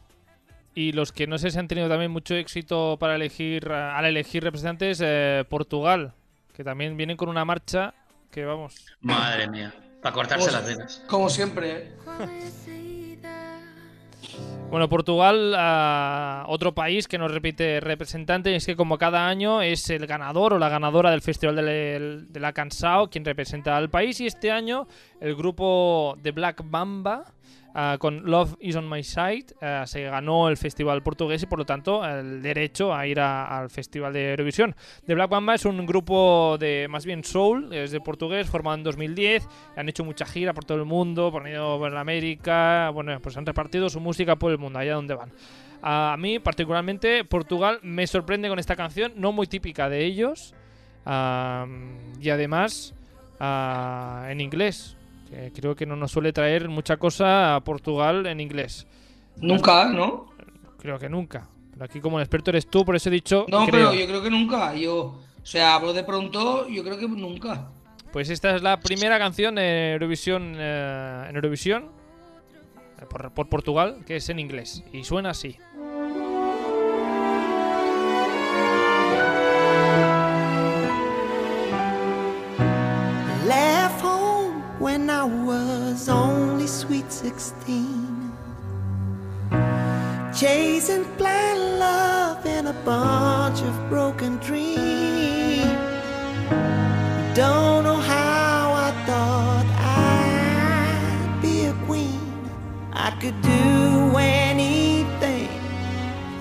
Y 0.74 0.92
los 0.92 1.12
que 1.12 1.26
no 1.26 1.36
sé 1.36 1.50
si 1.50 1.58
han 1.58 1.68
tenido 1.68 1.88
también 1.88 2.10
mucho 2.10 2.34
éxito 2.34 2.96
para 2.98 3.16
elegir, 3.16 3.70
al 3.70 4.06
elegir 4.06 4.42
representantes, 4.42 5.00
eh, 5.04 5.44
Portugal, 5.48 6.14
que 6.54 6.64
también 6.64 6.96
vienen 6.96 7.18
con 7.18 7.28
una 7.28 7.44
marcha 7.44 7.92
que 8.32 8.44
vamos. 8.44 8.74
Madre 9.00 9.46
mía, 9.46 9.72
para 10.02 10.12
cortarse 10.14 10.46
Como- 10.48 10.58
las 10.58 10.66
venas. 10.66 11.02
Como 11.06 11.28
siempre. 11.28 11.92
Bueno, 14.70 14.88
Portugal, 14.88 15.54
otro 16.48 16.74
país 16.74 17.06
que 17.06 17.18
nos 17.18 17.30
repite 17.30 17.78
representante, 17.80 18.56
es 18.56 18.64
que 18.64 18.74
como 18.74 18.96
cada 18.96 19.28
año 19.28 19.60
es 19.60 19.90
el 19.90 20.06
ganador 20.06 20.54
o 20.54 20.58
la 20.58 20.70
ganadora 20.70 21.10
del 21.10 21.20
Festival 21.20 21.56
de, 21.56 22.22
de 22.26 22.40
la 22.40 22.54
Cansao 22.54 23.10
quien 23.10 23.22
representa 23.24 23.76
al 23.76 23.90
país 23.90 24.18
y 24.22 24.26
este 24.26 24.50
año 24.50 24.88
el 25.20 25.36
grupo 25.36 26.16
de 26.22 26.30
Black 26.30 26.62
Mamba 26.64 27.24
ah, 27.74 27.96
con 27.98 28.30
Love 28.30 28.56
is 28.60 28.76
on 28.76 28.88
my 28.88 29.02
side 29.02 29.46
ah, 29.60 29.84
se 29.86 30.02
ganó 30.02 30.48
el 30.48 30.56
festival 30.56 31.02
portugués 31.02 31.42
y 31.42 31.46
por 31.46 31.58
lo 31.58 31.64
tanto 31.64 32.04
el 32.04 32.42
derecho 32.42 32.94
a 32.94 33.06
ir 33.06 33.20
al 33.20 33.70
festival 33.70 34.12
de 34.12 34.30
Eurovisión. 34.30 34.74
The 35.06 35.14
Black 35.14 35.30
Mamba 35.30 35.54
es 35.54 35.64
un 35.64 35.84
grupo 35.86 36.56
de 36.58 36.86
más 36.88 37.04
bien 37.04 37.24
soul, 37.24 37.72
es 37.72 37.90
de 37.90 38.00
portugués, 38.00 38.48
formado 38.48 38.76
en 38.78 38.84
2010, 38.84 39.48
han 39.76 39.88
hecho 39.88 40.04
mucha 40.04 40.24
gira 40.24 40.52
por 40.52 40.64
todo 40.64 40.78
el 40.78 40.84
mundo, 40.84 41.30
por 41.30 41.42
por 41.42 41.96
América, 41.96 42.90
bueno, 42.90 43.18
pues 43.20 43.36
han 43.36 43.44
repartido 43.44 43.90
su 43.90 44.00
música 44.00 44.36
por 44.36 44.52
el 44.52 44.58
mundo, 44.58 44.78
allá 44.78 44.94
donde 44.94 45.14
van. 45.14 45.32
A 45.82 46.16
mí, 46.16 46.38
particularmente, 46.38 47.24
Portugal 47.24 47.80
me 47.82 48.06
sorprende 48.06 48.48
con 48.48 48.60
esta 48.60 48.76
canción, 48.76 49.12
no 49.16 49.32
muy 49.32 49.48
típica 49.48 49.88
de 49.88 50.04
ellos, 50.04 50.54
y 51.04 52.30
además 52.30 52.94
ah, 53.40 54.26
en 54.30 54.40
inglés. 54.40 54.96
Que 55.32 55.52
creo 55.52 55.74
que 55.74 55.86
no 55.86 55.96
nos 55.96 56.12
suele 56.12 56.32
traer 56.32 56.68
mucha 56.68 56.96
cosa 56.98 57.56
a 57.56 57.60
Portugal 57.64 58.26
en 58.26 58.40
inglés. 58.40 58.86
Nunca, 59.36 59.86
¿no? 59.86 60.26
Creo 60.78 60.98
que 60.98 61.08
nunca. 61.08 61.48
Pero 61.72 61.84
aquí 61.84 62.00
como 62.00 62.18
el 62.18 62.22
experto 62.24 62.50
eres 62.50 62.66
tú, 62.68 62.84
por 62.84 62.94
eso 62.96 63.08
he 63.08 63.12
dicho 63.12 63.46
No, 63.48 63.66
creo. 63.66 63.90
pero 63.90 63.94
yo 63.94 64.06
creo 64.06 64.22
que 64.22 64.30
nunca. 64.30 64.74
Yo, 64.74 64.96
o 64.96 65.16
sea, 65.42 65.74
hablo 65.76 65.92
de 65.92 66.04
pronto, 66.04 66.68
yo 66.68 66.84
creo 66.84 66.98
que 66.98 67.08
nunca. 67.08 67.68
Pues 68.12 68.28
esta 68.28 68.54
es 68.54 68.62
la 68.62 68.78
primera 68.78 69.18
canción 69.18 69.56
en 69.56 69.92
Eurovisión, 69.94 70.52
eh, 70.56 71.26
en 71.30 71.34
Eurovisión 71.34 71.84
eh, 73.00 73.06
por, 73.08 73.32
por 73.32 73.48
Portugal, 73.48 74.02
que 74.06 74.16
es 74.16 74.28
en 74.28 74.38
inglés. 74.38 74.84
Y 74.92 75.02
suena 75.04 75.30
así. 75.30 75.56
When 84.92 85.08
I 85.08 85.24
was 85.24 86.06
only 86.10 86.66
sweet 86.66 87.10
16. 87.10 88.30
Chasing 90.38 91.04
blind 91.16 91.60
love 91.78 92.44
in 92.44 92.66
a 92.66 92.76
bunch 92.84 93.62
of 93.62 93.74
broken 93.88 94.36
dreams. 94.48 95.64
Don't 97.34 97.84
know 97.86 98.00
how 98.14 98.64
I 98.86 98.90
thought 99.06 99.68
I'd 100.04 101.40
be 101.40 101.64
a 101.72 101.74
queen. 101.86 102.28
I 102.92 103.10
could 103.20 103.38
do 103.40 104.16
anything, 104.18 105.48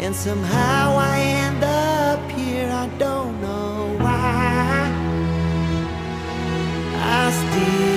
and 0.03 0.13
somehow 0.13 0.97
I 0.97 1.15
end 1.45 1.63
up 1.63 2.21
here. 2.31 2.69
I 2.69 2.87
don't 2.97 3.33
know 3.41 3.95
why. 4.03 4.51
not 7.31 7.90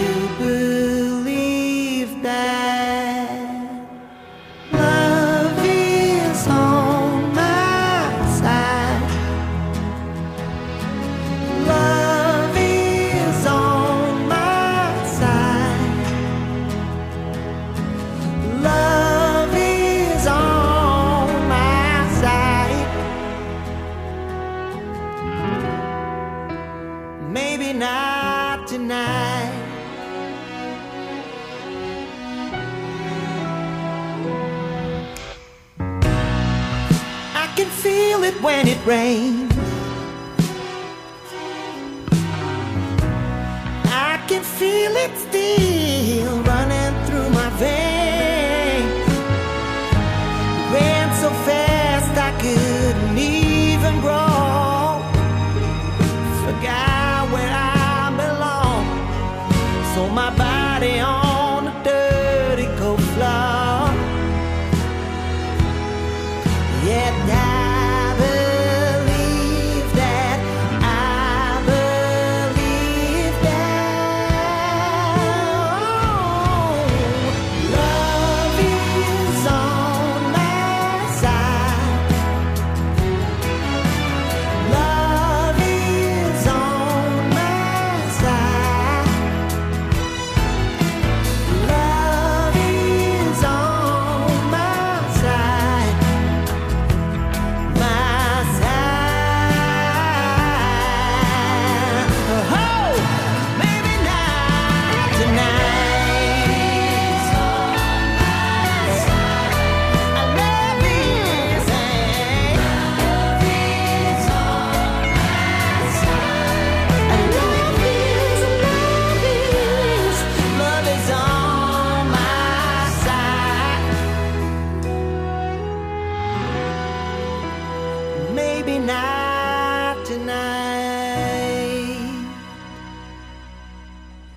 rain. 38.87 39.34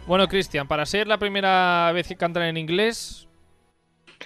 Bueno, 0.07 0.29
Cristian, 0.29 0.69
para 0.69 0.85
ser 0.85 1.05
la 1.05 1.17
primera 1.17 1.91
vez 1.93 2.07
que 2.07 2.15
cantan 2.15 2.43
en 2.43 2.55
inglés, 2.55 3.27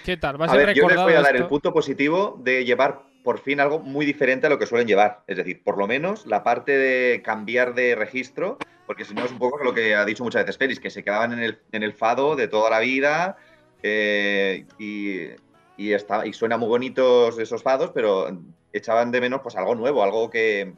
¿qué 0.04 0.16
tal? 0.16 0.36
¿Vas 0.36 0.50
A 0.50 0.54
a 0.54 0.56
ver, 0.56 0.74
yo 0.74 0.88
les 0.88 0.96
voy 0.96 1.14
a 1.14 1.22
dar 1.22 1.34
esto? 1.34 1.42
el 1.42 1.48
punto 1.48 1.72
positivo 1.72 2.38
de 2.40 2.64
llevar 2.64 3.02
por 3.24 3.40
fin 3.40 3.58
algo 3.58 3.80
muy 3.80 4.06
diferente 4.06 4.46
a 4.46 4.50
lo 4.50 4.60
que 4.60 4.66
suelen 4.66 4.86
llevar. 4.86 5.24
Es 5.26 5.36
decir, 5.38 5.60
por 5.64 5.78
lo 5.78 5.88
menos 5.88 6.24
la 6.24 6.44
parte 6.44 6.78
de 6.78 7.20
cambiar 7.22 7.74
de 7.74 7.96
registro, 7.96 8.58
porque 8.86 9.04
si 9.04 9.12
no 9.12 9.24
es 9.24 9.32
un 9.32 9.40
poco 9.40 9.62
lo 9.64 9.74
que 9.74 9.96
ha 9.96 10.04
dicho 10.04 10.22
muchas 10.22 10.42
veces 10.42 10.56
Félix, 10.56 10.78
que 10.78 10.90
se 10.90 11.02
quedaban 11.02 11.32
en 11.32 11.40
el, 11.40 11.58
en 11.72 11.82
el 11.82 11.92
fado 11.92 12.36
de 12.36 12.46
toda 12.46 12.70
la 12.70 12.78
vida 12.78 13.36
eh, 13.82 14.66
y, 14.78 15.30
y, 15.76 15.92
está, 15.94 16.24
y 16.24 16.32
suena 16.32 16.58
muy 16.58 16.68
bonitos 16.68 17.40
esos 17.40 17.60
fados, 17.60 17.90
pero 17.92 18.28
echaban 18.72 19.10
de 19.10 19.20
menos 19.20 19.40
pues 19.42 19.56
algo 19.56 19.74
nuevo, 19.74 20.04
algo 20.04 20.30
que, 20.30 20.74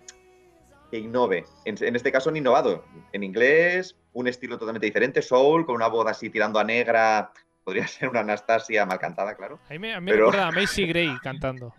que 0.90 0.98
innove. 0.98 1.44
En, 1.66 1.76
en 1.78 1.94
este 1.94 2.11
caso 2.11 2.30
han 2.30 2.36
innovado. 2.38 2.86
En 3.12 3.22
inglés, 3.22 3.96
un 4.14 4.26
estilo 4.28 4.58
totalmente 4.58 4.86
diferente, 4.86 5.20
soul, 5.22 5.66
con 5.66 5.74
una 5.76 5.86
voz 5.88 6.06
así 6.08 6.30
tirando 6.30 6.58
a 6.58 6.64
negra. 6.64 7.30
Podría 7.62 7.86
ser 7.86 8.08
una 8.08 8.20
Anastasia 8.20 8.86
mal 8.86 8.98
cantada, 8.98 9.34
claro. 9.36 9.60
A 9.68 9.72
mí 9.72 9.78
me, 9.78 9.94
a 9.94 10.00
mí 10.00 10.06
me 10.06 10.12
pero- 10.12 10.26
recuerda 10.26 10.48
a 10.48 10.52
Macy 10.60 10.86
Gray 10.86 11.16
cantando. 11.22 11.74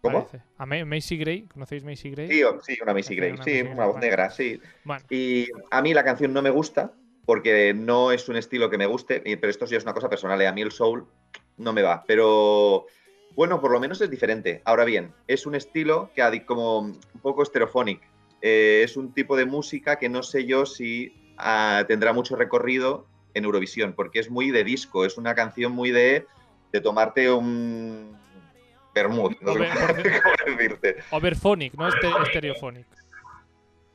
¿Cómo? 0.00 0.26
parece. 0.26 0.44
A 0.58 0.66
Macy 0.66 1.16
Gray, 1.16 1.42
¿conocéis 1.46 1.84
Macy 1.84 2.10
Gray? 2.10 2.28
Sí, 2.28 2.42
o- 2.42 2.60
sí, 2.60 2.76
una 2.82 2.92
Macy 2.92 3.14
Gray, 3.14 3.32
una 3.32 3.44
sí, 3.44 3.50
Macy 3.50 3.62
una 3.66 3.74
Gray, 3.76 3.86
voz 3.88 4.00
negra, 4.00 4.30
sí. 4.30 4.60
Bueno, 4.84 5.04
Y 5.10 5.46
a 5.70 5.80
mí 5.80 5.94
la 5.94 6.02
canción 6.02 6.32
no 6.32 6.42
me 6.42 6.50
gusta 6.50 6.92
porque 7.24 7.72
no 7.72 8.10
es 8.10 8.28
un 8.28 8.34
estilo 8.36 8.68
que 8.68 8.78
me 8.78 8.86
guste, 8.86 9.20
pero 9.20 9.48
esto 9.48 9.64
sí 9.66 9.76
es 9.76 9.84
una 9.84 9.94
cosa 9.94 10.08
personal. 10.08 10.40
¿eh? 10.42 10.48
A 10.48 10.52
mí 10.52 10.60
el 10.62 10.72
soul 10.72 11.06
no 11.56 11.72
me 11.72 11.82
va, 11.82 12.02
pero 12.04 12.86
bueno, 13.36 13.60
por 13.60 13.70
lo 13.70 13.78
menos 13.78 14.00
es 14.00 14.10
diferente. 14.10 14.60
Ahora 14.64 14.84
bien, 14.84 15.14
es 15.28 15.46
un 15.46 15.54
estilo 15.54 16.10
que 16.16 16.44
como 16.44 16.80
un 16.80 16.98
poco 17.22 17.44
stereophonic. 17.44 18.00
Eh, 18.40 18.80
es 18.84 18.96
un 18.96 19.14
tipo 19.14 19.36
de 19.36 19.44
música 19.46 20.00
que 20.00 20.08
no 20.08 20.24
sé 20.24 20.46
yo 20.46 20.66
si 20.66 21.14
ah, 21.42 21.84
tendrá 21.86 22.12
mucho 22.12 22.36
recorrido 22.36 23.06
en 23.34 23.44
Eurovisión, 23.44 23.92
porque 23.94 24.20
es 24.20 24.30
muy 24.30 24.50
de 24.50 24.64
disco, 24.64 25.04
es 25.04 25.16
una 25.16 25.34
canción 25.34 25.72
muy 25.72 25.90
de, 25.90 26.26
de 26.72 26.80
tomarte 26.80 27.30
un 27.30 28.16
vermouth, 28.94 29.40
no 29.40 29.54
sé 29.54 29.58
Over- 29.60 30.22
cómo 30.22 30.56
decirte. 30.56 30.96
Overphonic, 31.10 31.74
no 31.74 31.88
este, 31.88 32.08
Stereophonic. 32.30 32.86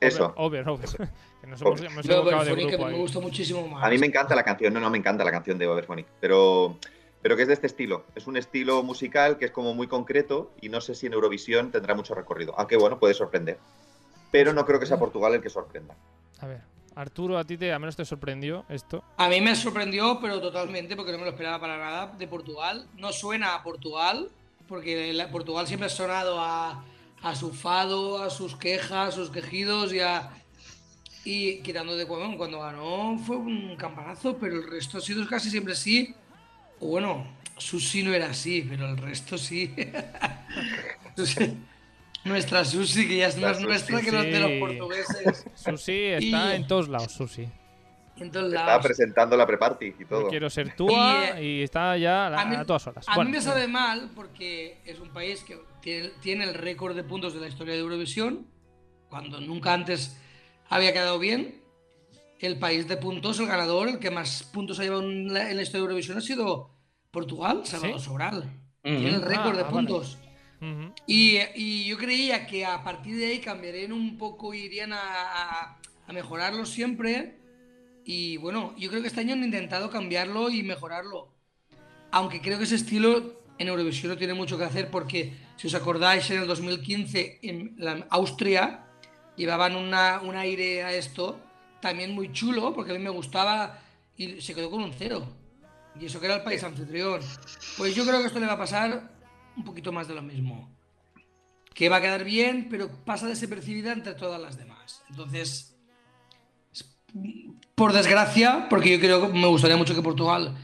Eso. 0.00 0.32
Over, 0.36 0.68
over. 0.68 0.86
over. 0.86 1.08
que 1.40 1.46
nos 1.46 1.60
hemos, 1.60 1.80
Overphonic, 2.08 2.70
que 2.70 2.78
me 2.78 2.92
gusta 2.92 3.20
muchísimo 3.20 3.66
más. 3.66 3.84
A 3.84 3.90
mí 3.90 3.98
me 3.98 4.06
encanta 4.06 4.34
la 4.34 4.44
canción, 4.44 4.72
no, 4.74 4.80
no, 4.80 4.90
me 4.90 4.98
encanta 4.98 5.24
la 5.24 5.30
canción 5.30 5.58
de 5.58 5.66
Overphonic, 5.66 6.06
pero, 6.20 6.76
pero 7.22 7.36
que 7.36 7.42
es 7.42 7.48
de 7.48 7.54
este 7.54 7.66
estilo. 7.66 8.04
Es 8.14 8.26
un 8.26 8.36
estilo 8.36 8.82
musical 8.82 9.38
que 9.38 9.46
es 9.46 9.50
como 9.50 9.74
muy 9.74 9.86
concreto 9.88 10.52
y 10.60 10.68
no 10.68 10.80
sé 10.80 10.94
si 10.94 11.06
en 11.06 11.14
Eurovisión 11.14 11.70
tendrá 11.70 11.94
mucho 11.94 12.14
recorrido, 12.14 12.54
aunque 12.58 12.76
bueno, 12.76 12.98
puede 12.98 13.14
sorprender. 13.14 13.58
Pero 14.30 14.52
no 14.52 14.66
creo 14.66 14.78
que 14.78 14.86
sea 14.86 14.98
Portugal 14.98 15.34
el 15.34 15.40
que 15.40 15.48
sorprenda. 15.48 15.96
A 16.40 16.46
ver, 16.46 16.60
Arturo, 17.00 17.38
a 17.38 17.44
ti 17.44 17.56
te, 17.56 17.72
al 17.72 17.78
menos 17.80 17.94
te 17.96 18.04
sorprendió 18.04 18.64
esto. 18.68 19.04
A 19.16 19.28
mí 19.28 19.40
me 19.40 19.54
sorprendió, 19.54 20.18
pero 20.20 20.40
totalmente, 20.40 20.96
porque 20.96 21.12
no 21.12 21.18
me 21.18 21.24
lo 21.24 21.30
esperaba 21.30 21.60
para 21.60 21.78
nada, 21.78 22.06
de 22.18 22.26
Portugal. 22.26 22.86
No 22.96 23.12
suena 23.12 23.54
a 23.54 23.62
Portugal, 23.62 24.28
porque 24.66 25.12
la- 25.12 25.30
Portugal 25.30 25.66
siempre 25.68 25.86
ha 25.86 25.90
sonado 25.90 26.40
a, 26.40 26.82
a 27.22 27.34
su 27.36 27.52
fado, 27.52 28.20
a 28.22 28.30
sus 28.30 28.56
quejas, 28.56 29.08
a 29.08 29.12
sus 29.12 29.30
quejidos 29.30 29.92
y 29.92 30.00
a... 30.00 30.30
Y 31.24 31.60
quitando 31.62 31.96
de 31.96 32.06
cuando, 32.06 32.36
cuando 32.36 32.60
ganó 32.60 33.18
fue 33.18 33.36
un 33.36 33.76
campanazo, 33.76 34.36
pero 34.38 34.56
el 34.56 34.68
resto 34.68 34.98
ha 34.98 35.00
sido 35.00 35.26
casi 35.28 35.50
siempre 35.50 35.74
sí. 35.76 36.14
O 36.80 36.88
bueno, 36.88 37.26
Susi 37.58 38.02
no 38.02 38.12
era 38.14 38.30
así, 38.30 38.64
pero 38.68 38.88
el 38.88 38.96
resto 38.96 39.36
sí. 39.38 39.74
Susi- 41.16 41.56
nuestra 42.28 42.64
Susi, 42.64 43.08
que 43.08 43.16
ya 43.18 43.28
es 43.28 43.38
más 43.38 43.60
nuestra 43.60 44.00
que 44.00 44.12
los 44.12 44.24
de 44.24 44.40
los 44.40 44.50
portugueses. 44.60 45.44
Susi 45.54 45.92
está 46.04 46.52
Y- 46.52 46.56
en 46.56 46.66
todos 46.66 46.88
lados, 46.88 47.12
Susi. 47.12 47.48
En 48.16 48.30
todos 48.32 48.50
lados. 48.52 48.84
presentando 48.84 49.36
la 49.36 49.46
pre-party 49.46 49.86
y 49.86 49.94
Yo 50.00 50.06
todo. 50.08 50.28
quiero 50.28 50.50
ser 50.50 50.74
túa 50.74 51.40
Y, 51.40 51.44
y, 51.60 51.62
está 51.62 51.96
ya 51.96 52.26
a, 52.26 52.30
la- 52.30 52.40
a 52.40 52.44
mí- 52.46 52.56
a 52.56 52.64
todas 52.64 52.86
horas. 52.88 53.04
A 53.08 53.14
Bueno, 53.14 53.30
mí 53.30 53.36
me 53.36 53.42
sabe 53.42 53.68
mal 53.68 54.10
porque 54.14 54.78
es 54.84 54.98
un 54.98 55.10
país 55.10 55.42
que 55.44 55.56
tiene, 55.80 56.10
tiene 56.20 56.44
el 56.44 56.54
récord 56.54 56.96
de 56.96 57.04
puntos 57.04 57.32
de 57.34 57.40
la 57.40 57.46
historia 57.48 57.74
de 57.74 57.80
Eurovisión, 57.80 58.46
cuando 59.08 59.40
nunca 59.40 59.72
antes 59.72 60.20
había 60.68 60.92
quedado 60.92 61.18
bien. 61.18 61.62
El 62.40 62.58
país 62.58 62.86
de 62.88 62.96
puntos, 62.96 63.38
el 63.40 63.46
ganador, 63.46 63.88
el 63.88 63.98
que 63.98 64.10
más 64.10 64.42
puntos 64.44 64.78
ha 64.80 64.82
llevado 64.84 65.02
en 65.02 65.32
la, 65.32 65.50
en 65.50 65.56
la 65.56 65.62
historia 65.62 65.80
de 65.80 65.84
Eurovisión 65.86 66.18
ha 66.18 66.20
sido 66.20 66.70
Portugal, 67.10 67.62
Salvador 67.64 67.98
¿Sí? 68.00 68.04
Sobral. 68.06 68.44
Tiene 68.82 69.08
el 69.14 69.22
récord 69.22 69.54
Ah, 69.54 69.56
de 69.56 69.62
vale. 69.62 69.72
Puntos. 70.58 70.84
ujú. 70.86 70.94
Y, 71.06 71.38
y 71.54 71.84
yo 71.86 71.96
creía 71.98 72.46
que 72.46 72.64
a 72.66 72.82
partir 72.82 73.16
de 73.16 73.26
ahí 73.26 73.38
cambiarían 73.40 73.92
un 73.92 74.16
poco, 74.18 74.52
irían 74.54 74.92
a, 74.92 74.98
a- 75.00 75.78
a 76.06 76.12
mejorarlo 76.12 76.64
siempre. 76.66 77.36
Y 78.04 78.36
bueno, 78.38 78.74
yo 78.78 78.88
creo 78.88 79.02
que 79.02 79.08
este 79.08 79.20
año 79.20 79.34
han 79.34 79.44
intentado 79.44 79.90
cambiarlo 79.90 80.48
y 80.50 80.62
mejorarlo. 80.62 81.28
Aunque 82.10 82.40
creo 82.40 82.56
que 82.58 82.64
ese 82.64 82.76
estilo 82.76 83.42
en 83.58 83.68
Eurovisión 83.68 84.10
no 84.12 84.16
tiene 84.18 84.32
mucho 84.34 84.56
que 84.56 84.64
hacer 84.64 84.90
porque, 84.90 85.34
si 85.56 85.66
os 85.66 85.74
acordáis, 85.74 86.30
en 86.30 86.40
el 86.40 86.46
2015 86.46 87.40
en 87.42 87.74
la- 87.76 88.06
Austria 88.10 88.84
llevaban 89.36 89.76
una- 89.76 90.20
un 90.22 90.34
aire 90.36 90.82
a 90.84 90.92
esto 90.94 91.38
también 91.80 92.12
muy 92.12 92.32
chulo, 92.32 92.72
porque 92.74 92.90
a 92.92 92.94
mí 92.94 93.00
me 93.04 93.10
gustaba 93.10 93.80
y 94.16 94.40
se 94.40 94.54
quedó 94.54 94.70
con 94.70 94.82
un 94.82 94.92
cero. 94.94 95.26
Y 96.00 96.06
eso 96.06 96.18
que 96.20 96.26
era 96.26 96.36
el 96.36 96.42
país 96.42 96.62
anfitrión. 96.64 97.20
Pues 97.76 97.94
yo 97.94 98.04
creo 98.06 98.20
que 98.20 98.26
esto 98.28 98.40
le 98.40 98.46
va 98.46 98.54
a 98.54 98.58
pasar 98.58 99.10
un 99.58 99.64
poquito 99.64 99.92
más 99.92 100.08
de 100.08 100.14
lo 100.14 100.22
mismo. 100.22 100.68
Que 101.74 101.88
va 101.88 101.96
a 101.96 102.00
quedar 102.00 102.24
bien, 102.24 102.68
pero 102.70 102.88
pasa 103.04 103.26
desapercibida 103.28 103.92
entre 103.92 104.14
todas 104.14 104.40
las 104.40 104.56
demás. 104.56 105.02
Entonces, 105.10 105.76
es- 106.72 106.96
por 107.74 107.92
desgracia, 107.92 108.66
porque 108.68 108.90
yo 108.92 108.98
creo 109.00 109.26
que 109.30 109.38
me 109.38 109.46
gustaría 109.46 109.76
mucho 109.76 109.94
que 109.94 110.02
Portugal 110.02 110.56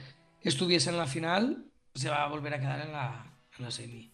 estuviese 0.42 0.90
en 0.90 0.96
la 0.98 1.06
final, 1.06 1.64
se 1.94 2.08
va 2.08 2.24
a 2.24 2.28
volver 2.28 2.54
a 2.54 2.58
quedar 2.60 2.80
en 2.80 2.92
la, 2.92 3.32
en 3.58 3.64
la 3.64 3.70
semi. 3.70 4.10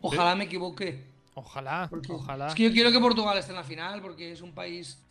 Ojalá 0.00 0.34
me 0.34 0.44
equivoque. 0.44 1.04
Ojalá, 1.34 1.86
porque 1.90 2.12
ojalá. 2.12 2.46
Es 2.48 2.54
que 2.54 2.62
yo 2.64 2.72
quiero 2.72 2.90
que 2.90 2.98
Portugal 2.98 3.36
esté 3.36 3.50
en 3.52 3.56
la 3.56 3.64
final 3.64 4.00
porque 4.00 4.32
es 4.32 4.40
un 4.40 4.54
país 4.54 5.02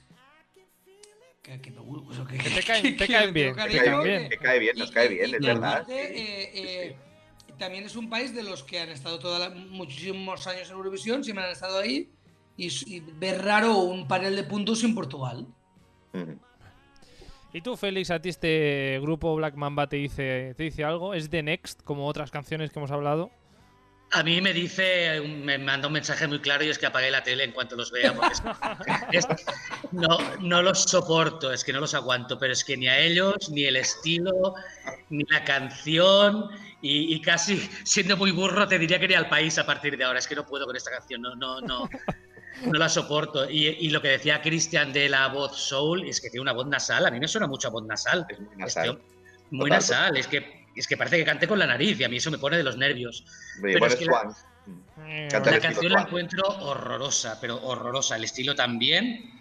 que, 1.43 1.61
que 1.61 1.69
me 1.69 1.81
gu- 1.81 2.07
o 2.07 2.13
sea, 2.13 2.25
que- 2.25 2.37
Que 2.39 2.49
te 2.49 2.63
caen- 2.65 2.81
que- 2.81 2.91
te 2.93 3.05
que 3.05 3.13
caen 3.13 3.25
le 3.27 3.31
bien, 3.31 3.55
te 3.55 3.61
caen 3.77 4.03
bien. 4.03 4.23
que- 4.23 4.29
Te 4.29 4.37
cae 4.43 4.59
bien, 4.59 4.75
nos 4.77 4.89
y- 4.89 4.93
cae 4.93 5.05
y- 5.05 5.09
bien, 5.09 5.35
es 5.35 5.41
verdad. 5.41 5.73
aparte, 5.73 6.19
eh, 6.19 6.51
eh, 6.55 6.97
también 7.57 7.83
es 7.85 7.95
un 7.95 8.09
país 8.09 8.33
de 8.35 8.43
los 8.43 8.63
que 8.63 8.79
han 8.79 8.89
estado 8.89 9.19
toda 9.19 9.39
la- 9.39 9.49
muchísimos 9.49 10.45
años 10.47 10.69
en 10.69 10.75
Eurovisión, 10.75 11.23
siempre 11.23 11.45
han 11.45 11.51
estado 11.51 11.79
ahí. 11.79 12.09
Y, 12.57 12.67
y 12.95 12.99
ver 13.01 13.43
raro 13.43 13.79
un 13.79 14.07
panel 14.07 14.35
de 14.35 14.43
puntos 14.45 14.79
sin 14.79 14.95
Portugal. 14.95 15.45
¿Y 17.51 17.61
tú, 17.61 17.77
Félix, 17.77 18.11
a 18.11 18.21
ti 18.21 18.29
este 18.29 18.99
grupo 19.01 19.35
Black 19.35 19.55
Mamba 19.55 19.87
te 19.87 19.97
dice, 19.97 20.53
te 20.57 20.63
dice 20.63 20.83
algo? 20.83 21.13
¿Es 21.13 21.29
The 21.29 21.43
Next, 21.43 21.81
como 21.83 22.07
otras 22.07 22.31
canciones 22.31 22.71
que 22.71 22.79
hemos 22.79 22.91
hablado? 22.91 23.29
A 24.11 24.23
mí 24.23 24.39
me 24.39 24.53
dice, 24.53 25.19
me 25.21 25.57
manda 25.57 25.87
un 25.87 25.93
mensaje 25.93 26.27
muy 26.27 26.39
claro 26.39 26.63
y 26.63 26.69
es 26.69 26.77
que 26.77 26.85
apague 26.85 27.09
la 27.11 27.23
tele 27.23 27.43
en 27.43 27.51
cuanto 27.53 27.75
los 27.75 27.91
vea. 27.91 28.13
Porque 28.13 28.33
es- 29.11 29.25
es- 29.29 29.45
no, 29.91 30.17
no 30.41 30.61
los 30.61 30.83
soporto, 30.83 31.51
es 31.51 31.63
que 31.63 31.73
no 31.73 31.79
los 31.79 31.93
aguanto, 31.93 32.37
pero 32.37 32.53
es 32.53 32.63
que 32.63 32.77
ni 32.77 32.87
a 32.87 32.99
ellos, 32.99 33.49
ni 33.49 33.63
el 33.65 33.77
estilo, 33.77 34.53
ni 35.09 35.23
la 35.29 35.43
canción, 35.43 36.49
y, 36.85 37.15
y 37.15 37.21
casi 37.21 37.57
siendo 37.83 38.15
muy 38.15 38.29
burro 38.31 38.67
te 38.67 38.77
diría 38.77 38.99
que 38.99 39.07
ni 39.07 39.15
al 39.15 39.27
país 39.27 39.57
a 39.57 39.65
partir 39.65 39.97
de 39.97 40.03
ahora. 40.03 40.19
Es 40.19 40.27
que 40.27 40.35
no 40.35 40.45
puedo 40.45 40.65
con 40.67 40.75
esta 40.75 40.91
canción, 40.91 41.21
no, 41.21 41.35
no, 41.35 41.59
no, 41.61 41.89
no 42.65 42.73
la 42.79 42.87
soporto. 42.89 43.49
Y, 43.49 43.67
y 43.67 43.89
lo 43.89 44.01
que 44.01 44.09
decía 44.09 44.41
Cristian 44.41 44.93
de 44.93 45.09
la 45.09 45.27
voz 45.29 45.57
soul, 45.57 46.07
es 46.07 46.21
que 46.21 46.29
tiene 46.29 46.41
una 46.43 46.53
voz 46.53 46.67
nasal, 46.67 47.05
a 47.05 47.11
mí 47.11 47.19
me 47.19 47.27
suena 47.27 47.47
mucho 47.47 47.69
a 47.69 47.71
voz 47.71 47.85
nasal. 47.85 48.25
Es 48.29 48.39
muy 48.39 48.47
Este 48.49 48.61
nasal. 48.61 48.89
hom- 48.89 48.99
muy 49.51 49.69
Total, 49.69 49.77
nasal, 49.79 50.17
es 50.17 50.27
que, 50.27 50.65
es 50.75 50.87
que 50.87 50.97
parece 50.97 51.17
que 51.17 51.25
cante 51.25 51.47
con 51.47 51.57
la 51.59 51.65
nariz 51.67 51.99
y 51.99 52.03
a 52.03 52.09
mí 52.09 52.17
eso 52.17 52.29
me 52.31 52.37
pone 52.37 52.57
de 52.57 52.63
los 52.63 52.77
nervios. 52.77 53.23
Pero 53.61 53.85
es 53.87 53.95
que 53.95 54.05
la- 54.05 54.35
Canta 55.29 55.51
La 55.51 55.57
estilo 55.57 55.61
canción 55.61 55.91
la 55.93 56.01
encuentro 56.01 56.43
horrorosa, 56.47 57.39
pero 57.41 57.63
horrorosa. 57.63 58.15
El 58.15 58.23
estilo 58.23 58.55
también. 58.55 59.31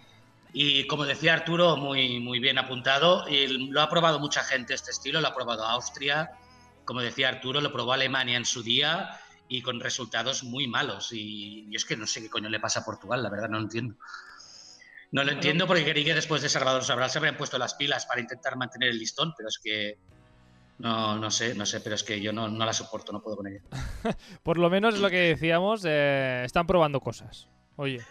Y 0.53 0.85
como 0.87 1.05
decía 1.05 1.33
Arturo, 1.33 1.75
muy, 1.77 2.19
muy 2.19 2.39
bien 2.39 2.57
apuntado. 2.57 3.27
Y 3.27 3.47
lo 3.69 3.81
ha 3.81 3.89
probado 3.89 4.19
mucha 4.19 4.43
gente 4.43 4.73
este 4.73 4.91
estilo, 4.91 5.19
lo 5.21 5.27
ha 5.27 5.33
probado 5.35 5.65
Austria. 5.65 6.29
Como 6.85 7.01
decía 7.01 7.29
Arturo, 7.29 7.61
lo 7.61 7.71
probó 7.71 7.93
Alemania 7.93 8.37
en 8.37 8.45
su 8.45 8.63
día 8.63 9.19
y 9.47 9.61
con 9.61 9.79
resultados 9.79 10.43
muy 10.43 10.67
malos. 10.67 11.11
Y 11.11 11.65
yo 11.69 11.77
es 11.77 11.85
que 11.85 11.97
no 11.97 12.07
sé 12.07 12.21
qué 12.21 12.29
coño 12.29 12.49
le 12.49 12.59
pasa 12.59 12.81
a 12.81 12.85
Portugal, 12.85 13.21
la 13.21 13.29
verdad, 13.29 13.49
no 13.49 13.57
lo 13.57 13.63
entiendo. 13.63 13.95
No 15.11 15.23
lo 15.23 15.31
entiendo 15.31 15.67
porque 15.67 15.83
creí 15.83 16.03
que 16.03 16.13
después 16.13 16.41
de 16.41 16.49
Salvador 16.49 16.83
Sobral 16.83 17.09
se 17.09 17.19
habrían 17.19 17.37
puesto 17.37 17.57
las 17.57 17.75
pilas 17.75 18.05
para 18.05 18.21
intentar 18.21 18.57
mantener 18.57 18.89
el 18.89 18.99
listón, 18.99 19.33
pero 19.37 19.49
es 19.49 19.59
que. 19.63 19.97
No, 20.77 21.17
no 21.17 21.31
sé, 21.31 21.55
no 21.55 21.65
sé, 21.65 21.79
pero 21.79 21.95
es 21.95 22.03
que 22.03 22.19
yo 22.19 22.33
no, 22.33 22.49
no 22.49 22.65
la 22.65 22.73
soporto, 22.73 23.13
no 23.13 23.21
puedo 23.21 23.37
con 23.37 23.47
ella. 23.47 23.61
Por 24.43 24.57
lo 24.57 24.69
menos 24.69 24.95
es 24.95 24.99
lo 24.99 25.09
que 25.09 25.19
decíamos, 25.19 25.83
eh, 25.85 26.43
están 26.43 26.67
probando 26.67 26.99
cosas. 26.99 27.47
Oye, 27.77 28.01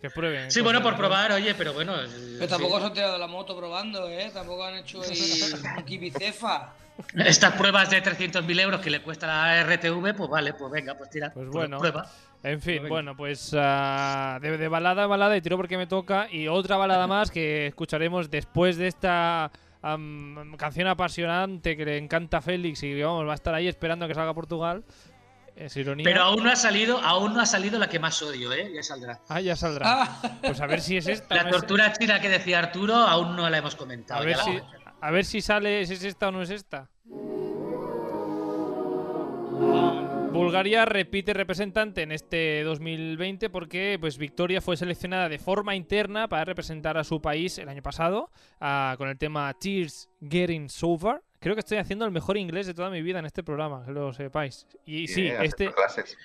que 0.00 0.10
prueben. 0.10 0.50
Sí, 0.50 0.60
bueno, 0.60 0.80
cosas, 0.80 0.92
por 0.92 0.98
probar, 0.98 1.32
oye, 1.32 1.54
pero 1.54 1.74
bueno. 1.74 1.94
Pero 2.38 2.48
tampoco 2.48 2.80
se 2.80 2.86
han 2.86 2.92
tirado 2.92 3.18
la 3.18 3.26
moto 3.26 3.56
probando, 3.56 4.08
¿eh? 4.08 4.30
Tampoco 4.32 4.64
han 4.64 4.76
hecho 4.76 5.02
ahí 5.02 5.40
un 5.76 5.84
kibicefa. 5.84 6.72
Estas 7.16 7.54
pruebas 7.54 7.90
de 7.90 8.02
300.000 8.02 8.60
euros 8.60 8.80
que 8.80 8.90
le 8.90 9.00
cuesta 9.02 9.26
la 9.26 9.62
RTV, 9.64 10.14
pues 10.16 10.30
vale, 10.30 10.54
pues 10.54 10.70
venga, 10.72 10.94
pues 10.96 11.10
tira. 11.10 11.30
Pues 11.32 11.46
pues 11.46 11.54
bueno. 11.54 11.78
Prueba. 11.78 12.06
En 12.42 12.60
fin, 12.62 12.76
Venga. 12.76 12.88
bueno, 12.88 13.16
pues 13.16 13.54
ah, 13.58 14.38
de, 14.40 14.56
de 14.56 14.68
balada 14.68 15.02
a 15.04 15.06
balada 15.06 15.36
y 15.36 15.42
tiro 15.42 15.56
porque 15.58 15.76
me 15.76 15.86
toca. 15.86 16.26
Y 16.30 16.48
otra 16.48 16.76
balada 16.76 17.06
más 17.06 17.30
que 17.30 17.66
escucharemos 17.66 18.30
después 18.30 18.78
de 18.78 18.86
esta 18.86 19.50
am, 19.82 20.56
canción 20.56 20.88
apasionante 20.88 21.76
que 21.76 21.84
le 21.84 21.98
encanta 21.98 22.38
a 22.38 22.40
Félix 22.40 22.82
y 22.82 23.00
vamos, 23.02 23.26
va 23.28 23.32
a 23.32 23.34
estar 23.34 23.54
ahí 23.54 23.68
esperando 23.68 24.06
a 24.06 24.08
que 24.08 24.14
salga 24.14 24.32
Portugal. 24.32 24.82
Es 25.54 25.76
ironía. 25.76 26.04
Pero 26.04 26.22
aún 26.22 26.42
no 26.42 26.50
ha 26.50 26.56
salido, 26.56 26.98
aún 27.00 27.34
no 27.34 27.40
ha 27.42 27.44
salido 27.46 27.78
la 27.78 27.88
que 27.90 27.98
más 27.98 28.22
odio, 28.22 28.50
¿eh? 28.54 28.70
Ya 28.74 28.82
saldrá. 28.82 29.18
Ah, 29.28 29.40
ya 29.42 29.54
saldrá. 29.54 29.84
Ah, 29.86 30.38
Pues 30.40 30.58
a 30.62 30.66
ver 30.66 30.80
si 30.80 30.96
es 30.96 31.06
esta. 31.08 31.34
La 31.34 31.50
tortura 31.50 31.92
china 31.92 32.18
que 32.20 32.30
decía 32.30 32.60
Arturo 32.60 32.94
aún 32.94 33.36
no 33.36 33.50
la 33.50 33.58
hemos 33.58 33.74
A 33.74 33.76
comentado. 33.76 34.24
ver, 34.24 34.36
ya 34.38 34.38
la 34.38 34.44
si, 34.44 34.60
a 35.00 35.10
ver 35.10 35.24
si 35.24 35.40
sale, 35.40 35.86
si 35.86 35.94
es 35.94 36.04
esta 36.04 36.28
o 36.28 36.32
no 36.32 36.42
es 36.42 36.50
esta. 36.50 36.90
Bulgaria 40.32 40.84
repite 40.84 41.34
representante 41.34 42.02
en 42.02 42.12
este 42.12 42.62
2020 42.62 43.50
porque 43.50 43.98
pues 44.00 44.16
Victoria 44.16 44.60
fue 44.60 44.76
seleccionada 44.76 45.28
de 45.28 45.38
forma 45.38 45.74
interna 45.74 46.28
para 46.28 46.44
representar 46.44 46.96
a 46.96 47.04
su 47.04 47.20
país 47.20 47.58
el 47.58 47.68
año 47.68 47.82
pasado 47.82 48.30
ah, 48.60 48.94
con 48.96 49.08
el 49.08 49.18
tema 49.18 49.52
Tears 49.54 50.08
Getting 50.20 50.68
Sober. 50.68 51.22
Creo 51.40 51.54
que 51.54 51.60
estoy 51.60 51.78
haciendo 51.78 52.04
el 52.04 52.10
mejor 52.10 52.36
inglés 52.36 52.66
de 52.66 52.74
toda 52.74 52.90
mi 52.90 53.00
vida 53.00 53.18
en 53.18 53.24
este 53.24 53.42
programa, 53.42 53.82
que 53.86 53.92
lo 53.92 54.12
sepáis. 54.12 54.66
Y 54.84 55.08
sí, 55.08 55.26
este 55.26 55.70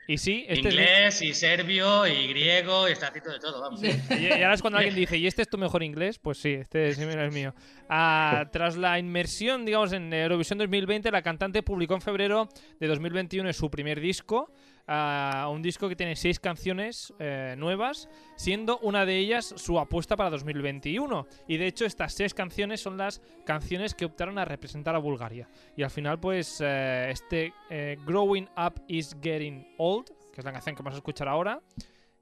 y 0.08 0.18
sí, 0.18 0.46
este 0.48 0.54
es 0.68 0.76
mi- 0.76 0.82
Inglés 0.82 1.22
y 1.22 1.34
serbio 1.34 2.06
y 2.06 2.28
griego 2.28 2.90
y 2.90 2.92
está 2.92 3.08
haciendo 3.08 3.32
de 3.32 3.40
todo, 3.40 3.62
vamos. 3.62 3.82
y, 3.82 3.88
y 4.18 4.32
ahora 4.44 4.54
es 4.56 4.62
cuando 4.62 4.78
alguien 4.78 4.94
dice, 4.96 5.16
¿y 5.18 5.26
este 5.26 5.42
es 5.44 5.48
tu 5.50 5.58
mejor 5.58 5.84
inglés? 5.84 6.20
Pues 6.20 6.38
sí, 6.40 6.52
este 6.52 6.90
es, 6.90 7.00
es 7.00 7.34
mío. 7.34 7.54
Ah, 7.88 8.50
tras 8.52 8.76
la 8.76 9.00
inmersión, 9.00 9.64
digamos, 9.66 9.94
en 9.94 10.14
Eurovisión 10.14 10.60
2020, 10.60 11.10
la 11.12 11.22
cantante 11.22 11.64
publicó 11.64 11.94
en 11.96 12.02
febrero 12.02 12.50
de 12.82 12.88
2021 12.88 13.54
su 13.54 13.72
primer 13.72 14.02
disco. 14.02 14.52
Ah, 14.88 15.50
un 15.52 15.62
disco 15.62 15.90
que 15.90 15.96
tiene 15.96 16.16
seis 16.16 16.40
canciones 16.40 17.14
eh, 17.20 17.56
nuevas, 17.58 18.10
siendo 18.36 18.80
una 18.80 19.06
de 19.06 19.18
ellas 19.18 19.54
su 19.58 19.80
apuesta 19.80 20.16
para 20.16 20.30
2021. 20.30 21.28
Y 21.48 21.58
de 21.58 21.68
hecho, 21.68 21.86
estas 21.86 22.14
seis 22.14 22.34
canciones 22.34 22.82
son 22.82 22.98
las 22.98 23.22
canciones 23.46 23.94
que 23.94 24.06
optaron 24.06 24.38
a 24.38 24.46
representar 24.46 24.96
a 24.96 25.00
Bulgaria. 25.00 25.50
Y 25.76 25.84
al 25.84 25.92
final, 25.92 26.20
pues, 26.20 26.62
eh, 26.62 27.10
este 27.10 27.54
eh, 27.70 27.98
Growing 28.06 28.50
Up 28.58 28.82
is 28.88 29.16
Getting 29.22 29.68
Old, 29.78 30.08
que 30.34 30.42
es 30.42 30.46
la 30.46 30.52
canción 30.52 30.76
que 30.76 30.84
vamos 30.84 30.96
a 30.96 31.00
escuchar 31.00 31.28
ahora, 31.28 31.62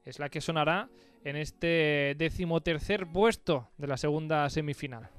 es 0.05 0.20
la 0.20 0.30
que 0.30 0.41
sonará 0.41 0.89
en 1.24 1.36
este 1.38 2.16
decimotercer 2.18 3.07
puesto 3.07 3.70
de 3.78 3.88
la 3.88 3.97
segunda 3.97 4.49
semifinal. 4.49 5.09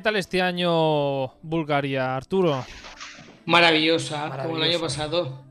¿Qué 0.00 0.04
tal 0.04 0.16
este 0.16 0.40
año 0.40 1.26
Bulgaria, 1.42 2.16
Arturo? 2.16 2.64
Maravillosa, 3.44 4.30
como 4.42 4.56
el 4.56 4.62
año 4.62 4.80
pasado. 4.80 5.44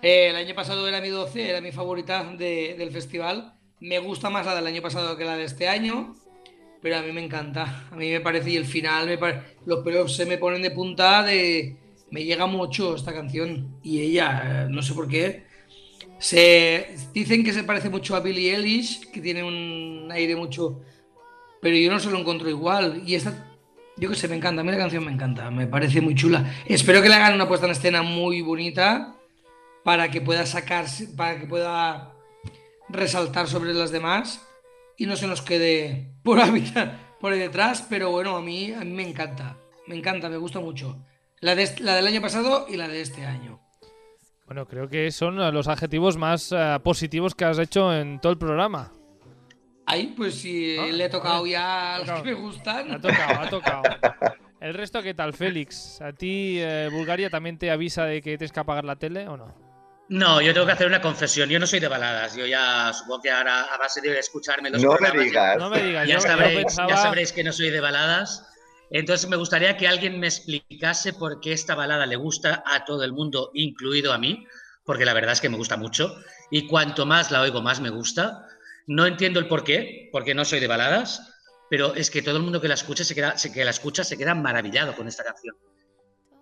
Eh, 0.00 0.28
el 0.30 0.36
año 0.36 0.54
pasado 0.54 0.86
era 0.86 1.00
mi 1.00 1.08
12, 1.08 1.50
era 1.50 1.60
mi 1.60 1.72
favorita 1.72 2.22
de- 2.38 2.76
del 2.78 2.92
festival. 2.92 3.52
Me 3.80 3.98
gusta 3.98 4.30
más 4.30 4.46
la 4.46 4.54
del 4.54 4.68
año 4.68 4.80
pasado 4.80 5.16
que 5.16 5.24
la 5.24 5.36
de 5.36 5.42
este 5.42 5.66
año, 5.66 6.14
pero 6.80 6.98
a 6.98 7.02
mí 7.02 7.10
me 7.10 7.20
encanta. 7.24 7.88
A 7.90 7.96
mí 7.96 8.08
me 8.12 8.20
parece, 8.20 8.50
y 8.52 8.56
el 8.58 8.64
final, 8.64 9.08
me 9.08 9.18
pare- 9.18 9.56
los 9.66 9.82
pelos 9.82 10.14
se 10.14 10.24
me 10.24 10.38
ponen 10.38 10.62
de 10.62 10.70
punta 10.70 11.24
de... 11.24 11.76
Me 12.12 12.22
llega 12.22 12.46
mucho 12.46 12.94
esta 12.94 13.12
canción. 13.12 13.80
Y 13.82 14.02
ella, 14.02 14.42
eh, 14.44 14.66
no 14.70 14.82
sé 14.82 14.94
por 14.94 15.08
qué, 15.08 15.46
se 16.20 16.94
dicen 17.12 17.42
que 17.42 17.52
se 17.52 17.64
parece 17.64 17.90
mucho 17.90 18.14
a 18.14 18.20
Billie 18.20 18.54
Eilish, 18.54 19.10
que 19.10 19.20
tiene 19.20 19.42
un 19.42 20.08
aire 20.12 20.36
mucho... 20.36 20.80
Pero 21.60 21.76
yo 21.76 21.90
no 21.90 21.98
se 21.98 22.08
lo 22.08 22.18
encuentro 22.20 22.48
igual. 22.48 23.02
Y 23.04 23.16
esta, 23.16 23.48
yo 24.00 24.08
que 24.08 24.16
sé, 24.16 24.28
me 24.28 24.36
encanta. 24.36 24.62
A 24.62 24.64
mí 24.64 24.70
la 24.70 24.78
canción 24.78 25.04
me 25.04 25.12
encanta, 25.12 25.50
me 25.50 25.66
parece 25.66 26.00
muy 26.00 26.14
chula. 26.14 26.52
Espero 26.66 27.02
que 27.02 27.08
le 27.08 27.14
hagan 27.14 27.34
una 27.34 27.46
puesta 27.46 27.66
en 27.66 27.72
escena 27.72 28.02
muy 28.02 28.40
bonita 28.40 29.14
para 29.84 30.10
que 30.10 30.20
pueda 30.20 30.46
sacarse, 30.46 31.08
para 31.08 31.38
que 31.38 31.46
pueda 31.46 32.12
resaltar 32.88 33.46
sobre 33.46 33.74
las 33.74 33.90
demás 33.90 34.46
y 34.96 35.06
no 35.06 35.16
se 35.16 35.26
nos 35.26 35.42
quede 35.42 36.14
por 36.22 36.40
por 37.20 37.32
ahí 37.32 37.38
detrás. 37.38 37.86
Pero 37.88 38.10
bueno, 38.10 38.36
a 38.36 38.40
mí, 38.40 38.72
a 38.72 38.80
mí 38.80 38.90
me 38.90 39.06
encanta, 39.06 39.58
me 39.86 39.96
encanta, 39.96 40.30
me 40.30 40.38
gusta 40.38 40.60
mucho. 40.60 40.96
La, 41.40 41.54
de, 41.54 41.70
la 41.80 41.94
del 41.94 42.06
año 42.06 42.22
pasado 42.22 42.66
y 42.68 42.76
la 42.76 42.88
de 42.88 43.02
este 43.02 43.24
año. 43.26 43.60
Bueno, 44.46 44.66
creo 44.66 44.88
que 44.88 45.10
son 45.12 45.40
eh, 45.40 45.52
los 45.52 45.68
adjetivos 45.68 46.16
más 46.16 46.52
eh, 46.52 46.78
positivos 46.82 47.34
que 47.34 47.44
has 47.44 47.58
hecho 47.58 47.94
en 47.94 48.18
todo 48.18 48.32
el 48.32 48.38
programa. 48.38 48.92
Ahí, 49.90 50.14
pues 50.16 50.34
si 50.36 50.76
Ah, 50.78 50.86
le 50.86 51.04
he 51.04 51.08
tocado 51.08 51.40
vale. 51.40 51.50
ya 51.52 51.94
a 51.96 51.98
los 51.98 52.06
Tocado. 52.06 52.22
que 52.24 52.30
me 52.30 52.40
gustan. 52.40 52.92
Ha 52.92 53.00
tocado, 53.00 53.40
ha 53.40 53.48
tocado. 53.50 53.82
¿El 54.60 54.74
resto 54.74 55.02
qué 55.02 55.14
tal, 55.14 55.32
Félix? 55.32 56.00
¿A 56.02 56.12
ti 56.12 56.58
eh, 56.60 56.88
Bulgaria 56.92 57.30
también 57.30 57.58
te 57.58 57.70
avisa 57.70 58.04
de 58.04 58.20
que 58.20 58.36
tienes 58.36 58.52
que 58.52 58.60
apagar 58.60 58.84
la 58.84 58.96
tele 58.96 59.26
o 59.26 59.36
no? 59.36 59.54
No, 60.10 60.40
yo 60.40 60.52
tengo 60.52 60.66
que 60.66 60.72
hacer 60.72 60.86
una 60.86 61.00
confesión. 61.00 61.48
Yo 61.48 61.58
no 61.58 61.66
soy 61.66 61.80
de 61.80 61.88
baladas. 61.88 62.36
Yo 62.36 62.44
ya 62.46 62.92
supongo 62.92 63.22
que 63.22 63.30
ahora, 63.30 63.62
a 63.62 63.78
base 63.78 64.00
de 64.00 64.18
escucharme 64.18 64.68
los 64.70 64.82
No 64.82 64.90
me 64.92 64.96
programas, 64.98 65.24
digas. 65.24 65.56
No 65.58 65.70
me 65.70 65.82
digas, 65.82 66.06
ya, 66.08 66.14
yo, 66.14 66.20
yo 66.20 66.26
sabréis, 66.28 66.56
pensaba... 66.58 66.88
ya 66.90 66.96
sabréis 66.96 67.32
que 67.32 67.44
no 67.44 67.52
soy 67.52 67.70
de 67.70 67.80
baladas. 67.80 68.46
Entonces 68.90 69.30
me 69.30 69.36
gustaría 69.36 69.76
que 69.76 69.86
alguien 69.88 70.18
me 70.18 70.26
explicase 70.26 71.12
por 71.12 71.40
qué 71.40 71.52
esta 71.52 71.74
balada 71.76 72.06
le 72.06 72.16
gusta 72.16 72.62
a 72.66 72.84
todo 72.84 73.04
el 73.04 73.12
mundo, 73.12 73.50
incluido 73.54 74.12
a 74.12 74.18
mí, 74.18 74.44
porque 74.84 75.04
la 75.04 75.14
verdad 75.14 75.32
es 75.32 75.40
que 75.40 75.48
me 75.48 75.56
gusta 75.56 75.76
mucho. 75.76 76.12
Y 76.50 76.66
cuanto 76.66 77.06
más 77.06 77.30
la 77.30 77.40
oigo, 77.40 77.62
más 77.62 77.80
me 77.80 77.90
gusta. 77.90 78.46
No 78.90 79.06
entiendo 79.06 79.38
el 79.38 79.46
por 79.46 79.62
qué, 79.62 80.08
porque 80.10 80.34
no 80.34 80.44
soy 80.44 80.58
de 80.58 80.66
baladas, 80.66 81.32
pero 81.70 81.94
es 81.94 82.10
que 82.10 82.22
todo 82.22 82.38
el 82.38 82.42
mundo 82.42 82.60
que 82.60 82.66
la 82.66 82.74
escucha 82.74 83.04
se 83.04 83.14
queda, 83.14 83.38
se- 83.38 83.52
que 83.52 83.64
la 83.64 83.70
escucha 83.70 84.02
se 84.02 84.18
queda 84.18 84.34
maravillado 84.34 84.96
con 84.96 85.06
esta 85.06 85.22
canción. 85.22 85.56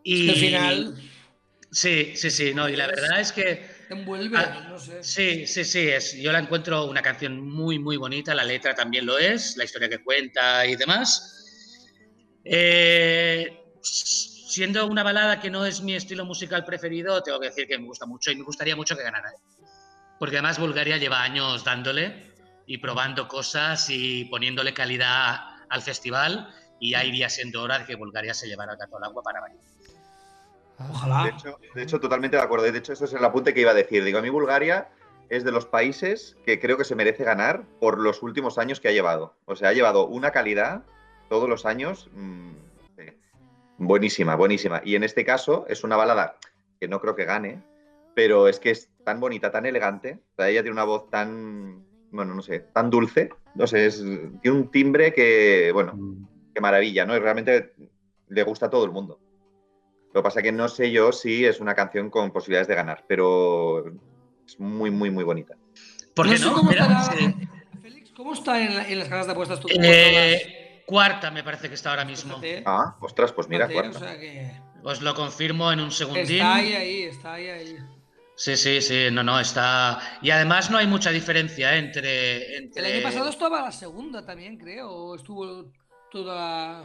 Y 0.03 0.31
Al 0.31 0.37
final 0.37 0.95
Sí, 1.71 2.17
sí, 2.17 2.31
sí, 2.31 2.55
no, 2.55 2.67
y 2.67 2.75
la 2.77 2.87
verdad 2.87 3.21
es 3.21 3.31
que 3.31 3.57
te 3.89 3.93
envuelve, 3.95 4.39
no 4.71 4.79
sé. 4.79 5.03
Sí, 5.03 5.47
sí, 5.47 5.63
sí, 5.67 5.81
es, 5.91 6.15
yo 6.17 6.33
la 6.33 6.39
encuentro 6.39 6.87
una 6.87 7.03
canción 7.03 7.39
muy, 7.47 7.79
muy 7.79 7.99
bonita, 7.99 8.35
la 8.35 8.45
letra 8.45 8.75
también 8.75 9.05
lo 9.05 9.19
es, 9.19 9.59
la 9.59 9.65
historia 9.65 9.91
que 9.91 10.03
cuenta 10.03 10.65
y 10.65 10.77
demás. 10.77 11.85
Eh, 12.43 13.63
siendo 13.83 14.87
una 14.87 15.03
balada 15.03 15.39
que 15.39 15.51
no 15.51 15.67
es 15.67 15.83
mi 15.83 15.95
estilo 15.95 16.25
musical 16.25 16.65
preferido, 16.65 17.23
tengo 17.23 17.39
que 17.39 17.49
decir 17.49 17.67
que 17.67 17.79
me 17.79 17.85
gusta 17.85 18.07
mucho 18.07 18.31
y 18.31 18.37
me 18.37 18.45
gustaría 18.45 18.75
mucho 18.75 18.97
que 18.97 19.03
ganara. 19.03 19.31
Porque 20.19 20.37
además 20.37 20.59
Bulgaria 20.59 20.97
lleva 20.97 21.23
años 21.23 21.63
dándole 21.65 22.28
y 22.69 22.79
probando 22.79 23.27
cosas 23.27 23.89
y 23.89 24.27
poniéndole 24.27 24.75
calidad 24.75 25.41
al 25.71 25.83
festival 25.83 26.55
y 26.79 26.93
ya 26.93 27.03
iría 27.03 27.31
siendo 27.31 27.63
hora 27.63 27.79
de 27.79 27.87
que 27.87 27.97
Bulgaria 27.97 28.35
se 28.35 28.47
llevara 28.47 28.73
el 28.73 28.79
gato 28.79 28.99
al 28.99 29.05
agua 29.05 29.23
para 29.23 29.41
variar. 29.41 29.65
Ojalá. 30.79 31.25
De 31.25 31.31
hecho, 31.31 31.59
de 31.75 31.83
hecho, 31.83 31.99
totalmente 31.99 32.37
de 32.37 32.43
acuerdo. 32.43 32.71
De 32.71 32.79
hecho, 32.79 32.93
eso 32.93 33.07
es 33.07 33.13
el 33.15 33.25
apunte 33.25 33.55
que 33.55 33.63
iba 33.63 33.71
a 33.71 33.75
decir. 33.75 34.05
Digo, 34.05 34.19
a 34.19 34.23
mí 34.23 34.29
Bulgaria 34.29 34.91
es 35.31 35.45
de 35.45 35.51
los 35.51 35.65
países 35.65 36.37
que 36.45 36.61
creo 36.61 36.77
que 36.77 36.85
se 36.85 36.95
merece 36.95 37.25
ganar 37.25 37.65
por 37.81 37.99
los 37.99 38.23
últimos 38.23 38.59
años 38.59 38.81
que 38.81 38.89
ha 38.89 38.93
llevado. 38.93 39.35
O 39.47 39.57
sea, 39.57 39.71
ha 39.71 39.73
llevado 39.73 40.07
una 40.07 40.31
calidad 40.31 40.83
todos 41.31 41.49
los 41.49 41.65
años 41.65 42.11
mm, 42.13 42.53
sí, 42.99 43.05
buenísima, 43.79 44.37
buenísima. 44.37 44.83
Y 44.85 44.95
en 44.95 45.05
este 45.05 45.25
caso 45.25 45.65
es 45.69 45.85
una 45.85 45.97
balada 45.97 46.37
que 46.79 46.87
no 46.87 47.01
creo 47.01 47.17
que 47.17 47.25
gane, 47.25 47.63
pero 48.15 48.47
es 48.47 48.61
que 48.61 48.71
es 48.71 48.91
tan 49.05 49.21
bonita, 49.21 49.51
tan 49.51 49.65
elegante. 49.65 50.21
O 50.33 50.37
sea, 50.37 50.51
ella 50.51 50.63
tiene 50.63 50.75
una 50.75 50.85
voz 50.85 51.11
tan, 51.11 51.88
bueno, 52.11 52.35
no 52.35 52.43
sé, 52.43 52.61
tan 52.73 52.91
dulce. 52.91 53.31
No 53.55 53.67
sé, 53.67 53.87
es, 53.87 54.03
tiene 54.43 54.57
un 54.57 54.71
timbre 54.71 55.13
que, 55.13 55.71
bueno, 55.73 55.99
qué 56.55 56.61
maravilla, 56.61 57.05
¿no? 57.05 57.17
Y 57.17 57.19
realmente 57.19 57.75
le 58.29 58.43
gusta 58.43 58.67
a 58.67 58.71
todo 58.71 58.85
el 58.85 58.91
mundo. 58.91 59.21
Lo 60.15 60.21
que 60.21 60.25
pasa 60.25 60.43
que 60.43 60.53
no 60.53 60.69
sé 60.69 60.91
yo 60.91 61.13
si 61.13 61.45
es 61.45 61.61
una 61.61 61.75
canción 61.75 62.11
con 62.11 62.31
posibilidades 62.31 62.69
de 62.69 62.75
ganar, 62.75 63.05
pero 63.07 63.85
es 64.47 64.59
muy, 64.59 64.91
muy, 64.91 65.11
muy 65.11 65.25
bonita. 65.25 65.55
¿Por 66.15 66.29
qué 66.29 66.37
sé 66.39 66.47
no? 66.47 66.55
cómo 66.55 66.71
Mira, 66.71 66.85
estará- 66.87 67.17
sí. 67.17 67.35
Félix, 67.83 68.11
¿cómo 68.13 68.33
está 68.33 68.61
en, 68.61 68.75
la- 68.75 68.89
en 68.89 68.99
las 68.99 69.09
ganas 69.09 69.27
de 69.27 69.33
apuestas 69.33 69.61
tú? 69.61 69.69
Eh, 69.71 70.83
cuarta 70.87 71.31
me 71.31 71.45
parece 71.45 71.69
que 71.69 71.75
está 71.75 71.91
ahora 71.91 72.05
mismo. 72.05 72.41
Ah, 72.65 72.97
ostras, 73.01 73.33
pues 73.33 73.49
mira, 73.49 73.69
cuarta. 73.69 73.99
o 73.99 74.01
sea 74.01 74.19
que 74.19 74.51
Os 74.83 75.03
lo 75.03 75.15
confirmo 75.15 75.71
en 75.73 75.81
un 75.81 75.91
segundín. 75.91 76.25
está 76.37 76.55
ahí, 76.57 76.73
ahí, 76.73 77.03
está 77.03 77.33
ahí, 77.35 77.49
ahí. 77.49 77.77
Sí, 78.41 78.57
sí, 78.57 78.81
sí, 78.81 79.09
no, 79.11 79.25
no, 79.25 79.41
está. 79.41 79.99
Y 80.23 80.31
además 80.31 80.71
no 80.71 80.79
hay 80.79 80.87
mucha 80.87 81.11
diferencia 81.11 81.77
entre. 81.77 82.57
El 82.57 82.85
año 82.85 83.03
pasado 83.03 83.29
estaba 83.31 83.63
la 83.63 83.73
segunda 83.73 84.25
también, 84.25 84.57
creo. 84.57 84.89
o 84.91 85.17
Estuvo 85.17 85.73
toda. 86.13 86.85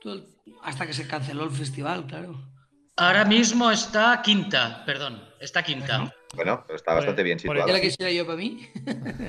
todo 0.00 0.14
el- 0.14 0.26
hasta 0.62 0.86
que 0.86 0.94
se 0.94 1.06
canceló 1.06 1.44
el 1.44 1.50
festival, 1.50 2.06
claro. 2.06 2.48
Ahora 2.96 3.24
mismo 3.24 3.70
está 3.70 4.20
quinta, 4.22 4.82
perdón, 4.86 5.22
está 5.40 5.62
quinta. 5.62 6.12
Bueno, 6.34 6.64
pero 6.66 6.76
está 6.76 6.94
bastante 6.94 7.22
bien 7.22 7.36
por 7.38 7.54
¿Qué 7.56 7.60
situada. 7.60 7.72
la 7.78 7.80
quisiera 7.80 8.10
yo 8.10 8.24
para 8.26 8.38
mí? 8.38 8.68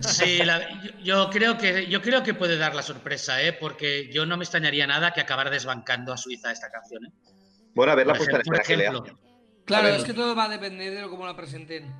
Sí, 0.02 0.38
la- 0.44 0.70
yo, 0.84 0.92
yo 1.04 1.30
creo 1.30 1.58
que, 1.58 1.88
yo 1.88 2.02
creo 2.02 2.24
que 2.24 2.34
puede 2.34 2.58
dar 2.58 2.76
la 2.76 2.82
sorpresa, 2.82 3.42
¿eh? 3.42 3.52
porque 3.54 4.10
yo 4.12 4.26
no 4.26 4.38
me 4.38 4.44
extrañaría 4.46 4.88
nada 4.88 5.12
que 5.12 5.20
acabara 5.22 5.50
desbancando 5.50 6.14
a 6.14 6.18
Suiza 6.18 6.52
esta 6.52 6.70
canción. 6.72 7.06
¿eh? 7.06 7.10
Bueno, 7.76 7.92
a 7.92 7.96
ver 7.96 8.08
la 8.08 8.14
Por 8.14 8.20
puesta 8.20 8.38
en 8.38 8.62
ejemplo, 8.62 9.04
escena 9.06 9.18
Claro, 9.66 9.88
es 9.90 10.04
que 10.04 10.14
todo 10.14 10.36
va 10.36 10.46
a 10.46 10.50
depender 10.50 10.94
de 10.94 11.10
cómo 11.10 11.26
la 11.26 11.36
presenten. 11.36 11.94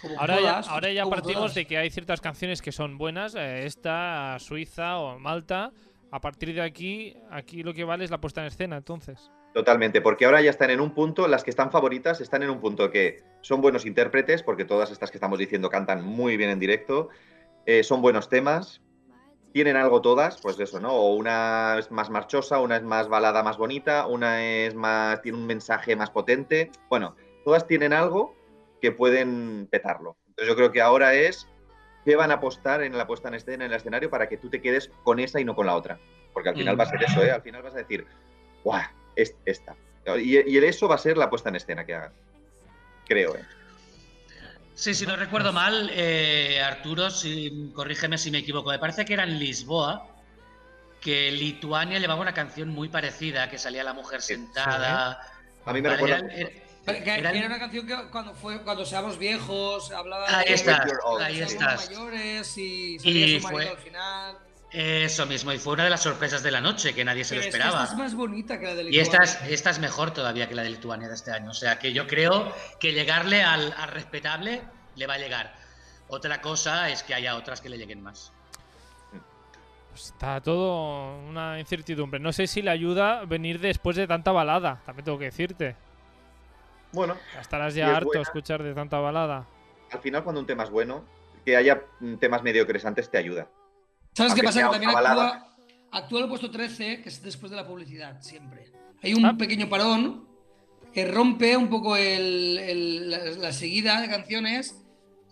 Como 0.00 0.18
Ahora 0.18 0.40
ya, 0.40 0.58
ahora 0.58 0.92
ya 0.92 1.02
como 1.02 1.16
partimos 1.16 1.40
todas. 1.40 1.54
de 1.54 1.66
que 1.66 1.78
hay 1.78 1.90
ciertas 1.90 2.20
canciones 2.20 2.62
que 2.62 2.72
son 2.72 2.98
buenas, 2.98 3.34
eh, 3.34 3.66
esta, 3.66 4.36
Suiza 4.38 4.98
o 4.98 5.18
Malta. 5.18 5.72
A 6.10 6.20
partir 6.20 6.54
de 6.54 6.60
aquí, 6.60 7.16
aquí 7.30 7.62
lo 7.62 7.72
que 7.72 7.84
vale 7.84 8.04
es 8.04 8.10
la 8.10 8.20
puesta 8.20 8.42
en 8.42 8.48
escena, 8.48 8.76
entonces. 8.76 9.30
Totalmente, 9.54 10.00
porque 10.00 10.24
ahora 10.24 10.40
ya 10.40 10.50
están 10.50 10.70
en 10.70 10.80
un 10.80 10.92
punto, 10.92 11.28
las 11.28 11.44
que 11.44 11.50
están 11.50 11.70
favoritas 11.70 12.20
están 12.20 12.42
en 12.42 12.50
un 12.50 12.60
punto 12.60 12.90
que 12.90 13.22
son 13.42 13.60
buenos 13.60 13.86
intérpretes, 13.86 14.42
porque 14.42 14.64
todas 14.64 14.90
estas 14.90 15.10
que 15.10 15.18
estamos 15.18 15.38
diciendo 15.38 15.68
cantan 15.68 16.04
muy 16.04 16.36
bien 16.36 16.50
en 16.50 16.58
directo, 16.58 17.08
eh, 17.66 17.82
son 17.82 18.02
buenos 18.02 18.28
temas, 18.28 18.80
tienen 19.52 19.76
algo 19.76 20.00
todas, 20.00 20.40
pues 20.40 20.58
eso, 20.58 20.80
¿no? 20.80 20.92
O 20.92 21.14
una 21.14 21.76
es 21.78 21.90
más 21.90 22.10
marchosa, 22.10 22.58
una 22.58 22.76
es 22.76 22.82
más 22.82 23.08
balada 23.08 23.42
más 23.42 23.58
bonita, 23.58 24.06
una 24.06 24.42
es 24.44 24.74
más, 24.74 25.20
tiene 25.22 25.38
un 25.38 25.46
mensaje 25.46 25.94
más 25.96 26.10
potente. 26.10 26.70
Bueno, 26.88 27.14
todas 27.44 27.66
tienen 27.66 27.92
algo 27.92 28.34
que 28.80 28.92
pueden 28.92 29.68
petarlo. 29.70 30.16
Entonces 30.28 30.48
yo 30.48 30.56
creo 30.56 30.72
que 30.72 30.80
ahora 30.80 31.14
es 31.14 31.46
qué 32.04 32.16
van 32.16 32.30
a 32.30 32.34
apostar 32.34 32.82
en 32.82 32.96
la 32.96 33.06
puesta 33.06 33.28
en 33.28 33.34
escena, 33.34 33.64
en 33.64 33.70
el 33.70 33.76
escenario, 33.76 34.10
para 34.10 34.28
que 34.28 34.36
tú 34.38 34.48
te 34.50 34.60
quedes 34.60 34.90
con 35.04 35.20
esa 35.20 35.40
y 35.40 35.44
no 35.44 35.54
con 35.54 35.66
la 35.66 35.76
otra. 35.76 35.98
Porque 36.32 36.48
al 36.48 36.56
final 36.56 36.74
Mm. 36.74 36.78
va 36.80 36.84
a 36.84 36.88
ser 36.88 37.02
eso, 37.02 37.22
¿eh? 37.22 37.30
Al 37.30 37.42
final 37.42 37.62
vas 37.62 37.74
a 37.74 37.78
decir, 37.78 38.06
¡guau! 38.64 38.82
Es 39.14 39.36
esta. 39.44 39.76
Y, 40.16 40.50
y 40.50 40.58
eso 40.58 40.88
va 40.88 40.96
a 40.96 40.98
ser 40.98 41.16
la 41.16 41.30
puesta 41.30 41.50
en 41.50 41.56
escena 41.56 41.84
que 41.84 41.94
hagan. 41.94 42.12
Creo, 43.06 43.36
¿eh? 43.36 43.44
Sí, 44.74 44.94
si 44.94 45.06
no 45.06 45.16
recuerdo 45.16 45.52
mal, 45.52 45.90
eh, 45.92 46.60
Arturo, 46.62 47.10
si, 47.10 47.70
corrígeme 47.74 48.16
si 48.18 48.30
me 48.30 48.38
equivoco, 48.38 48.70
me 48.70 48.78
parece 48.78 49.04
que 49.04 49.12
era 49.14 49.24
en 49.24 49.38
Lisboa, 49.38 50.08
que 51.00 51.30
Lituania 51.30 51.98
llevaba 51.98 52.20
una 52.20 52.32
canción 52.34 52.68
muy 52.70 52.88
parecida, 52.88 53.50
que 53.50 53.58
salía 53.58 53.84
la 53.84 53.92
mujer 53.92 54.22
sentada. 54.22 55.20
A 55.66 55.72
mí 55.72 55.82
me 55.82 55.88
Vale, 55.90 56.00
recuerda. 56.02 56.34
era- 56.34 57.46
una 57.46 57.58
canción 57.60 57.86
que 57.86 57.96
cuando 58.10 58.34
fue 58.34 58.60
cuando 58.62 58.84
seamos 58.84 59.16
viejos 59.18 59.92
hablaba 59.92 60.38
Ahí 60.38 60.48
de 60.48 60.54
está, 60.54 60.84
You're 60.84 60.98
old. 61.04 61.22
ahí 61.22 61.40
estás. 61.40 61.86
mayores 61.90 62.56
y 62.58 62.94
Y 62.96 62.98
salía 62.98 63.40
su 63.40 63.42
marido 63.44 63.50
fue- 63.50 63.68
al 63.68 63.76
final. 63.78 64.38
Eso 64.74 65.26
mismo, 65.26 65.52
y 65.52 65.58
fue 65.58 65.74
una 65.74 65.84
de 65.84 65.90
las 65.90 66.02
sorpresas 66.02 66.42
de 66.42 66.50
la 66.50 66.60
noche, 66.62 66.94
que 66.94 67.04
nadie 67.04 67.24
se 67.24 67.34
Pero 67.34 67.42
lo 67.42 67.48
esperaba. 67.48 67.82
esta 67.82 67.92
es 67.92 67.98
más 67.98 68.14
bonita 68.14 68.58
que 68.58 68.64
la 68.66 68.74
de 68.74 68.84
Y 68.90 68.98
esta 69.00 69.18
Lituania. 69.18 69.46
es, 69.46 69.52
esta 69.52 69.70
es 69.70 69.78
mejor 69.78 70.12
todavía 70.12 70.48
que 70.48 70.54
la 70.54 70.62
de 70.62 70.70
Lituania 70.70 71.08
de 71.08 71.14
este 71.14 71.30
año. 71.30 71.50
O 71.50 71.54
sea 71.54 71.78
que 71.78 71.92
yo 71.92 72.06
creo 72.06 72.50
que 72.80 72.92
llegarle 72.94 73.42
al, 73.42 73.74
al 73.76 73.88
respetable 73.90 74.62
le 74.96 75.06
va 75.06 75.14
a 75.14 75.18
llegar. 75.18 75.54
Otra 76.08 76.40
cosa 76.40 76.88
es 76.88 77.02
que 77.02 77.12
haya 77.14 77.36
otras 77.36 77.60
que 77.60 77.68
le 77.68 77.76
lleguen 77.76 78.02
más. 78.02 78.32
Pues 79.90 80.06
está 80.06 80.40
todo 80.40 81.18
una 81.28 81.58
incertidumbre. 81.60 82.18
No 82.18 82.32
sé 82.32 82.46
si 82.46 82.62
le 82.62 82.70
ayuda 82.70 83.26
venir 83.26 83.60
después 83.60 83.94
de 83.96 84.06
tanta 84.06 84.32
balada, 84.32 84.80
también 84.86 85.04
tengo 85.04 85.18
que 85.18 85.26
decirte. 85.26 85.76
Bueno, 86.92 87.16
Ya 87.34 87.40
Estarás 87.42 87.74
Si 87.74 87.78
ya 87.80 87.86
es 87.90 87.90
harto 87.96 88.04
de 88.10 88.18
buena. 88.18 88.22
escuchar 88.22 88.62
de 88.62 88.72
tanta 88.74 88.98
balada. 88.98 89.46
al 89.90 90.00
final 90.00 90.24
cuando 90.24 90.40
un 90.40 90.46
tema 90.46 90.62
es 90.64 90.70
bueno, 90.70 91.04
que 91.44 91.56
haya 91.56 91.82
temas 92.20 92.42
mediocres 92.42 92.84
antes 92.86 93.10
te 93.10 93.18
ayuda. 93.18 93.48
¿Sabes 94.14 94.34
qué 94.34 94.42
pasa? 94.42 94.62
Que 94.62 94.68
también 94.70 94.90
actúa, 94.90 95.48
actúa 95.90 96.20
el 96.20 96.28
puesto 96.28 96.50
13, 96.50 97.02
que 97.02 97.08
es 97.08 97.22
después 97.22 97.50
de 97.50 97.56
la 97.56 97.66
publicidad, 97.66 98.20
siempre. 98.20 98.70
Hay 99.02 99.14
un 99.14 99.24
Ah. 99.26 99.36
pequeño 99.36 99.68
parón 99.68 100.26
que 100.92 101.06
rompe 101.06 101.56
un 101.56 101.68
poco 101.68 101.96
el- 101.96 102.58
el- 102.58 103.10
la, 103.10 103.18
la 103.18 103.52
seguida 103.52 104.00
de 104.00 104.08
canciones. 104.08 104.78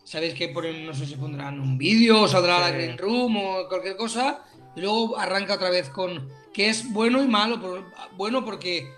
Sabéis 0.05 0.35
que 0.35 0.49
ponen, 0.49 0.87
no 0.87 0.95
sé 0.95 1.07
si 1.07 1.15
pondrán 1.17 1.61
un 1.61 1.77
vídeo, 1.79 2.23
o 2.23 2.29
saldrá 2.29 2.57
Sí. 2.57 2.61
la 2.63 2.71
Green 2.71 2.99
Room 2.99 3.37
o 3.37 3.69
cualquier 3.69 3.97
cosa. 3.97 4.43
Y 4.75 4.81
luego 4.81 5.19
arranca 5.19 5.55
otra 5.55 5.71
vez 5.71 5.89
con 5.91 6.29
que 6.55 6.69
es 6.69 6.91
bueno 6.93 7.23
y 7.23 7.29
malo. 7.29 7.61
por- 7.61 7.85
bueno 8.17 8.45
porque 8.45 8.91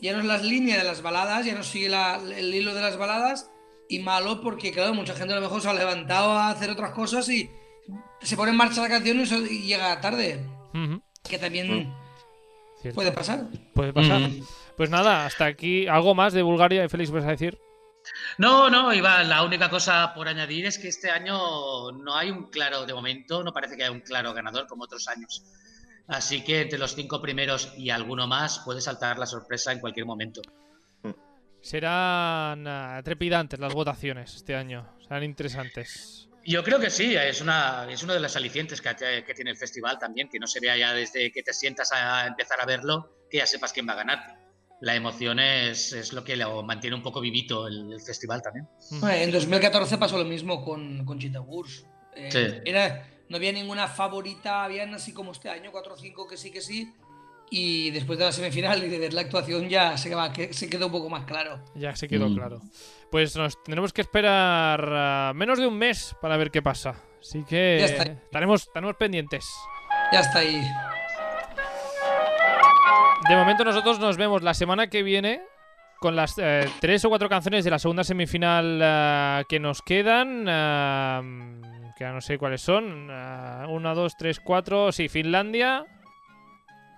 ya 0.00 0.12
no 0.14 0.20
es 0.20 0.24
las 0.24 0.42
líneas 0.42 0.78
de 0.78 0.84
las 0.84 1.02
baladas, 1.02 1.44
ya 1.46 1.54
no 1.54 1.62
sigue 1.62 1.88
la- 1.88 2.16
el 2.16 2.52
hilo 2.54 2.74
de 2.74 2.80
las 2.80 2.96
baladas. 2.96 3.50
Y 3.88 4.00
malo 4.00 4.40
porque, 4.40 4.72
claro, 4.72 4.94
mucha 4.94 5.14
gente 5.14 5.32
a 5.32 5.36
lo 5.36 5.42
mejor 5.42 5.60
se 5.62 5.68
ha 5.68 5.74
levantado 5.74 6.32
a 6.32 6.50
hacer 6.50 6.70
otras 6.70 6.92
cosas 6.92 7.28
y 7.28 7.50
se 8.22 8.36
pone 8.36 8.50
en 8.50 8.56
marcha 8.56 8.82
la 8.82 8.88
canción 8.88 9.18
y, 9.50 9.62
llega 9.62 10.00
tarde. 10.00 10.44
Que 11.28 11.38
también 11.38 11.92
cierto. 12.80 12.94
puede 12.94 13.12
pasar. 13.12 13.46
Puede 13.74 13.92
pasar. 13.92 14.20
Mm. 14.20 14.42
Pues 14.76 14.90
nada, 14.90 15.26
hasta 15.26 15.46
aquí. 15.46 15.86
¿Algo 15.86 16.14
más 16.14 16.32
de 16.32 16.42
Bulgaria 16.42 16.84
y 16.84 16.88
Félix 16.88 17.10
vas 17.10 17.24
a 17.24 17.30
decir? 17.30 17.58
No, 18.38 18.70
no, 18.70 18.92
Iván, 18.94 19.28
la 19.28 19.42
única 19.42 19.68
cosa 19.68 20.12
por 20.14 20.28
añadir 20.28 20.66
es 20.66 20.78
que 20.78 20.88
este 20.88 21.10
año 21.10 21.92
no 21.92 22.14
hay 22.14 22.30
un 22.30 22.44
claro, 22.44 22.86
de 22.86 22.94
momento, 22.94 23.42
no 23.42 23.52
parece 23.52 23.76
que 23.76 23.82
haya 23.82 23.92
un 23.92 24.00
claro 24.00 24.32
ganador 24.32 24.66
como 24.66 24.84
otros 24.84 25.08
años. 25.08 25.44
Así 26.06 26.42
que 26.42 26.62
entre 26.62 26.78
los 26.78 26.94
cinco 26.94 27.20
primeros 27.20 27.74
y 27.76 27.90
alguno 27.90 28.26
más 28.26 28.60
puede 28.60 28.80
saltar 28.80 29.18
la 29.18 29.26
sorpresa 29.26 29.72
en 29.72 29.80
cualquier 29.80 30.06
momento. 30.06 30.40
Serán 31.60 32.66
ah, 32.66 33.00
trepidantes 33.04 33.58
las 33.58 33.74
votaciones 33.74 34.36
este 34.36 34.54
año. 34.54 34.86
Serán 35.02 35.24
interesantes. 35.24 36.27
Yo 36.48 36.64
creo 36.64 36.80
que 36.80 36.88
sí, 36.88 37.14
es, 37.14 37.42
una, 37.42 37.86
es 37.90 38.02
uno 38.02 38.14
de 38.14 38.20
los 38.20 38.34
alicientes 38.34 38.80
que, 38.80 38.94
que 39.26 39.34
tiene 39.34 39.50
el 39.50 39.56
festival 39.58 39.98
también, 39.98 40.30
que 40.30 40.38
no 40.38 40.46
se 40.46 40.60
vea 40.60 40.78
ya 40.78 40.94
desde 40.94 41.30
que 41.30 41.42
te 41.42 41.52
sientas 41.52 41.92
a 41.92 42.26
empezar 42.26 42.58
a 42.58 42.64
verlo, 42.64 43.26
que 43.30 43.36
ya 43.36 43.46
sepas 43.46 43.72
quién 43.74 43.86
va 43.86 43.92
a 43.92 43.96
ganar. 43.96 44.38
La 44.80 44.94
emoción 44.94 45.40
es, 45.40 45.92
es 45.92 46.14
lo 46.14 46.24
que 46.24 46.36
lo 46.36 46.62
mantiene 46.62 46.96
un 46.96 47.02
poco 47.02 47.20
vivito 47.20 47.66
el, 47.66 47.92
el 47.92 48.00
festival 48.00 48.40
también. 48.40 48.66
En 49.02 49.30
2014 49.30 49.98
pasó 49.98 50.16
lo 50.16 50.24
mismo 50.24 50.64
con, 50.64 51.04
con 51.04 51.18
Cheetah 51.18 51.40
Wars. 51.42 51.84
Eh, 52.14 52.30
Sí. 52.32 52.60
era, 52.64 53.06
no 53.28 53.36
había 53.36 53.52
ninguna 53.52 53.86
favorita, 53.86 54.64
habían 54.64 54.94
así 54.94 55.12
como 55.12 55.32
este 55.32 55.50
año, 55.50 55.70
4 55.70 55.92
o 55.92 55.96
5 55.98 56.26
que 56.28 56.38
sí 56.38 56.50
que 56.50 56.62
sí. 56.62 56.94
Y 57.50 57.90
después 57.90 58.18
de 58.18 58.26
la 58.26 58.32
semifinal 58.32 58.82
y 58.84 58.88
de 58.88 58.98
ver 58.98 59.14
la 59.14 59.22
actuación 59.22 59.68
ya 59.68 59.96
se, 59.96 60.14
va- 60.14 60.32
que- 60.32 60.52
se 60.52 60.68
quedó 60.68 60.86
un 60.86 60.92
poco 60.92 61.08
más 61.08 61.24
claro. 61.24 61.60
Ya 61.74 61.96
se 61.96 62.06
quedó 62.08 62.28
Mm. 62.28 62.34
claro. 62.36 62.60
Pues 63.10 63.34
nos 63.36 63.62
tendremos 63.62 63.92
que 63.92 64.02
esperar 64.02 64.84
ah, 64.92 65.32
menos 65.34 65.58
de 65.58 65.66
un 65.66 65.78
mes 65.78 66.14
para 66.20 66.36
ver 66.36 66.50
qué 66.50 66.60
pasa. 66.60 66.94
Así 67.20 67.42
que 67.48 67.78
Ya 67.80 67.86
está. 67.86 68.02
estaremos, 68.04 68.62
estaremos 68.62 68.96
pendientes. 68.96 69.46
Ya 70.12 70.20
está 70.20 70.40
ahí. 70.40 70.60
De 73.28 73.36
momento 73.36 73.64
nosotros 73.64 73.98
nos 73.98 74.16
vemos 74.16 74.42
la 74.42 74.54
semana 74.54 74.88
que 74.88 75.02
viene 75.02 75.42
con 76.00 76.14
las 76.16 76.34
eh, 76.38 76.66
tres 76.80 77.04
o 77.04 77.08
cuatro 77.08 77.28
canciones 77.28 77.64
de 77.64 77.70
la 77.70 77.78
segunda 77.78 78.04
semifinal 78.04 78.80
ah, 78.82 79.42
que 79.48 79.58
nos 79.58 79.82
quedan. 79.82 80.46
ah, 80.48 81.22
que 81.96 82.04
ya 82.04 82.12
no 82.12 82.20
sé 82.20 82.38
cuáles 82.38 82.60
son. 82.62 83.08
Ah, 83.10 83.66
una, 83.68 83.92
dos, 83.94 84.16
tres, 84.16 84.38
cuatro. 84.40 84.92
Sí, 84.92 85.08
Finlandia. 85.08 85.84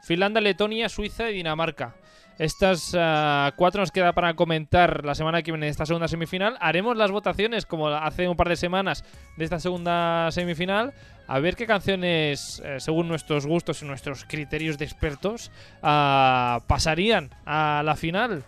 Finlandia, 0.02 0.40
Letonia, 0.40 0.88
Suiza 0.88 1.30
y 1.30 1.34
Dinamarca. 1.34 1.94
Estas 2.38 2.96
ah, 2.98 3.52
cuatro 3.54 3.82
nos 3.82 3.92
queda 3.92 4.12
para 4.14 4.32
comentar 4.34 5.04
la 5.04 5.14
semana 5.14 5.42
que 5.42 5.52
viene 5.52 5.66
de 5.66 5.70
esta 5.72 5.84
segunda 5.84 6.08
semifinal. 6.08 6.56
Haremos 6.60 6.96
las 6.96 7.10
votaciones 7.10 7.66
como 7.66 7.88
hace 7.88 8.26
un 8.28 8.36
par 8.36 8.48
de 8.48 8.56
semanas 8.56 9.04
de 9.36 9.44
esta 9.44 9.60
segunda 9.60 10.30
semifinal. 10.32 10.94
A 11.28 11.38
ver 11.38 11.54
qué 11.54 11.66
canciones, 11.66 12.62
eh, 12.64 12.80
según 12.80 13.08
nuestros 13.08 13.46
gustos 13.46 13.82
y 13.82 13.84
nuestros 13.84 14.24
criterios 14.24 14.78
de 14.78 14.86
expertos, 14.86 15.50
ah, 15.82 16.60
pasarían 16.66 17.28
a 17.44 17.82
la 17.84 17.94
final. 17.94 18.42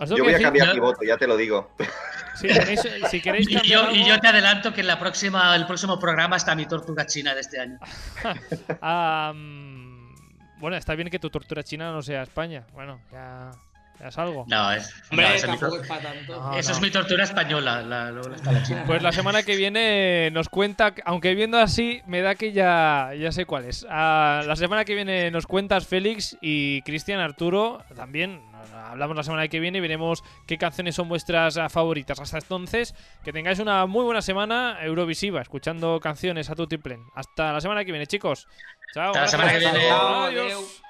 Yo 0.00 0.18
voy 0.24 0.28
a 0.28 0.36
decir- 0.38 0.42
cambiar 0.44 0.68
no- 0.68 0.74
mi 0.74 0.80
voto, 0.80 1.00
ya 1.06 1.16
te 1.18 1.26
lo 1.26 1.36
digo. 1.36 1.70
si, 2.36 2.46
tenéis- 2.48 3.08
si 3.10 3.20
queréis 3.20 3.50
Y 3.50 3.54
cambiar 3.54 3.66
yo, 3.86 3.92
y 3.92 3.98
algo- 4.02 4.08
yo 4.14 4.18
te 4.20 4.28
adelanto 4.28 4.72
que 4.72 4.80
en 4.80 4.86
la 4.86 4.98
próxima, 4.98 5.54
el 5.56 5.66
próximo 5.66 5.98
programa 5.98 6.36
está 6.36 6.54
mi 6.54 6.66
tortuga 6.66 7.04
china 7.04 7.34
de 7.34 7.40
este 7.42 7.60
año. 7.60 7.78
Ah, 8.80 9.32
mm, 9.34 9.67
bueno, 10.58 10.76
está 10.76 10.94
bien 10.94 11.08
que 11.08 11.18
tu 11.18 11.30
tortura 11.30 11.62
china 11.62 11.90
no 11.92 12.02
sea 12.02 12.22
España. 12.22 12.64
Bueno, 12.72 13.00
ya, 13.12 13.50
ya 14.00 14.08
es 14.08 14.18
algo. 14.18 14.44
No, 14.48 14.72
es, 14.72 14.92
Hombre, 15.10 15.28
no, 15.28 15.34
esa 15.34 15.46
es 15.46 15.52
mi 15.52 15.58
tampoco 15.58 15.76
tor- 15.76 15.82
es 15.82 15.88
para 15.88 16.00
tanto. 16.02 16.40
No, 16.40 16.58
eso 16.58 16.70
no. 16.70 16.76
es 16.76 16.82
mi 16.82 16.90
tortura 16.90 17.24
española. 17.24 17.82
La 17.82 18.62
china. 18.62 18.84
Pues 18.86 19.02
la 19.02 19.12
semana 19.12 19.42
que 19.42 19.56
viene 19.56 20.30
nos 20.32 20.48
cuenta, 20.48 20.94
aunque 21.04 21.34
viendo 21.34 21.58
así, 21.58 22.00
me 22.06 22.20
da 22.22 22.34
que 22.34 22.52
ya, 22.52 23.10
ya 23.18 23.32
sé 23.32 23.44
cuál 23.46 23.64
es. 23.64 23.86
Ah, 23.90 24.42
la 24.46 24.56
semana 24.56 24.84
que 24.84 24.94
viene 24.94 25.30
nos 25.30 25.46
cuentas 25.46 25.86
Félix 25.86 26.36
y 26.40 26.82
Cristian 26.82 27.20
Arturo 27.20 27.82
también. 27.96 28.40
Hablamos 28.74 29.16
la 29.16 29.22
semana 29.22 29.48
que 29.48 29.60
viene 29.60 29.78
y 29.78 29.80
veremos 29.80 30.24
qué 30.46 30.58
canciones 30.58 30.94
son 30.94 31.08
vuestras 31.08 31.56
ah, 31.56 31.68
favoritas. 31.68 32.20
Hasta 32.20 32.38
entonces, 32.38 32.94
que 33.24 33.32
tengáis 33.32 33.58
una 33.58 33.86
muy 33.86 34.04
buena 34.04 34.22
semana 34.22 34.78
Eurovisiva, 34.82 35.40
escuchando 35.40 36.00
canciones 36.00 36.50
a 36.50 36.54
tu 36.54 36.66
Hasta 37.14 37.52
la 37.52 37.60
semana 37.60 37.84
que 37.84 37.92
viene, 37.92 38.06
chicos. 38.06 38.46
Chao. 38.94 39.08
Hasta 39.08 39.20
la 39.20 39.28
semana 39.28 39.52
que 39.52 39.58
viene. 39.58 39.90
Adiós. 39.90 40.82